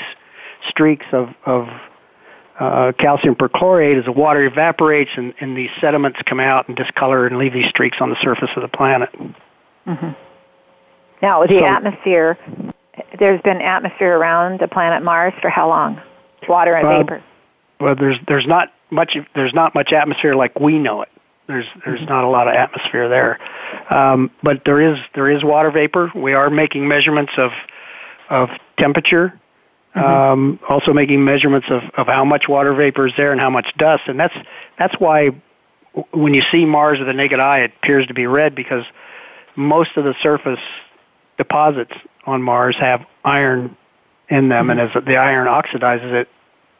streaks 0.68 1.06
of, 1.12 1.30
of 1.44 1.68
uh, 2.58 2.92
calcium 2.98 3.34
perchlorate 3.34 3.98
as 3.98 4.04
the 4.04 4.12
water 4.12 4.44
evaporates 4.44 5.10
and, 5.16 5.34
and 5.40 5.56
these 5.56 5.70
sediments 5.80 6.18
come 6.26 6.40
out 6.40 6.68
and 6.68 6.76
discolor 6.76 7.26
and 7.26 7.38
leave 7.38 7.52
these 7.52 7.68
streaks 7.68 7.98
on 8.00 8.10
the 8.10 8.16
surface 8.22 8.50
of 8.56 8.62
the 8.62 8.68
planet. 8.68 9.10
Mm-hmm. 9.86 10.10
Now, 11.22 11.42
the 11.46 11.60
so, 11.60 11.66
atmosphere, 11.66 12.38
there's 13.18 13.40
been 13.42 13.60
atmosphere 13.60 14.16
around 14.16 14.60
the 14.60 14.68
planet 14.68 15.02
Mars 15.02 15.34
for 15.40 15.50
how 15.50 15.68
long? 15.68 16.00
Water 16.48 16.74
and 16.74 16.86
uh, 16.86 16.98
vapor. 16.98 17.24
Well, 17.80 17.94
there's 17.94 18.16
there's 18.26 18.46
not 18.46 18.72
much 18.90 19.16
there's 19.34 19.54
not 19.54 19.74
much 19.74 19.92
atmosphere 19.92 20.34
like 20.34 20.58
we 20.58 20.78
know 20.78 21.02
it. 21.02 21.10
There's 21.46 21.66
there's 21.84 22.00
mm-hmm. 22.00 22.08
not 22.08 22.24
a 22.24 22.28
lot 22.28 22.48
of 22.48 22.54
atmosphere 22.54 23.08
there, 23.08 23.38
um, 23.90 24.30
but 24.42 24.62
there 24.64 24.80
is 24.80 24.98
there 25.14 25.30
is 25.30 25.44
water 25.44 25.70
vapor. 25.70 26.10
We 26.14 26.34
are 26.34 26.50
making 26.50 26.88
measurements 26.88 27.32
of 27.36 27.50
of 28.28 28.48
temperature 28.78 29.38
Mm-hmm. 29.96 30.32
Um, 30.32 30.60
also 30.68 30.92
making 30.92 31.24
measurements 31.24 31.68
of, 31.70 31.82
of 31.96 32.06
how 32.06 32.24
much 32.24 32.48
water 32.48 32.74
vapor 32.74 33.06
is 33.06 33.14
there 33.16 33.32
and 33.32 33.40
how 33.40 33.48
much 33.48 33.66
dust, 33.78 34.02
and 34.08 34.20
that's 34.20 34.34
that's 34.78 34.94
why 34.98 35.30
when 36.12 36.34
you 36.34 36.42
see 36.52 36.66
Mars 36.66 36.98
with 36.98 37.08
the 37.08 37.14
naked 37.14 37.40
eye, 37.40 37.60
it 37.60 37.72
appears 37.82 38.06
to 38.08 38.14
be 38.14 38.26
red 38.26 38.54
because 38.54 38.84
most 39.56 39.96
of 39.96 40.04
the 40.04 40.14
surface 40.22 40.60
deposits 41.38 41.92
on 42.26 42.42
Mars 42.42 42.76
have 42.78 43.06
iron 43.24 43.74
in 44.28 44.50
them, 44.50 44.66
mm-hmm. 44.66 44.78
and 44.78 44.94
as 44.94 45.04
the 45.06 45.16
iron 45.16 45.46
oxidizes 45.46 46.12
it, 46.12 46.28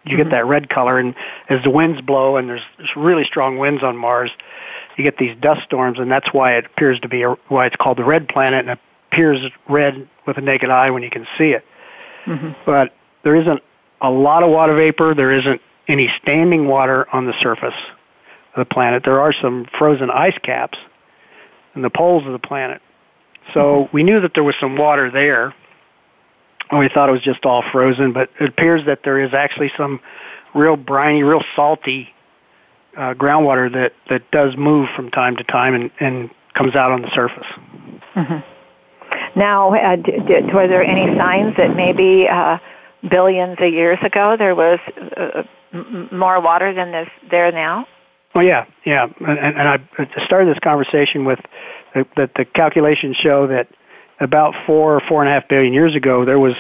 you 0.06 0.16
mm-hmm. 0.16 0.24
get 0.24 0.30
that 0.30 0.46
red 0.46 0.68
color. 0.68 0.98
And 0.98 1.14
as 1.48 1.62
the 1.62 1.70
winds 1.70 2.00
blow, 2.00 2.36
and 2.36 2.48
there's, 2.48 2.62
there's 2.78 2.94
really 2.96 3.24
strong 3.24 3.58
winds 3.58 3.82
on 3.82 3.96
Mars, 3.96 4.30
you 4.96 5.04
get 5.04 5.18
these 5.18 5.36
dust 5.40 5.62
storms, 5.64 5.98
and 5.98 6.10
that's 6.10 6.32
why 6.32 6.56
it 6.56 6.66
appears 6.66 6.98
to 7.00 7.08
be 7.08 7.22
a, 7.22 7.32
why 7.48 7.66
it's 7.66 7.76
called 7.76 7.98
the 7.98 8.04
red 8.04 8.28
planet, 8.28 8.60
and 8.60 8.70
it 8.70 8.78
appears 9.12 9.40
red 9.68 10.08
with 10.26 10.38
a 10.38 10.40
naked 10.40 10.70
eye 10.70 10.90
when 10.90 11.02
you 11.02 11.10
can 11.10 11.26
see 11.36 11.50
it. 11.50 11.64
Mm-hmm. 12.26 12.52
But 12.64 12.94
there 13.22 13.36
isn't 13.36 13.62
a 14.00 14.10
lot 14.10 14.42
of 14.42 14.50
water 14.50 14.74
vapor. 14.74 15.14
There 15.14 15.32
isn't 15.32 15.60
any 15.88 16.10
standing 16.22 16.66
water 16.66 17.06
on 17.12 17.26
the 17.26 17.34
surface 17.40 17.74
of 18.54 18.66
the 18.68 18.74
planet. 18.74 19.02
There 19.04 19.20
are 19.20 19.32
some 19.32 19.66
frozen 19.78 20.10
ice 20.10 20.36
caps 20.42 20.78
in 21.74 21.82
the 21.82 21.90
poles 21.90 22.26
of 22.26 22.32
the 22.32 22.38
planet. 22.38 22.80
So 23.54 23.60
mm-hmm. 23.60 23.96
we 23.96 24.02
knew 24.02 24.20
that 24.20 24.32
there 24.34 24.44
was 24.44 24.54
some 24.60 24.76
water 24.76 25.10
there. 25.10 25.54
And 26.70 26.80
we 26.80 26.88
thought 26.88 27.08
it 27.08 27.12
was 27.12 27.22
just 27.22 27.44
all 27.44 27.62
frozen, 27.70 28.12
but 28.12 28.30
it 28.40 28.48
appears 28.48 28.86
that 28.86 29.00
there 29.04 29.20
is 29.20 29.32
actually 29.32 29.70
some 29.76 30.00
real 30.54 30.76
briny, 30.76 31.22
real 31.22 31.44
salty 31.54 32.08
uh, 32.96 33.14
groundwater 33.14 33.72
that, 33.72 33.92
that 34.08 34.30
does 34.30 34.56
move 34.56 34.88
from 34.96 35.10
time 35.10 35.36
to 35.36 35.44
time 35.44 35.74
and, 35.74 35.90
and 36.00 36.30
comes 36.54 36.74
out 36.74 36.90
on 36.90 37.02
the 37.02 37.10
surface. 37.14 37.46
Mm-hmm. 38.14 39.38
Now, 39.38 39.74
uh, 39.74 39.96
did, 39.96 40.52
were 40.52 40.66
there 40.66 40.82
any 40.82 41.16
signs 41.16 41.56
that 41.58 41.76
maybe 41.76 42.26
uh, 42.26 42.58
billions 43.08 43.58
of 43.60 43.72
years 43.72 43.98
ago 44.02 44.36
there 44.38 44.54
was 44.54 44.78
uh, 45.16 45.42
m- 45.72 46.08
more 46.10 46.40
water 46.40 46.72
than 46.72 46.90
there's 46.90 47.08
there 47.30 47.52
now? 47.52 47.86
Well, 48.34 48.44
yeah, 48.44 48.66
yeah, 48.84 49.06
and, 49.20 49.38
and 49.38 49.68
I 49.68 50.24
started 50.26 50.54
this 50.54 50.58
conversation 50.58 51.24
with 51.24 51.38
that 51.94 52.30
the 52.34 52.44
calculations 52.44 53.16
show 53.16 53.46
that 53.46 53.68
about 54.20 54.54
four 54.66 54.96
or 54.96 55.00
four 55.08 55.22
and 55.22 55.28
a 55.28 55.32
half 55.32 55.48
billion 55.48 55.72
years 55.72 55.94
ago 55.94 56.24
there 56.24 56.38
was 56.38 56.54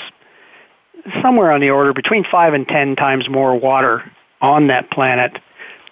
somewhere 1.22 1.52
on 1.52 1.60
the 1.60 1.70
order 1.70 1.92
between 1.92 2.24
five 2.24 2.54
and 2.54 2.66
ten 2.66 2.96
times 2.96 3.28
more 3.28 3.58
water 3.58 4.10
on 4.40 4.68
that 4.68 4.90
planet 4.90 5.32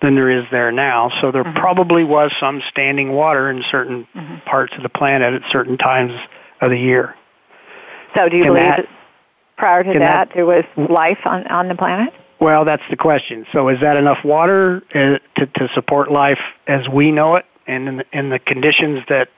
than 0.03 0.15
there 0.15 0.31
is 0.31 0.45
there 0.51 0.71
now. 0.71 1.11
So 1.21 1.33
there 1.33 1.45
mm-hmm. 1.45 1.59
probably 1.59 2.05
was 2.05 2.31
some 2.39 2.63
standing 2.71 3.13
water 3.13 3.51
in 3.51 3.65
certain 3.71 4.07
mm-hmm. 4.15 4.49
parts 4.49 4.75
of 4.77 4.83
the 4.83 4.89
planet 4.89 5.35
at 5.35 5.51
certain 5.51 5.79
times 5.79 6.13
of 6.61 6.71
the 6.71 6.79
year. 6.79 7.15
So 8.15 8.29
do 8.29 8.37
you 8.37 8.45
and 8.45 8.55
believe 8.55 8.69
that, 8.69 8.89
prior 9.57 9.83
to 9.83 9.99
that, 9.99 10.29
that, 10.29 10.31
there 10.35 10.47
was 10.47 10.65
life 10.77 11.19
on, 11.25 11.47
on 11.47 11.69
the 11.69 11.75
planet? 11.75 12.13
Well, 12.41 12.65
that's 12.65 12.83
the 12.91 12.97
question. 12.97 13.47
So 13.53 13.69
is 13.69 13.81
that 13.81 13.97
enough 13.97 14.19
water 14.25 14.83
uh, 14.95 15.19
to, 15.41 15.47
to 15.47 15.69
support 15.75 16.11
life 16.11 16.41
as 16.67 16.87
we 16.89 17.11
know 17.11 17.37
it 17.37 17.47
and 17.67 17.89
in 17.89 17.97
the, 17.97 18.05
in 18.13 18.29
the 18.29 18.39
conditions 18.39 19.01
that 19.09 19.29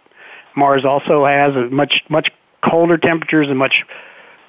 Mars 0.56 0.84
also 0.84 1.26
has, 1.26 1.52
much, 1.70 2.02
much 2.08 2.30
colder 2.68 2.96
temperatures 2.96 3.46
and 3.48 3.58
much 3.58 3.84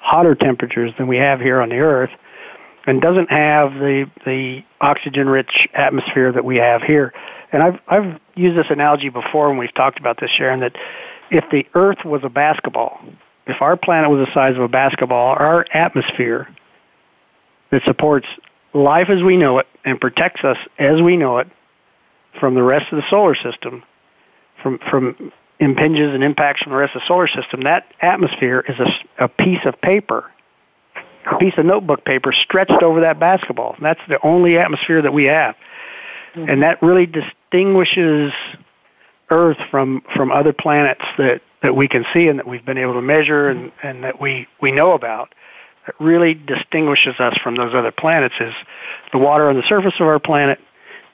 hotter 0.00 0.34
temperatures 0.34 0.92
than 0.98 1.06
we 1.06 1.18
have 1.18 1.40
here 1.40 1.60
on 1.60 1.68
the 1.68 1.76
Earth, 1.76 2.10
and 2.86 3.00
doesn't 3.02 3.30
have 3.30 3.74
the, 3.74 4.10
the 4.24 4.64
oxygen-rich 4.80 5.68
atmosphere 5.74 6.32
that 6.32 6.44
we 6.44 6.56
have 6.56 6.82
here. 6.82 7.12
And 7.52 7.62
I've, 7.62 7.78
I've 7.86 8.20
used 8.34 8.58
this 8.58 8.66
analogy 8.70 9.10
before 9.10 9.48
when 9.50 9.58
we've 9.58 9.74
talked 9.74 9.98
about 9.98 10.18
this, 10.20 10.30
Sharon, 10.30 10.60
that 10.60 10.74
if 11.30 11.44
the 11.50 11.66
Earth 11.74 12.04
was 12.04 12.22
a 12.24 12.30
basketball, 12.30 13.00
if 13.46 13.60
our 13.60 13.76
planet 13.76 14.10
was 14.10 14.26
the 14.26 14.32
size 14.32 14.56
of 14.56 14.62
a 14.62 14.68
basketball, 14.68 15.36
our 15.38 15.66
atmosphere 15.72 16.48
that 17.70 17.82
supports 17.84 18.26
life 18.72 19.08
as 19.10 19.22
we 19.22 19.36
know 19.36 19.58
it 19.58 19.66
and 19.84 20.00
protects 20.00 20.44
us 20.44 20.56
as 20.78 21.02
we 21.02 21.16
know 21.16 21.38
it 21.38 21.48
from 22.40 22.54
the 22.54 22.62
rest 22.62 22.86
of 22.92 22.96
the 22.96 23.04
solar 23.10 23.34
system, 23.34 23.82
from, 24.62 24.78
from 24.90 25.32
impinges 25.60 26.14
and 26.14 26.22
impacts 26.22 26.62
from 26.62 26.72
the 26.72 26.78
rest 26.78 26.94
of 26.94 27.02
the 27.02 27.06
solar 27.08 27.28
system, 27.28 27.62
that 27.62 27.86
atmosphere 28.00 28.64
is 28.68 28.78
a, 28.78 29.24
a 29.24 29.28
piece 29.28 29.64
of 29.64 29.80
paper, 29.80 30.30
a 31.30 31.36
piece 31.38 31.54
of 31.56 31.66
notebook 31.66 32.04
paper 32.04 32.32
stretched 32.32 32.82
over 32.82 33.00
that 33.00 33.18
basketball. 33.18 33.76
That's 33.80 34.00
the 34.08 34.18
only 34.22 34.56
atmosphere 34.58 35.02
that 35.02 35.12
we 35.12 35.24
have. 35.24 35.56
Mm-hmm. 36.34 36.48
And 36.48 36.62
that 36.62 36.82
really 36.82 37.06
distinguishes 37.06 38.32
Earth 39.30 39.58
from, 39.70 40.02
from 40.14 40.32
other 40.32 40.52
planets 40.52 41.04
that 41.18 41.42
that 41.62 41.74
we 41.74 41.88
can 41.88 42.04
see 42.12 42.28
and 42.28 42.38
that 42.38 42.46
we've 42.46 42.64
been 42.64 42.78
able 42.78 42.94
to 42.94 43.02
measure 43.02 43.48
and, 43.48 43.72
and 43.82 44.04
that 44.04 44.20
we, 44.20 44.46
we 44.60 44.70
know 44.70 44.92
about 44.92 45.34
that 45.86 45.94
really 45.98 46.34
distinguishes 46.34 47.18
us 47.18 47.36
from 47.42 47.56
those 47.56 47.74
other 47.74 47.90
planets 47.90 48.34
is 48.40 48.54
the 49.12 49.18
water 49.18 49.48
on 49.48 49.56
the 49.56 49.62
surface 49.68 49.94
of 49.98 50.06
our 50.06 50.18
planet 50.18 50.58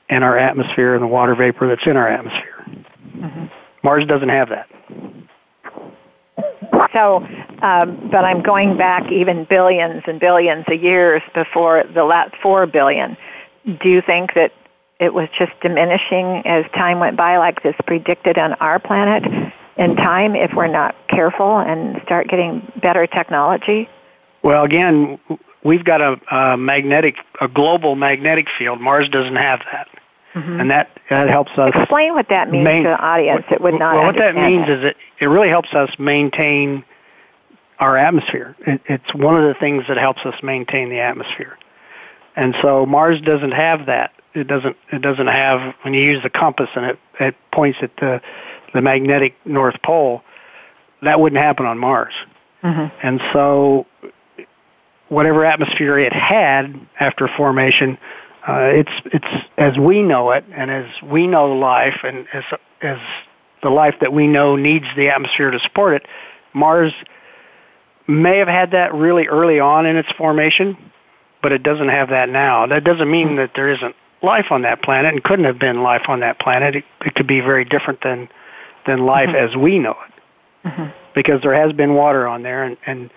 and 0.08 0.22
our 0.22 0.36
atmosphere 0.36 0.94
and 0.94 1.02
the 1.02 1.08
water 1.08 1.34
vapor 1.34 1.68
that's 1.68 1.86
in 1.86 1.96
our 1.96 2.08
atmosphere. 2.08 2.64
Mm-hmm. 3.16 3.44
Mars 3.84 4.04
doesn't 4.06 4.30
have 4.30 4.48
that. 4.48 4.68
So, 6.92 7.16
um, 7.62 8.08
but 8.10 8.24
I'm 8.24 8.42
going 8.42 8.76
back 8.76 9.10
even 9.12 9.44
billions 9.44 10.02
and 10.06 10.18
billions 10.18 10.64
of 10.68 10.82
years 10.82 11.22
before 11.34 11.84
the 11.94 12.04
last 12.04 12.34
four 12.42 12.66
billion. 12.66 13.16
Do 13.64 13.88
you 13.88 14.00
think 14.00 14.34
that 14.34 14.52
it 14.98 15.14
was 15.14 15.28
just 15.38 15.52
diminishing 15.60 16.42
as 16.46 16.64
time 16.72 16.98
went 16.98 17.16
by, 17.16 17.36
like 17.36 17.62
this 17.62 17.74
predicted 17.86 18.38
on 18.38 18.54
our 18.54 18.78
planet? 18.78 19.24
in 19.76 19.96
time 19.96 20.36
if 20.36 20.52
we're 20.54 20.66
not 20.66 20.94
careful 21.08 21.58
and 21.58 22.00
start 22.04 22.28
getting 22.28 22.70
better 22.80 23.06
technology? 23.06 23.88
Well, 24.42 24.64
again, 24.64 25.18
we've 25.64 25.84
got 25.84 26.00
a, 26.00 26.20
a 26.34 26.56
magnetic, 26.56 27.16
a 27.40 27.48
global 27.48 27.96
magnetic 27.96 28.46
field. 28.56 28.80
Mars 28.80 29.08
doesn't 29.08 29.36
have 29.36 29.60
that. 29.72 29.88
Mm-hmm. 30.34 30.60
And 30.60 30.70
that, 30.70 30.93
that 31.10 31.28
helps 31.28 31.52
us. 31.56 31.72
Explain 31.74 32.14
what 32.14 32.28
that 32.30 32.50
means 32.50 32.64
main, 32.64 32.82
to 32.84 32.90
the 32.90 32.98
audience 32.98 33.44
that 33.50 33.60
would 33.60 33.78
not 33.78 33.94
Well, 33.96 34.06
what 34.06 34.16
that 34.16 34.34
means 34.34 34.66
that. 34.66 34.78
is 34.78 34.84
it, 34.84 34.96
it 35.20 35.26
really 35.26 35.48
helps 35.48 35.72
us 35.74 35.90
maintain 35.98 36.84
our 37.78 37.96
atmosphere. 37.96 38.56
It, 38.66 38.80
it's 38.86 39.14
one 39.14 39.36
of 39.36 39.42
the 39.46 39.54
things 39.58 39.84
that 39.88 39.96
helps 39.96 40.24
us 40.24 40.34
maintain 40.42 40.88
the 40.88 41.00
atmosphere. 41.00 41.58
And 42.36 42.54
so 42.62 42.86
Mars 42.86 43.20
doesn't 43.20 43.52
have 43.52 43.86
that. 43.86 44.12
It 44.34 44.48
doesn't. 44.48 44.76
It 44.90 45.00
doesn't 45.00 45.28
have 45.28 45.74
when 45.82 45.94
you 45.94 46.02
use 46.02 46.22
the 46.22 46.30
compass 46.30 46.68
and 46.74 46.84
it 46.86 46.98
it 47.20 47.36
points 47.52 47.78
at 47.82 47.94
the 47.96 48.20
the 48.74 48.82
magnetic 48.82 49.36
North 49.44 49.76
Pole, 49.82 50.22
that 51.02 51.20
wouldn't 51.20 51.40
happen 51.40 51.64
on 51.64 51.78
Mars. 51.78 52.12
Mm-hmm. 52.62 53.06
And 53.06 53.20
so, 53.32 53.86
whatever 55.08 55.44
atmosphere 55.44 55.98
it 55.98 56.12
had 56.12 56.74
after 56.98 57.28
formation, 57.28 57.96
uh, 58.46 58.70
it's 58.74 58.90
it's 59.06 59.46
as 59.56 59.78
we 59.78 60.02
know 60.02 60.30
it, 60.32 60.44
and 60.52 60.70
as 60.70 60.86
we 61.02 61.26
know 61.26 61.52
life, 61.52 62.00
and 62.02 62.26
as 62.32 62.44
as 62.82 62.98
the 63.62 63.70
life 63.70 63.94
that 64.00 64.12
we 64.12 64.26
know 64.26 64.56
needs 64.56 64.84
the 64.96 65.08
atmosphere 65.08 65.50
to 65.50 65.58
support 65.60 65.94
it. 65.94 66.06
Mars 66.52 66.92
may 68.06 68.38
have 68.38 68.48
had 68.48 68.72
that 68.72 68.94
really 68.94 69.26
early 69.26 69.58
on 69.58 69.86
in 69.86 69.96
its 69.96 70.10
formation, 70.12 70.76
but 71.42 71.52
it 71.52 71.62
doesn't 71.62 71.88
have 71.88 72.10
that 72.10 72.28
now. 72.28 72.66
That 72.66 72.84
doesn't 72.84 73.10
mean 73.10 73.36
that 73.36 73.52
there 73.54 73.70
isn't 73.70 73.96
life 74.22 74.46
on 74.50 74.62
that 74.62 74.82
planet, 74.82 75.14
and 75.14 75.24
couldn't 75.24 75.46
have 75.46 75.58
been 75.58 75.82
life 75.82 76.08
on 76.08 76.20
that 76.20 76.38
planet. 76.38 76.76
It, 76.76 76.84
it 77.04 77.14
could 77.14 77.26
be 77.26 77.40
very 77.40 77.64
different 77.64 78.02
than 78.02 78.28
than 78.86 79.06
life 79.06 79.30
mm-hmm. 79.30 79.50
as 79.50 79.56
we 79.56 79.78
know 79.78 79.96
it. 80.06 80.68
Mm-hmm. 80.68 80.84
Because 81.14 81.40
there 81.42 81.54
has 81.54 81.72
been 81.72 81.94
water 81.94 82.26
on 82.26 82.42
there, 82.42 82.64
and, 82.64 82.76
and 82.86 83.10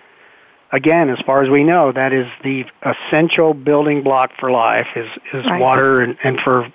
again, 0.72 1.08
as 1.10 1.18
far 1.24 1.42
as 1.42 1.50
we 1.50 1.64
know, 1.64 1.92
that 1.92 2.12
is 2.12 2.26
the 2.42 2.64
essential 2.84 3.54
building 3.54 4.02
block 4.02 4.30
for 4.38 4.50
life 4.50 4.86
is, 4.96 5.08
is 5.32 5.44
right. 5.46 5.60
water, 5.60 6.00
and, 6.00 6.16
and 6.22 6.40
for 6.40 6.70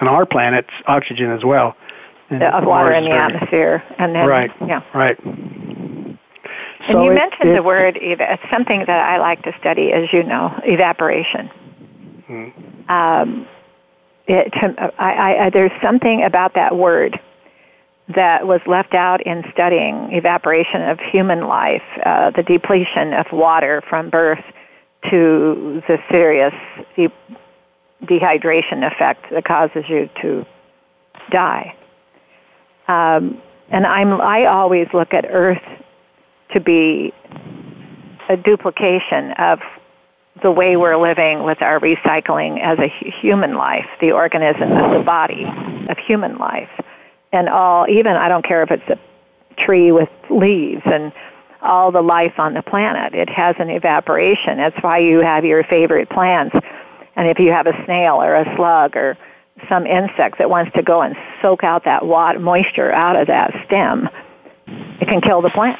on 0.00 0.08
our 0.08 0.26
planet, 0.26 0.66
oxygen 0.86 1.30
as 1.30 1.44
well. 1.44 1.76
And 2.30 2.42
of 2.42 2.64
water 2.64 2.92
in 2.92 3.04
the 3.04 3.10
very, 3.10 3.20
atmosphere, 3.20 3.82
and 3.98 4.14
then 4.14 4.26
right, 4.26 4.50
yeah, 4.66 4.82
right. 4.94 5.18
And 5.24 6.18
you 6.88 7.10
it, 7.10 7.14
mentioned 7.14 7.50
it, 7.50 7.54
the 7.56 7.62
word 7.62 7.98
it's 8.00 8.42
something 8.50 8.84
that 8.86 8.88
I 8.88 9.18
like 9.18 9.42
to 9.42 9.52
study, 9.58 9.92
as 9.92 10.12
you 10.12 10.22
know, 10.22 10.58
evaporation. 10.64 11.50
Mm. 12.28 12.90
Um, 12.90 13.46
it, 14.26 14.52
I, 14.98 15.46
I, 15.46 15.50
there's 15.50 15.72
something 15.82 16.22
about 16.22 16.54
that 16.54 16.76
word 16.76 17.18
that 18.14 18.46
was 18.46 18.60
left 18.66 18.94
out 18.94 19.24
in 19.26 19.44
studying 19.52 20.12
evaporation 20.12 20.82
of 20.82 20.98
human 20.98 21.46
life, 21.46 21.82
uh, 22.04 22.30
the 22.30 22.42
depletion 22.42 23.12
of 23.12 23.26
water 23.32 23.82
from 23.88 24.10
birth 24.10 24.42
to 25.10 25.82
the 25.88 25.98
serious 26.10 26.54
de- 26.96 27.12
dehydration 28.04 28.86
effect 28.86 29.26
that 29.30 29.44
causes 29.44 29.84
you 29.88 30.08
to 30.22 30.44
die. 31.30 31.74
Um, 32.88 33.40
and 33.70 33.86
I'm, 33.86 34.20
I 34.20 34.46
always 34.46 34.88
look 34.92 35.14
at 35.14 35.26
Earth 35.28 35.62
to 36.54 36.60
be 36.60 37.12
a 38.28 38.36
duplication 38.36 39.32
of 39.38 39.60
the 40.42 40.50
way 40.50 40.76
we're 40.76 40.96
living 40.96 41.44
with 41.44 41.60
our 41.62 41.78
recycling 41.78 42.60
as 42.60 42.78
a 42.78 42.88
human 43.20 43.54
life, 43.54 43.86
the 44.00 44.12
organism 44.12 44.72
of 44.72 44.98
the 44.98 45.04
body 45.04 45.44
of 45.88 45.98
human 45.98 46.36
life. 46.38 46.70
And 47.32 47.48
all, 47.48 47.86
even, 47.88 48.12
I 48.16 48.28
don't 48.28 48.44
care 48.44 48.62
if 48.62 48.70
it's 48.70 48.88
a 48.88 48.98
tree 49.64 49.92
with 49.92 50.08
leaves 50.28 50.82
and 50.84 51.12
all 51.62 51.92
the 51.92 52.02
life 52.02 52.38
on 52.38 52.54
the 52.54 52.62
planet. 52.62 53.14
It 53.14 53.28
has 53.28 53.54
an 53.58 53.70
evaporation. 53.70 54.56
That's 54.56 54.76
why 54.82 54.98
you 54.98 55.20
have 55.20 55.44
your 55.44 55.62
favorite 55.64 56.08
plants. 56.08 56.56
And 57.16 57.28
if 57.28 57.38
you 57.38 57.52
have 57.52 57.66
a 57.66 57.84
snail 57.84 58.22
or 58.22 58.34
a 58.34 58.56
slug 58.56 58.96
or 58.96 59.18
some 59.68 59.86
insect 59.86 60.38
that 60.38 60.48
wants 60.48 60.72
to 60.74 60.82
go 60.82 61.02
and 61.02 61.14
soak 61.42 61.62
out 61.64 61.84
that 61.84 62.04
water, 62.06 62.38
moisture 62.38 62.92
out 62.92 63.16
of 63.16 63.26
that 63.26 63.52
stem, 63.66 64.08
it 64.66 65.08
can 65.08 65.20
kill 65.20 65.42
the 65.42 65.50
plant. 65.50 65.78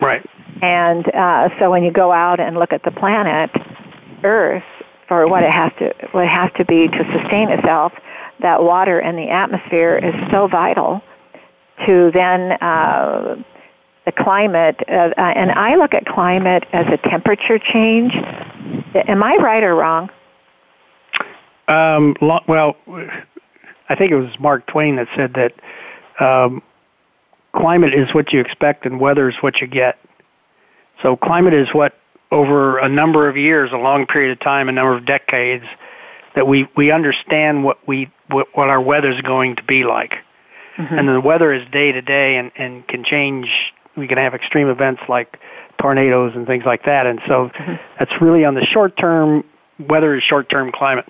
Right. 0.00 0.24
And 0.62 1.06
uh, 1.14 1.48
so 1.60 1.70
when 1.70 1.84
you 1.84 1.92
go 1.92 2.12
out 2.12 2.40
and 2.40 2.56
look 2.56 2.72
at 2.72 2.82
the 2.82 2.90
planet, 2.90 3.50
Earth, 4.24 4.64
for 5.06 5.26
what 5.26 5.42
it 5.42 5.50
has 5.50 5.72
to 5.78 5.94
what 6.12 6.24
it 6.24 6.30
has 6.30 6.50
to 6.56 6.64
be 6.64 6.88
to 6.88 7.20
sustain 7.20 7.50
itself, 7.50 7.92
that 8.40 8.62
water 8.62 9.00
in 9.00 9.16
the 9.16 9.28
atmosphere 9.30 9.96
is 9.96 10.14
so 10.30 10.46
vital 10.48 11.02
to 11.86 12.10
then 12.12 12.52
uh, 12.52 13.36
the 14.04 14.12
climate. 14.12 14.76
Uh, 14.88 15.10
uh, 15.16 15.20
and 15.20 15.52
I 15.52 15.76
look 15.76 15.94
at 15.94 16.06
climate 16.06 16.64
as 16.72 16.86
a 16.86 16.96
temperature 17.08 17.58
change. 17.58 18.12
Am 18.94 19.22
I 19.22 19.36
right 19.36 19.62
or 19.62 19.74
wrong? 19.74 20.10
Um, 21.68 22.16
well, 22.20 22.76
I 23.88 23.94
think 23.94 24.10
it 24.10 24.16
was 24.16 24.30
Mark 24.40 24.66
Twain 24.66 24.96
that 24.96 25.08
said 25.14 25.34
that 25.34 26.24
um, 26.24 26.62
climate 27.54 27.94
is 27.94 28.12
what 28.14 28.32
you 28.32 28.40
expect 28.40 28.86
and 28.86 28.98
weather 28.98 29.28
is 29.28 29.36
what 29.40 29.60
you 29.60 29.66
get. 29.66 29.98
So 31.02 31.16
climate 31.16 31.54
is 31.54 31.68
what 31.72 31.94
over 32.30 32.78
a 32.78 32.88
number 32.88 33.28
of 33.28 33.36
years, 33.36 33.70
a 33.72 33.76
long 33.76 34.06
period 34.06 34.32
of 34.32 34.40
time, 34.40 34.68
a 34.68 34.72
number 34.72 34.94
of 34.94 35.06
decades, 35.06 35.64
that 36.38 36.46
we, 36.46 36.68
we 36.76 36.92
understand 36.92 37.64
what 37.64 37.78
we 37.88 38.08
what, 38.28 38.46
what 38.54 38.68
our 38.68 38.80
weather 38.80 39.10
is 39.10 39.20
going 39.22 39.56
to 39.56 39.64
be 39.64 39.82
like. 39.82 40.14
Mm-hmm. 40.76 40.96
And 40.96 41.08
the 41.08 41.20
weather 41.20 41.52
is 41.52 41.68
day 41.72 41.90
to 41.90 42.00
day 42.00 42.36
and, 42.36 42.52
and 42.56 42.86
can 42.86 43.02
change. 43.02 43.48
We 43.96 44.06
can 44.06 44.18
have 44.18 44.34
extreme 44.34 44.68
events 44.68 45.02
like 45.08 45.40
tornadoes 45.82 46.34
and 46.36 46.46
things 46.46 46.62
like 46.64 46.84
that. 46.84 47.08
And 47.08 47.20
so 47.26 47.48
mm-hmm. 47.48 47.74
that's 47.98 48.12
really 48.20 48.44
on 48.44 48.54
the 48.54 48.64
short 48.64 48.96
term, 48.96 49.42
weather 49.80 50.14
is 50.14 50.22
short 50.22 50.48
term 50.48 50.70
climate. 50.70 51.06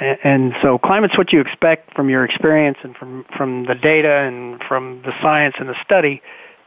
And, 0.00 0.18
and 0.24 0.54
so 0.62 0.78
climate's 0.78 1.18
what 1.18 1.30
you 1.30 1.42
expect 1.42 1.92
from 1.92 2.08
your 2.08 2.24
experience 2.24 2.78
and 2.82 2.96
from, 2.96 3.26
from 3.36 3.66
the 3.66 3.74
data 3.74 4.14
and 4.14 4.62
from 4.66 5.02
the 5.02 5.12
science 5.20 5.56
and 5.58 5.68
the 5.68 5.76
study 5.84 6.22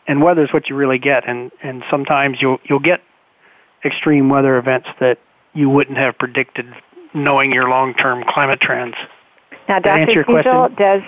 and 0.08 0.22
weather 0.22 0.44
is 0.44 0.54
what 0.54 0.70
you 0.70 0.76
really 0.76 1.00
get. 1.00 1.28
And 1.28 1.52
and 1.64 1.84
sometimes 1.90 2.44
you'll 2.44 2.60
you'll 2.64 2.78
get 2.78 3.02
extreme 3.84 4.30
weather 4.30 4.56
events 4.60 4.90
that 5.00 5.18
you 5.56 5.70
wouldn't 5.70 5.98
have 5.98 6.18
predicted, 6.18 6.68
knowing 7.16 7.52
your 7.52 7.70
long-term 7.70 8.24
climate 8.28 8.60
trends. 8.62 8.96
Now, 9.68 9.80
Dr. 9.80 10.24
Kiesel, 10.24 10.78
does 10.78 11.02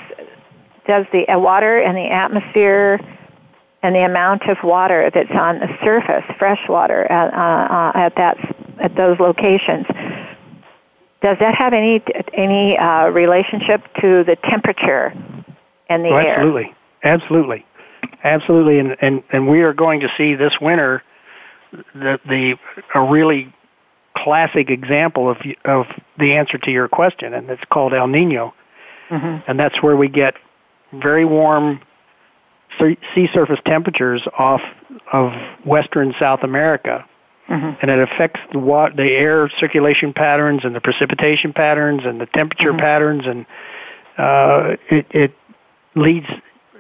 does 0.88 1.06
the 1.12 1.26
water 1.38 1.80
and 1.80 1.98
the 1.98 2.08
atmosphere 2.08 3.00
and 3.84 3.94
the 3.94 4.06
amount 4.06 4.50
of 4.50 4.58
water 4.64 5.12
that's 5.14 5.32
on 5.32 5.60
the 5.60 5.68
surface, 5.84 6.24
fresh 6.40 6.62
water 6.70 7.04
at, 7.12 7.34
uh, 7.34 7.74
uh, 7.74 8.06
at 8.06 8.16
that 8.16 8.38
at 8.80 8.96
those 8.96 9.20
locations, 9.20 9.86
does 11.22 11.38
that 11.40 11.56
have 11.56 11.74
any 11.74 12.02
any 12.34 12.78
uh, 12.78 13.10
relationship 13.10 13.82
to 14.02 14.24
the 14.24 14.38
temperature 14.50 15.14
in 15.90 16.04
the 16.04 16.10
oh, 16.10 16.18
air? 16.18 16.36
Absolutely, 16.38 16.76
absolutely. 17.04 17.66
Absolutely, 18.24 18.80
and, 18.80 18.96
and, 19.00 19.24
and 19.32 19.48
we 19.48 19.62
are 19.62 19.74
going 19.74 20.00
to 20.00 20.10
see 20.18 20.34
this 20.34 20.60
winter 20.60 21.04
the, 21.94 22.20
the 22.28 22.56
a 22.96 23.02
really 23.02 23.54
classic 24.24 24.70
example 24.70 25.30
of 25.30 25.38
of 25.66 25.86
the 26.18 26.34
answer 26.34 26.58
to 26.58 26.72
your 26.72 26.88
question, 26.88 27.34
and 27.34 27.50
it's 27.50 27.64
called 27.72 27.94
El 27.94 28.08
Nino, 28.08 28.54
mm-hmm. 29.10 29.50
and 29.50 29.60
that's 29.60 29.82
where 29.82 29.96
we 29.96 30.08
get 30.08 30.36
very 30.94 31.26
warm 31.26 31.82
sea 32.80 33.28
surface 33.34 33.60
temperatures 33.66 34.22
off 34.38 34.62
of 35.12 35.32
western 35.66 36.14
South 36.20 36.44
America, 36.44 37.06
mm-hmm. 37.50 37.78
and 37.82 37.92
it 37.92 38.00
affects 38.00 38.40
the 38.52 38.60
water, 38.60 38.94
the 38.96 39.12
air 39.12 39.50
circulation 39.60 40.14
patterns 40.14 40.62
and 40.64 40.76
the 40.76 40.82
precipitation 40.82 41.54
patterns 41.54 42.02
and 42.06 42.22
the 42.22 42.28
temperature 42.28 42.72
mm-hmm. 42.72 42.80
patterns, 42.80 43.24
and 43.26 43.46
uh, 44.18 44.76
it, 44.90 45.06
it 45.12 45.34
leads 45.96 46.28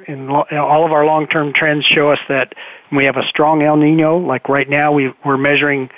and 0.08 0.30
all 0.30 0.86
of 0.86 0.92
our 0.94 1.06
long-term 1.06 1.52
trends 1.54 1.86
show 1.86 2.12
us 2.12 2.20
that 2.30 2.54
we 2.92 3.04
have 3.04 3.18
a 3.18 3.28
strong 3.28 3.62
El 3.62 3.76
Nino. 3.76 4.18
Like 4.18 4.48
right 4.48 4.70
now, 4.70 4.94
we 4.94 5.14
we're 5.26 5.38
measuring 5.38 5.90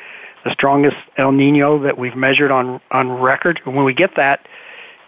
the 0.49 0.53
strongest 0.53 0.97
El 1.17 1.31
Nino 1.31 1.83
that 1.83 1.97
we've 1.97 2.15
measured 2.15 2.51
on 2.51 2.81
on 2.91 3.11
record. 3.11 3.61
And 3.65 3.75
when 3.75 3.85
we 3.85 3.93
get 3.93 4.15
that, 4.15 4.47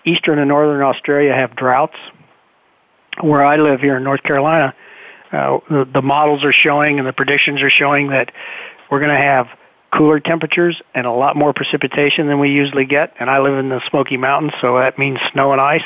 eastern 0.06 0.40
and 0.40 0.48
northern 0.48 0.82
Australia 0.82 1.34
have 1.34 1.56
droughts. 1.56 1.98
Where 3.20 3.44
I 3.44 3.58
live 3.58 3.82
here 3.82 3.98
in 3.98 4.04
North 4.04 4.24
Carolina, 4.24 4.74
uh, 5.34 5.60
the, 5.70 5.90
the 5.94 6.02
models 6.02 6.46
are 6.46 6.54
showing 6.54 6.98
and 6.98 7.08
the 7.08 7.14
predictions 7.14 7.62
are 7.62 7.70
showing 7.70 8.10
that 8.12 8.32
we're 8.90 9.00
going 9.00 9.16
to 9.16 9.22
have 9.22 9.48
cooler 9.94 10.22
temperatures 10.22 10.82
and 10.96 11.06
a 11.06 11.12
lot 11.12 11.36
more 11.36 11.54
precipitation 11.54 12.28
than 12.28 12.40
we 12.40 12.52
usually 12.52 12.86
get. 12.86 13.14
And 13.20 13.30
I 13.30 13.40
live 13.40 13.58
in 13.58 13.68
the 13.68 13.82
Smoky 13.90 14.16
Mountains, 14.16 14.54
so 14.62 14.80
that 14.80 14.98
means 14.98 15.20
snow 15.34 15.52
and 15.52 15.60
ice. 15.60 15.84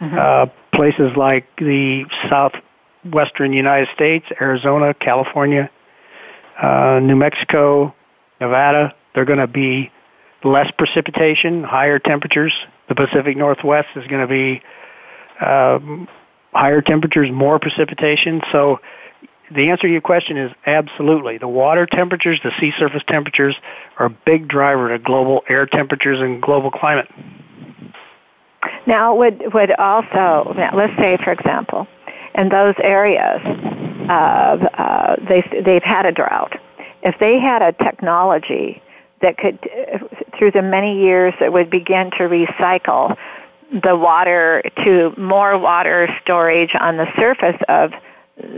Mm-hmm. 0.00 0.18
Uh, 0.18 0.46
places 0.74 1.14
like 1.14 1.46
the 1.58 2.04
southwestern 2.30 3.52
United 3.52 3.88
States, 3.94 4.24
Arizona, 4.40 4.94
California, 4.94 5.70
uh, 6.60 7.00
New 7.02 7.16
Mexico, 7.16 7.94
Nevada, 8.40 8.94
they're 9.14 9.24
going 9.24 9.38
to 9.38 9.46
be 9.46 9.90
less 10.42 10.70
precipitation, 10.76 11.62
higher 11.62 11.98
temperatures. 11.98 12.52
The 12.88 12.94
Pacific 12.94 13.36
Northwest 13.36 13.88
is 13.96 14.06
going 14.06 14.26
to 14.26 14.28
be 14.28 14.62
um, 15.44 16.08
higher 16.52 16.80
temperatures, 16.80 17.30
more 17.30 17.58
precipitation. 17.58 18.40
So 18.50 18.80
the 19.50 19.70
answer 19.70 19.86
to 19.86 19.92
your 19.92 20.00
question 20.00 20.36
is 20.36 20.52
absolutely. 20.66 21.38
The 21.38 21.48
water 21.48 21.86
temperatures, 21.86 22.40
the 22.42 22.52
sea 22.60 22.72
surface 22.78 23.02
temperatures 23.06 23.56
are 23.98 24.06
a 24.06 24.10
big 24.10 24.48
driver 24.48 24.88
to 24.90 24.98
global 24.98 25.42
air 25.48 25.66
temperatures 25.66 26.20
and 26.20 26.40
global 26.40 26.70
climate. 26.70 27.08
Now, 28.86 29.14
would 29.14 29.54
would 29.54 29.72
also 29.72 30.54
let's 30.74 30.96
say, 30.98 31.16
for 31.24 31.32
example, 31.32 31.86
in 32.34 32.48
those 32.48 32.74
areas, 32.82 33.40
uh, 34.08 34.12
uh, 34.12 35.16
they 35.28 35.42
they've 35.64 35.82
had 35.82 36.06
a 36.06 36.12
drought. 36.12 36.58
If 37.02 37.18
they 37.18 37.38
had 37.38 37.62
a 37.62 37.72
technology 37.72 38.82
that 39.22 39.36
could, 39.36 39.58
through 40.38 40.50
the 40.52 40.62
many 40.62 41.02
years, 41.02 41.34
that 41.40 41.52
would 41.52 41.70
begin 41.70 42.10
to 42.12 42.24
recycle 42.24 43.16
the 43.84 43.96
water 43.96 44.62
to 44.84 45.14
more 45.16 45.56
water 45.58 46.08
storage 46.22 46.70
on 46.78 46.96
the 46.96 47.06
surface 47.16 47.60
of 47.68 47.92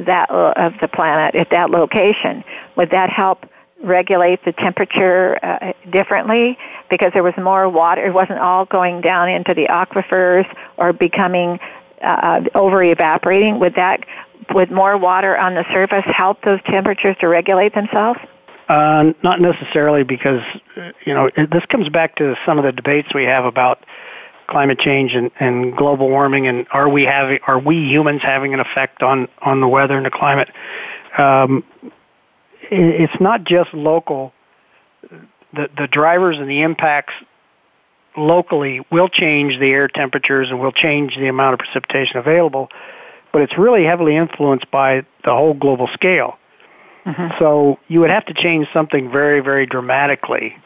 that 0.06 0.30
of 0.30 0.72
the 0.80 0.88
planet 0.88 1.34
at 1.34 1.50
that 1.50 1.70
location, 1.70 2.44
would 2.76 2.90
that 2.90 3.10
help 3.10 3.44
regulate 3.82 4.44
the 4.44 4.52
temperature 4.52 5.38
uh, 5.44 5.72
differently 5.90 6.56
because 6.88 7.10
there 7.12 7.22
was 7.22 7.34
more 7.36 7.68
water. 7.68 8.06
It 8.06 8.14
wasn't 8.14 8.38
all 8.38 8.64
going 8.64 9.00
down 9.00 9.28
into 9.28 9.54
the 9.54 9.66
aquifers 9.66 10.46
or 10.76 10.92
becoming 10.92 11.58
uh, 12.00 12.40
over 12.54 12.82
evaporating. 12.82 13.58
Would 13.58 13.74
that, 13.74 14.04
with 14.54 14.70
more 14.70 14.96
water 14.96 15.36
on 15.36 15.54
the 15.54 15.64
surface, 15.72 16.04
help 16.06 16.42
those 16.42 16.60
temperatures 16.66 17.16
to 17.20 17.28
regulate 17.28 17.74
themselves? 17.74 18.18
Uh, 18.68 19.12
not 19.22 19.40
necessarily, 19.40 20.02
because 20.02 20.40
you 21.04 21.12
know 21.12 21.30
this 21.36 21.64
comes 21.68 21.88
back 21.88 22.16
to 22.16 22.36
some 22.46 22.58
of 22.58 22.64
the 22.64 22.72
debates 22.72 23.08
we 23.14 23.24
have 23.24 23.44
about 23.44 23.84
climate 24.48 24.78
change 24.78 25.14
and, 25.14 25.30
and 25.40 25.76
global 25.76 26.08
warming, 26.08 26.46
and 26.46 26.66
are 26.70 26.88
we 26.88 27.04
having, 27.04 27.38
are 27.46 27.58
we 27.58 27.76
humans 27.76 28.22
having 28.22 28.54
an 28.54 28.60
effect 28.60 29.02
on 29.02 29.28
on 29.40 29.60
the 29.60 29.68
weather 29.68 29.96
and 29.96 30.06
the 30.06 30.10
climate? 30.10 30.48
Um, 31.18 31.64
it's 32.70 33.20
not 33.20 33.44
just 33.44 33.74
local. 33.74 34.32
The, 35.52 35.68
the 35.76 35.86
drivers 35.86 36.38
and 36.38 36.48
the 36.48 36.62
impacts 36.62 37.12
locally 38.16 38.80
will 38.90 39.08
change 39.08 39.58
the 39.58 39.70
air 39.70 39.88
temperatures 39.88 40.48
and 40.50 40.60
will 40.60 40.72
change 40.72 41.16
the 41.16 41.28
amount 41.28 41.54
of 41.54 41.58
precipitation 41.58 42.16
available, 42.16 42.68
but 43.32 43.42
it's 43.42 43.56
really 43.56 43.84
heavily 43.84 44.16
influenced 44.16 44.70
by 44.70 45.04
the 45.24 45.30
whole 45.30 45.54
global 45.54 45.88
scale. 45.94 46.38
Mm-hmm. 47.06 47.38
So 47.38 47.78
you 47.88 48.00
would 48.00 48.10
have 48.10 48.26
to 48.26 48.34
change 48.34 48.68
something 48.72 49.10
very, 49.10 49.40
very 49.40 49.66
dramatically 49.66 50.56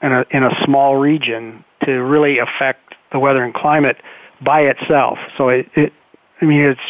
in 0.00 0.12
a 0.12 0.24
in 0.30 0.44
a 0.44 0.64
small 0.64 0.96
region 0.96 1.64
to 1.84 1.92
really 1.92 2.38
affect 2.38 2.94
the 3.12 3.18
weather 3.18 3.44
and 3.44 3.52
climate 3.52 3.98
by 4.40 4.62
itself. 4.62 5.18
So 5.36 5.48
it, 5.48 5.68
it 5.74 5.92
I 6.40 6.44
mean, 6.46 6.60
it's 6.60 6.80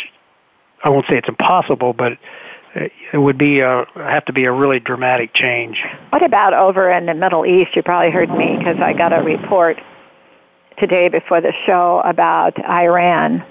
I 0.84 0.90
won't 0.90 1.06
say 1.08 1.16
it's 1.18 1.28
impossible, 1.28 1.92
but 1.92 2.18
it 2.74 3.18
would 3.18 3.36
be 3.36 3.60
a, 3.60 3.84
have 3.96 4.24
to 4.26 4.32
be 4.32 4.44
a 4.44 4.52
really 4.52 4.80
dramatic 4.80 5.34
change. 5.34 5.82
What 6.10 6.22
about 6.22 6.54
over 6.54 6.90
in 6.90 7.06
the 7.06 7.14
Middle 7.14 7.44
East? 7.44 7.76
You 7.76 7.82
probably 7.82 8.10
heard 8.10 8.30
me 8.30 8.56
because 8.56 8.76
I 8.80 8.92
got 8.92 9.12
a 9.12 9.22
report 9.22 9.78
today 10.78 11.08
before 11.08 11.40
the 11.40 11.52
show 11.66 12.00
about 12.04 12.58
Iran 12.64 13.44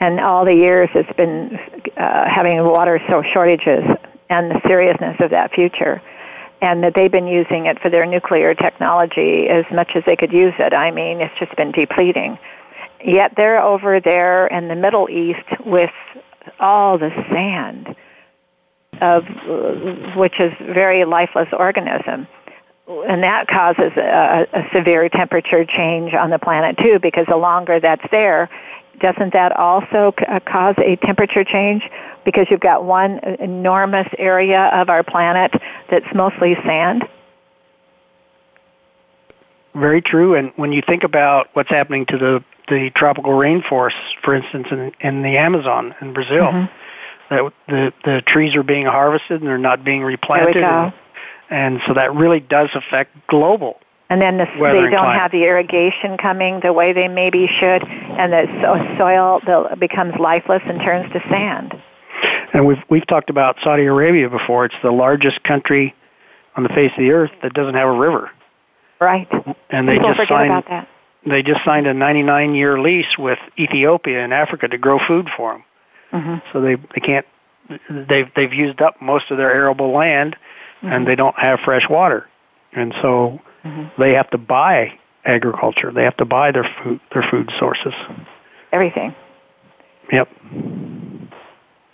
and 0.00 0.20
all 0.20 0.44
the 0.44 0.54
years 0.54 0.88
it's 0.94 1.12
been 1.16 1.58
uh, 1.96 2.24
having 2.28 2.62
water 2.64 3.00
so 3.08 3.22
shortages 3.32 3.84
and 4.28 4.50
the 4.50 4.60
seriousness 4.66 5.16
of 5.20 5.30
that 5.30 5.52
future 5.52 6.02
and 6.62 6.82
that 6.82 6.94
they've 6.94 7.12
been 7.12 7.26
using 7.26 7.66
it 7.66 7.80
for 7.80 7.90
their 7.90 8.06
nuclear 8.06 8.54
technology 8.54 9.46
as 9.48 9.64
much 9.72 9.90
as 9.94 10.02
they 10.06 10.16
could 10.16 10.32
use 10.32 10.54
it. 10.58 10.72
I 10.72 10.90
mean, 10.90 11.20
it's 11.20 11.38
just 11.38 11.54
been 11.56 11.70
depleting. 11.70 12.38
Yet 13.04 13.34
they're 13.36 13.62
over 13.62 14.00
there 14.00 14.46
in 14.46 14.68
the 14.68 14.74
Middle 14.74 15.08
East 15.10 15.46
with 15.64 15.90
all 16.58 16.98
the 16.98 17.10
sand 17.30 17.94
of 19.02 19.24
which 20.16 20.40
is 20.40 20.52
very 20.60 21.04
lifeless 21.04 21.48
organism 21.52 22.26
and 22.88 23.22
that 23.22 23.48
causes 23.48 23.92
a, 23.96 24.46
a 24.52 24.62
severe 24.74 25.08
temperature 25.08 25.64
change 25.64 26.14
on 26.14 26.30
the 26.30 26.38
planet 26.38 26.76
too 26.78 26.98
because 27.00 27.26
the 27.28 27.36
longer 27.36 27.80
that's 27.80 28.04
there 28.10 28.48
doesn't 29.00 29.32
that 29.32 29.56
also 29.56 30.14
uh, 30.28 30.40
cause 30.40 30.74
a 30.78 30.96
temperature 30.96 31.44
change 31.44 31.82
because 32.24 32.46
you've 32.50 32.60
got 32.60 32.84
one 32.84 33.18
enormous 33.40 34.08
area 34.18 34.70
of 34.72 34.88
our 34.88 35.02
planet 35.02 35.52
that's 35.90 36.06
mostly 36.14 36.54
sand 36.64 37.04
very 39.74 40.00
true 40.00 40.34
and 40.34 40.52
when 40.56 40.72
you 40.72 40.82
think 40.86 41.04
about 41.04 41.48
what's 41.52 41.70
happening 41.70 42.06
to 42.06 42.18
the 42.18 42.44
the 42.68 42.90
tropical 42.96 43.32
rainforests 43.32 43.92
for 44.22 44.34
instance 44.34 44.66
in, 44.70 44.92
in 45.00 45.22
the 45.22 45.36
amazon 45.36 45.94
in 46.00 46.12
brazil 46.12 46.46
mm-hmm 46.46 46.72
that 47.30 47.52
the 47.68 47.92
the 48.04 48.22
trees 48.26 48.54
are 48.54 48.62
being 48.62 48.86
harvested 48.86 49.40
and 49.40 49.48
they're 49.48 49.58
not 49.58 49.84
being 49.84 50.02
replanted. 50.02 50.62
And, 50.62 50.92
and, 51.50 51.80
so 51.86 51.94
that 51.94 52.14
really 52.14 52.40
does 52.40 52.70
affect 52.74 53.14
global. 53.28 53.80
And 54.08 54.22
then 54.22 54.38
the, 54.38 54.44
they 54.44 54.88
don't 54.88 54.92
climate. 54.92 55.20
have 55.20 55.32
the 55.32 55.42
irrigation 55.42 56.16
coming 56.16 56.60
the 56.62 56.72
way 56.72 56.92
they 56.92 57.08
maybe 57.08 57.48
should, 57.58 57.82
and 57.82 58.32
the 58.32 58.46
so- 58.62 58.96
soil 58.98 59.76
becomes 59.76 60.14
lifeless 60.20 60.62
and 60.64 60.80
turns 60.80 61.12
to 61.12 61.20
sand. 61.28 61.74
And 62.52 62.66
we've 62.66 62.82
we've 62.88 63.06
talked 63.06 63.30
about 63.30 63.56
Saudi 63.62 63.84
Arabia 63.84 64.30
before. 64.30 64.64
It's 64.64 64.74
the 64.82 64.92
largest 64.92 65.42
country 65.42 65.94
on 66.56 66.62
the 66.62 66.68
face 66.70 66.92
of 66.92 66.98
the 66.98 67.10
earth 67.10 67.32
that 67.42 67.52
doesn't 67.52 67.74
have 67.74 67.88
a 67.88 67.98
river. 67.98 68.30
Right. 69.00 69.28
And 69.70 69.88
they 69.88 69.94
People 69.94 70.14
just 70.14 70.28
signed 70.28 70.50
about 70.50 70.68
that. 70.68 70.88
they 71.26 71.42
just 71.42 71.64
signed 71.64 71.86
a 71.86 71.92
99 71.92 72.54
year 72.54 72.80
lease 72.80 73.18
with 73.18 73.38
Ethiopia 73.58 74.24
in 74.24 74.32
Africa 74.32 74.68
to 74.68 74.78
grow 74.78 74.98
food 75.06 75.28
for 75.36 75.52
them. 75.52 75.64
Mm-hmm. 76.12 76.48
So 76.52 76.60
they 76.60 76.76
they 76.76 77.00
can't 77.00 77.26
they've 78.08 78.30
they've 78.34 78.52
used 78.52 78.80
up 78.80 79.02
most 79.02 79.30
of 79.30 79.36
their 79.36 79.52
arable 79.52 79.92
land, 79.92 80.36
mm-hmm. 80.78 80.86
and 80.86 81.06
they 81.06 81.16
don't 81.16 81.36
have 81.38 81.60
fresh 81.64 81.88
water, 81.88 82.28
and 82.72 82.94
so 83.02 83.40
mm-hmm. 83.66 84.02
they 84.02 84.14
have 84.14 84.30
to 84.30 84.38
buy 84.38 84.98
agriculture. 85.24 85.92
They 85.92 86.04
have 86.04 86.16
to 86.18 86.24
buy 86.24 86.52
their 86.52 86.68
food 86.82 87.00
their 87.12 87.24
food 87.30 87.50
sources. 87.58 87.94
Everything. 88.72 89.14
Yep. 90.12 90.28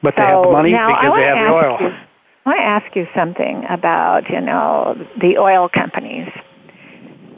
But 0.02 0.14
so 0.14 0.22
they 0.22 0.22
have 0.22 0.42
the 0.42 0.50
money 0.50 0.72
now 0.72 0.88
because 0.88 1.12
I 1.12 1.20
they 1.20 1.26
have 1.26 1.38
the 1.38 1.54
oil. 1.54 1.76
You, 1.80 1.96
I 2.44 2.48
want 2.48 2.58
to 2.58 2.64
ask 2.64 2.96
you 2.96 3.06
something 3.14 3.64
about 3.70 4.28
you 4.28 4.40
know 4.40 4.96
the 5.20 5.38
oil 5.38 5.68
companies. 5.68 6.28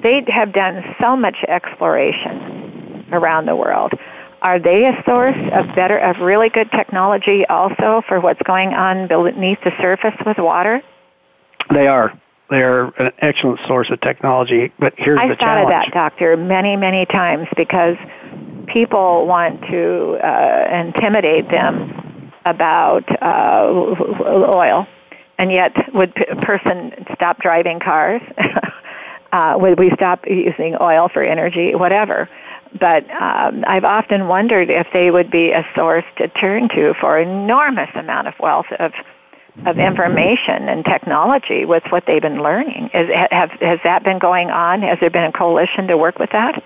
They 0.02 0.22
have 0.28 0.52
done 0.52 0.82
so 1.00 1.16
much 1.16 1.36
exploration 1.48 3.06
around 3.12 3.46
the 3.46 3.56
world 3.56 3.92
are 4.44 4.58
they 4.58 4.84
a 4.84 4.92
source 5.06 5.38
of 5.54 5.74
better, 5.74 5.96
of 5.96 6.18
really 6.20 6.50
good 6.50 6.70
technology 6.70 7.46
also 7.46 8.02
for 8.06 8.20
what's 8.20 8.42
going 8.42 8.74
on 8.74 9.08
beneath 9.08 9.58
the 9.64 9.72
surface 9.80 10.14
with 10.26 10.36
water? 10.36 10.82
They 11.72 11.86
are. 11.86 12.12
They 12.54 12.62
are 12.62 12.94
an 13.02 13.10
excellent 13.18 13.58
source 13.66 13.90
of 13.90 14.00
technology. 14.00 14.72
But 14.78 14.94
here's 14.96 15.18
I 15.18 15.26
the 15.26 15.34
challenge. 15.34 15.42
I've 15.42 15.72
thought 15.72 15.86
of 15.86 15.92
that, 15.92 15.92
Doctor, 15.92 16.36
many, 16.36 16.76
many 16.76 17.04
times 17.04 17.48
because 17.56 17.96
people 18.68 19.26
want 19.26 19.60
to 19.62 20.18
uh, 20.22 20.86
intimidate 20.86 21.50
them 21.50 22.30
about 22.44 23.02
uh, 23.20 24.54
oil, 24.54 24.86
and 25.36 25.50
yet 25.50 25.72
would 25.94 26.12
a 26.30 26.36
person 26.36 26.92
stop 27.14 27.40
driving 27.40 27.80
cars? 27.80 28.22
uh, 29.32 29.54
would 29.56 29.76
we 29.76 29.90
stop 29.90 30.24
using 30.24 30.76
oil 30.80 31.08
for 31.12 31.24
energy? 31.24 31.74
Whatever 31.74 32.28
but 32.78 33.08
um, 33.10 33.62
I've 33.68 33.84
often 33.84 34.26
wondered 34.26 34.68
if 34.68 34.88
they 34.92 35.12
would 35.12 35.30
be 35.30 35.52
a 35.52 35.64
source 35.76 36.04
to 36.16 36.26
turn 36.26 36.68
to 36.70 36.92
for 37.00 37.20
enormous 37.20 37.90
amount 37.94 38.26
of 38.26 38.34
wealth 38.40 38.66
of 38.80 38.92
of 39.66 39.78
information 39.78 40.68
and 40.68 40.84
technology 40.84 41.64
with 41.64 41.84
what 41.90 42.04
they've 42.06 42.22
been 42.22 42.42
learning. 42.42 42.90
Is, 42.92 43.08
have, 43.30 43.50
has 43.60 43.78
that 43.84 44.02
been 44.02 44.18
going 44.18 44.50
on? 44.50 44.82
Has 44.82 44.98
there 45.00 45.10
been 45.10 45.24
a 45.24 45.32
coalition 45.32 45.86
to 45.88 45.96
work 45.96 46.18
with 46.18 46.30
that? 46.32 46.62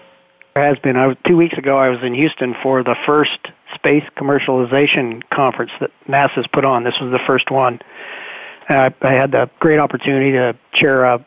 There 0.55 0.65
has 0.65 0.79
been. 0.79 0.97
Was, 0.97 1.17
two 1.27 1.37
weeks 1.37 1.57
ago, 1.59 1.77
I 1.77 1.91
was 1.91 2.03
in 2.03 2.15
Houston 2.15 2.55
for 2.63 2.83
the 2.83 2.97
first 3.07 3.39
space 3.75 4.05
commercialization 4.17 5.23
conference 5.31 5.71
that 5.81 5.91
NASA's 6.09 6.47
put 6.47 6.65
on. 6.65 6.85
This 6.85 6.99
was 7.01 7.13
the 7.13 7.21
first 7.27 7.51
one. 7.51 7.81
I, 8.69 8.93
I 9.03 9.13
had 9.13 9.33
the 9.33 9.51
great 9.61 9.79
opportunity 9.79 10.33
to 10.33 10.57
chair 10.73 11.05
a, 11.05 11.25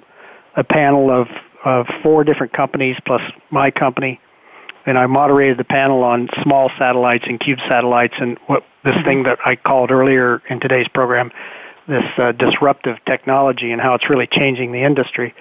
a 0.55 0.63
panel 0.63 1.11
of, 1.11 1.27
of 1.63 1.87
four 2.01 2.23
different 2.23 2.53
companies 2.53 2.97
plus 3.05 3.21
my 3.51 3.71
company 3.71 4.19
and 4.85 4.97
I 4.97 5.05
moderated 5.05 5.57
the 5.57 5.63
panel 5.63 6.03
on 6.03 6.29
small 6.41 6.71
satellites 6.77 7.25
and 7.27 7.39
cube 7.39 7.59
satellites 7.67 8.15
and 8.19 8.37
what 8.47 8.63
this 8.83 8.95
mm-hmm. 8.95 9.05
thing 9.05 9.23
that 9.23 9.39
I 9.45 9.55
called 9.55 9.91
earlier 9.91 10.41
in 10.49 10.59
today's 10.59 10.87
program, 10.87 11.31
this 11.87 12.03
uh, 12.17 12.31
disruptive 12.31 12.97
technology 13.05 13.71
and 13.71 13.81
how 13.81 13.93
it's 13.93 14.09
really 14.09 14.27
changing 14.27 14.71
the 14.71 14.83
industry. 14.83 15.33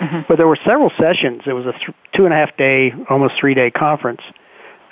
Mm-hmm. 0.00 0.20
But 0.28 0.36
there 0.36 0.48
were 0.48 0.58
several 0.64 0.90
sessions. 0.98 1.42
It 1.46 1.52
was 1.52 1.66
a 1.66 1.72
th- 1.72 1.96
two 2.14 2.24
and 2.24 2.34
a 2.34 2.36
half 2.36 2.56
day, 2.56 2.92
almost 3.08 3.34
three 3.40 3.54
day 3.54 3.70
conference, 3.70 4.20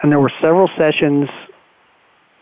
and 0.02 0.10
there 0.10 0.20
were 0.20 0.32
several 0.40 0.68
sessions 0.76 1.28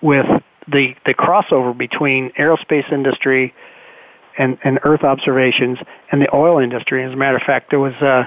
with 0.01 0.27
the 0.69 0.95
the 1.05 1.15
crossover 1.15 1.77
between 1.77 2.31
aerospace 2.39 2.91
industry 2.93 3.53
and, 4.39 4.59
and 4.65 4.79
Earth 4.85 5.03
observations 5.03 5.79
and 6.11 6.23
the 6.23 6.35
oil 6.35 6.59
industry. 6.59 7.05
As 7.05 7.13
a 7.13 7.17
matter 7.17 7.37
of 7.37 7.43
fact, 7.43 7.71
there 7.71 7.81
was 7.81 7.95
uh, 7.95 8.25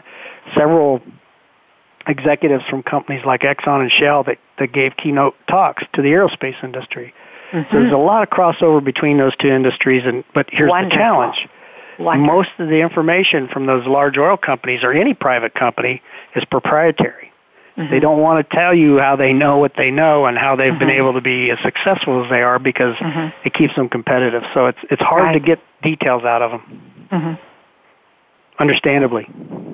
several 0.54 1.02
executives 2.08 2.64
from 2.70 2.84
companies 2.84 3.24
like 3.26 3.42
Exxon 3.42 3.82
and 3.82 3.92
Shell 3.92 4.26
that, 4.26 4.38
that 4.60 4.72
gave 4.72 4.96
keynote 4.98 5.36
talks 5.48 5.84
to 5.94 6.02
the 6.02 6.10
aerospace 6.10 6.64
industry. 6.64 7.14
Mm-hmm. 7.52 7.72
So 7.72 7.80
there's 7.80 7.94
a 7.94 7.98
lot 7.98 8.24
of 8.24 8.30
crossover 8.30 8.84
between 8.84 9.18
those 9.18 9.36
two 9.38 9.50
industries, 9.50 10.04
and 10.06 10.24
but 10.34 10.48
here's 10.50 10.70
Wonderful. 10.70 10.98
the 10.98 11.02
challenge. 11.02 11.50
Wonderful. 12.00 12.36
Most 12.36 12.50
of 12.60 12.68
the 12.68 12.82
information 12.82 13.48
from 13.48 13.66
those 13.66 13.86
large 13.86 14.18
oil 14.18 14.38
companies 14.38 14.84
or 14.84 14.92
any 14.92 15.14
private 15.14 15.54
company 15.54 16.02
is 16.36 16.44
proprietary. 16.46 17.32
Mm-hmm. 17.78 17.92
They 17.92 18.00
don't 18.00 18.20
want 18.20 18.48
to 18.48 18.56
tell 18.56 18.74
you 18.74 19.00
how 19.00 19.16
they 19.16 19.34
know 19.34 19.58
what 19.58 19.74
they 19.78 19.92
know 19.92 20.26
and 20.26 20.38
how 20.38 20.56
they've 20.56 20.72
mm-hmm. 20.72 20.80
been 20.80 20.90
able 20.92 21.14
to 21.14 21.22
be 21.22 21.52
as 21.52 21.60
successful 21.62 22.24
as 22.24 22.30
they 22.30 22.42
are 22.42 22.58
because 22.58 22.96
mm-hmm. 22.96 23.36
it 23.46 23.54
keeps 23.54 23.76
them 23.76 23.90
competitive. 23.90 24.44
So 24.54 24.68
it's 24.68 24.80
it's 24.90 25.02
hard 25.02 25.24
right. 25.24 25.34
to 25.34 25.40
get 25.40 25.60
details 25.84 26.24
out 26.24 26.42
of 26.42 26.52
them. 26.52 27.08
Mm-hmm. 27.12 28.62
Understandably. 28.62 29.28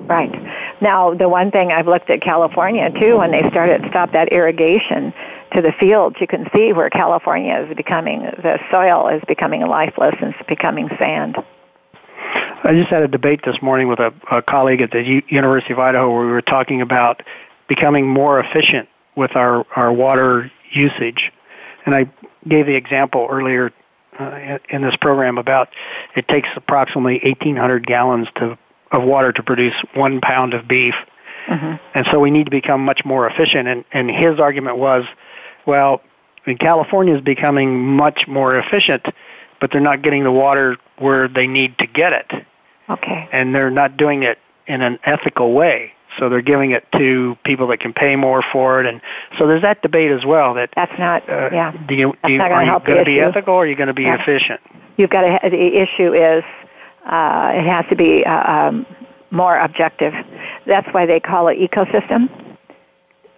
Right. 0.08 0.32
Now, 0.80 1.14
the 1.14 1.28
one 1.28 1.52
thing 1.52 1.70
I've 1.70 1.86
looked 1.86 2.10
at 2.10 2.20
California 2.20 2.90
too, 3.00 3.18
when 3.18 3.30
they 3.30 3.48
started 3.50 3.82
stop 3.90 4.12
that 4.12 4.32
irrigation 4.32 5.14
to 5.54 5.62
the 5.62 5.72
fields, 5.78 6.16
you 6.20 6.26
can 6.26 6.46
see 6.54 6.72
where 6.72 6.90
California 6.90 7.66
is 7.68 7.76
becoming 7.76 8.20
the 8.20 8.58
soil 8.70 9.08
is 9.08 9.22
becoming 9.26 9.66
lifeless 9.66 10.14
and 10.20 10.34
it's 10.34 10.48
becoming 10.48 10.88
sand. 10.98 11.36
I 12.64 12.72
just 12.74 12.88
had 12.88 13.02
a 13.02 13.08
debate 13.08 13.40
this 13.44 13.60
morning 13.60 13.88
with 13.88 13.98
a, 13.98 14.12
a 14.30 14.42
colleague 14.42 14.80
at 14.80 14.90
the 14.90 15.02
U- 15.02 15.22
University 15.28 15.72
of 15.72 15.78
Idaho 15.78 16.10
where 16.10 16.24
we 16.24 16.32
were 16.32 16.42
talking 16.42 16.80
about 16.80 17.22
becoming 17.68 18.06
more 18.06 18.40
efficient 18.40 18.88
with 19.16 19.34
our, 19.34 19.66
our 19.76 19.92
water 19.92 20.50
usage. 20.70 21.32
And 21.84 21.94
I 21.94 22.10
gave 22.48 22.66
the 22.66 22.74
example 22.74 23.26
earlier 23.30 23.72
uh, 24.18 24.58
in 24.70 24.82
this 24.82 24.94
program 24.96 25.38
about 25.38 25.68
it 26.14 26.28
takes 26.28 26.48
approximately 26.56 27.20
1,800 27.24 27.86
gallons 27.86 28.28
to 28.36 28.58
of 28.92 29.02
water 29.02 29.32
to 29.32 29.42
produce 29.42 29.74
one 29.94 30.20
pound 30.20 30.54
of 30.54 30.68
beef. 30.68 30.94
Mm-hmm. 31.48 31.74
And 31.94 32.06
so 32.12 32.20
we 32.20 32.30
need 32.30 32.44
to 32.44 32.50
become 32.50 32.84
much 32.84 33.00
more 33.04 33.26
efficient. 33.28 33.66
And, 33.66 33.84
and 33.90 34.10
his 34.10 34.38
argument 34.38 34.76
was, 34.76 35.04
well, 35.66 36.00
I 36.44 36.50
mean, 36.50 36.58
California 36.58 37.14
is 37.14 37.22
becoming 37.22 37.78
much 37.96 38.26
more 38.26 38.56
efficient, 38.58 39.06
but 39.60 39.70
they're 39.70 39.80
not 39.80 40.02
getting 40.02 40.24
the 40.24 40.32
water 40.32 40.76
where 40.98 41.28
they 41.28 41.46
need 41.46 41.78
to 41.78 41.86
get 41.86 42.12
it. 42.12 42.30
Okay. 42.88 43.28
And 43.32 43.54
they're 43.54 43.70
not 43.70 43.96
doing 43.96 44.22
it 44.24 44.38
in 44.66 44.82
an 44.82 44.98
ethical 45.04 45.52
way. 45.52 45.92
So 46.18 46.28
they're 46.28 46.42
giving 46.42 46.72
it 46.72 46.84
to 46.92 47.36
people 47.44 47.68
that 47.68 47.80
can 47.80 47.92
pay 47.92 48.16
more 48.16 48.42
for 48.52 48.80
it, 48.80 48.86
and 48.86 49.00
so 49.38 49.46
there's 49.46 49.62
that 49.62 49.80
debate 49.80 50.10
as 50.10 50.26
well. 50.26 50.52
That 50.52 50.68
that's 50.76 50.92
not. 50.98 51.26
Uh, 51.26 51.48
yeah. 51.50 51.72
Do 51.72 51.94
you, 51.94 52.12
do 52.24 52.32
you 52.32 52.40
are 52.40 52.64
you 52.64 52.80
going 52.84 52.98
to 52.98 53.04
be 53.04 53.18
ethical 53.18 53.54
or 53.54 53.62
are 53.62 53.66
you 53.66 53.76
going 53.76 53.86
to 53.86 53.94
be 53.94 54.02
yeah. 54.02 54.20
efficient? 54.20 54.60
You've 54.98 55.08
got 55.08 55.22
to. 55.22 55.48
The 55.48 55.80
issue 55.80 56.12
is 56.12 56.44
uh, 57.06 57.52
it 57.54 57.64
has 57.64 57.86
to 57.88 57.96
be 57.96 58.26
uh, 58.26 58.52
um, 58.52 58.86
more 59.30 59.58
objective. 59.58 60.12
That's 60.66 60.86
why 60.92 61.06
they 61.06 61.18
call 61.18 61.48
it 61.48 61.58
ecosystem. 61.58 62.28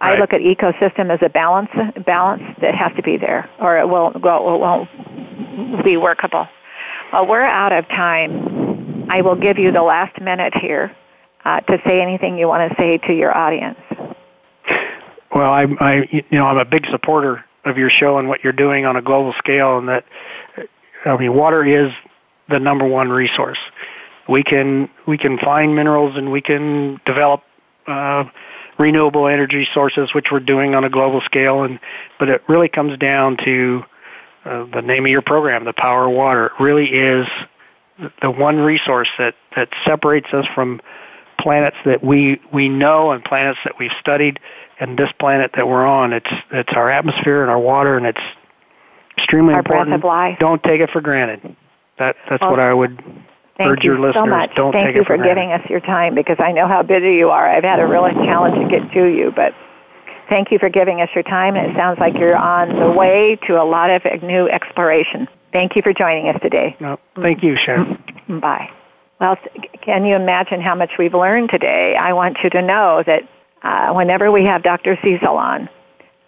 Right. 0.01 0.17
I 0.17 0.19
look 0.19 0.33
at 0.33 0.41
ecosystem 0.41 1.09
as 1.09 1.19
a 1.21 1.29
balance 1.29 1.69
balance 2.05 2.43
that 2.61 2.75
has 2.75 2.91
to 2.97 3.03
be 3.03 3.17
there, 3.17 3.49
or 3.59 3.77
it 3.77 3.87
won't 3.87 4.21
go, 4.21 4.55
it 4.55 4.59
won't 4.59 5.83
be 5.85 5.97
workable. 5.97 6.47
Well, 7.13 7.27
we're 7.27 7.41
out 7.41 7.71
of 7.71 7.87
time. 7.87 9.07
I 9.09 9.21
will 9.21 9.35
give 9.35 9.57
you 9.57 9.71
the 9.71 9.81
last 9.81 10.19
minute 10.19 10.53
here 10.59 10.95
uh, 11.45 11.61
to 11.61 11.81
say 11.87 12.01
anything 12.01 12.37
you 12.37 12.47
want 12.47 12.69
to 12.69 12.81
say 12.81 12.97
to 12.97 13.13
your 13.13 13.35
audience. 13.35 13.79
Well, 15.33 15.51
I, 15.51 15.65
I, 15.79 16.09
you 16.11 16.23
know, 16.31 16.45
I'm 16.45 16.57
a 16.57 16.65
big 16.65 16.87
supporter 16.87 17.45
of 17.63 17.77
your 17.77 17.89
show 17.89 18.17
and 18.17 18.27
what 18.27 18.43
you're 18.43 18.53
doing 18.53 18.85
on 18.85 18.95
a 18.95 19.01
global 19.01 19.33
scale, 19.37 19.77
and 19.77 19.87
that, 19.89 20.05
I 21.05 21.17
mean, 21.17 21.33
water 21.33 21.63
is 21.65 21.91
the 22.49 22.59
number 22.59 22.85
one 22.85 23.09
resource. 23.09 23.57
We 24.27 24.43
can 24.43 24.89
we 25.07 25.17
can 25.17 25.37
find 25.37 25.75
minerals 25.75 26.17
and 26.17 26.31
we 26.31 26.41
can 26.41 26.99
develop 27.05 27.43
uh, 27.85 28.23
renewable 28.77 29.27
energy 29.27 29.67
sources, 29.73 30.13
which 30.13 30.27
we're 30.31 30.39
doing 30.39 30.75
on 30.75 30.83
a 30.83 30.89
global 30.89 31.21
scale, 31.21 31.63
and 31.63 31.79
but 32.19 32.29
it 32.29 32.43
really 32.47 32.69
comes 32.69 32.97
down 32.97 33.37
to 33.45 33.83
uh, 34.45 34.65
the 34.73 34.81
name 34.81 35.05
of 35.05 35.11
your 35.11 35.21
program, 35.21 35.65
the 35.65 35.73
power 35.73 36.05
of 36.05 36.11
water. 36.11 36.47
It 36.47 36.51
really 36.59 36.87
is 36.87 37.27
the 38.21 38.29
one 38.29 38.57
resource 38.57 39.09
that 39.17 39.35
that 39.55 39.69
separates 39.85 40.27
us 40.33 40.45
from 40.53 40.81
planets 41.39 41.77
that 41.85 42.03
we 42.03 42.41
we 42.53 42.69
know 42.69 43.11
and 43.11 43.23
planets 43.23 43.59
that 43.63 43.73
we've 43.79 43.91
studied 43.99 44.39
and 44.79 44.97
this 44.97 45.09
planet 45.19 45.51
that 45.55 45.67
we're 45.67 45.85
on. 45.85 46.13
It's 46.13 46.31
it's 46.51 46.73
our 46.73 46.89
atmosphere 46.89 47.41
and 47.41 47.49
our 47.49 47.59
water, 47.59 47.97
and 47.97 48.05
it's 48.05 48.21
extremely 49.17 49.53
our 49.53 49.59
important. 49.59 49.89
Breath 49.89 49.99
of 49.99 50.03
life. 50.03 50.39
Don't 50.39 50.61
take 50.63 50.81
it 50.81 50.89
for 50.91 51.01
granted. 51.01 51.55
That 51.97 52.15
that's 52.29 52.41
well, 52.41 52.51
what 52.51 52.59
I 52.59 52.73
would 52.73 53.01
thank 53.57 53.83
you. 53.83 53.95
So 54.13 54.25
much. 54.25 54.51
Thank 54.55 54.95
you 54.95 55.03
for, 55.03 55.17
for 55.17 55.23
giving 55.23 55.51
us 55.51 55.61
your 55.69 55.79
time 55.79 56.15
because 56.15 56.37
I 56.39 56.51
know 56.51 56.67
how 56.67 56.83
busy 56.83 57.15
you 57.15 57.29
are. 57.29 57.49
I've 57.49 57.63
had 57.63 57.79
a 57.79 57.87
real 57.87 58.07
challenge 58.09 58.55
to 58.55 58.69
get 58.69 58.91
to 58.93 59.05
you, 59.05 59.31
but 59.35 59.53
thank 60.29 60.51
you 60.51 60.59
for 60.59 60.69
giving 60.69 61.01
us 61.01 61.09
your 61.13 61.23
time. 61.23 61.55
It 61.55 61.75
sounds 61.75 61.99
like 61.99 62.15
you're 62.15 62.35
on 62.35 62.69
the 62.77 62.91
way 62.91 63.37
to 63.47 63.61
a 63.61 63.63
lot 63.63 63.89
of 63.89 64.23
new 64.23 64.47
exploration. 64.49 65.27
Thank 65.51 65.75
you 65.75 65.81
for 65.81 65.93
joining 65.93 66.27
us 66.29 66.41
today. 66.41 66.75
No, 66.79 66.99
thank 67.15 67.43
you, 67.43 67.55
Sharon. 67.55 67.97
Bye. 68.27 68.71
Well, 69.19 69.37
can 69.81 70.05
you 70.05 70.15
imagine 70.15 70.59
how 70.59 70.75
much 70.75 70.91
we've 70.99 71.13
learned 71.13 71.49
today? 71.49 71.95
I 71.95 72.11
want 72.13 72.37
you 72.43 72.49
to 72.49 72.61
know 72.61 73.03
that 73.05 73.23
uh, 73.63 73.93
whenever 73.93 74.31
we 74.31 74.43
have 74.43 74.63
Dr. 74.63 74.97
Cecil 75.01 75.37
on, 75.37 75.69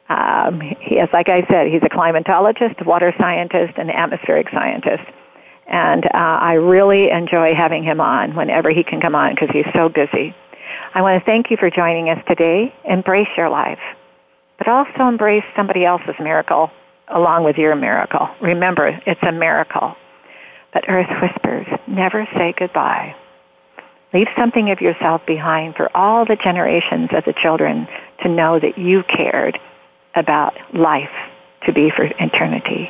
um, 0.10 0.62
he 0.62 0.96
is, 0.96 1.10
like 1.12 1.28
I 1.28 1.46
said, 1.50 1.68
he's 1.68 1.84
a 1.84 1.90
climatologist, 1.90 2.86
water 2.86 3.14
scientist, 3.20 3.74
and 3.78 3.92
atmospheric 3.92 4.50
scientist. 4.50 5.04
And 5.68 6.06
uh, 6.06 6.10
I 6.14 6.54
really 6.54 7.10
enjoy 7.10 7.54
having 7.54 7.84
him 7.84 8.00
on 8.00 8.36
whenever 8.36 8.70
he 8.70 8.84
can 8.84 9.02
come 9.02 9.16
on 9.16 9.36
because 9.36 9.50
he's 9.52 9.66
so 9.76 9.90
busy. 9.90 10.34
I 10.94 11.02
want 11.02 11.22
to 11.22 11.26
thank 11.26 11.52
you 11.52 11.58
for 11.58 11.70
joining 11.70 12.10
us 12.10 12.24
today. 12.28 12.74
Embrace 12.86 13.28
your 13.36 13.50
life, 13.50 13.80
but 14.58 14.68
also 14.68 15.08
embrace 15.08 15.44
somebody 15.56 15.86
else's 15.86 16.16
miracle 16.20 16.72
along 17.10 17.44
with 17.44 17.58
your 17.58 17.76
miracle. 17.76 18.30
Remember, 18.42 19.00
it's 19.06 19.22
a 19.24 19.32
miracle. 19.32 19.96
But 20.74 20.86
Earth 20.88 21.10
whispers, 21.22 21.68
never 21.88 22.28
say 22.36 22.54
goodbye. 22.58 23.16
Leave 24.14 24.28
something 24.38 24.72
of 24.72 24.82
yourself 24.82 25.22
behind 25.26 25.76
for 25.76 25.96
all 25.96 26.26
the 26.26 26.38
generations 26.38 27.10
of 27.12 27.26
the 27.26 27.34
children 27.34 27.88
to 28.24 28.30
know 28.30 28.60
that 28.60 28.78
you 28.78 29.04
cared 29.04 29.60
about 30.16 30.54
life 30.74 31.12
to 31.66 31.74
be 31.74 31.90
for 31.90 32.06
eternity. 32.20 32.90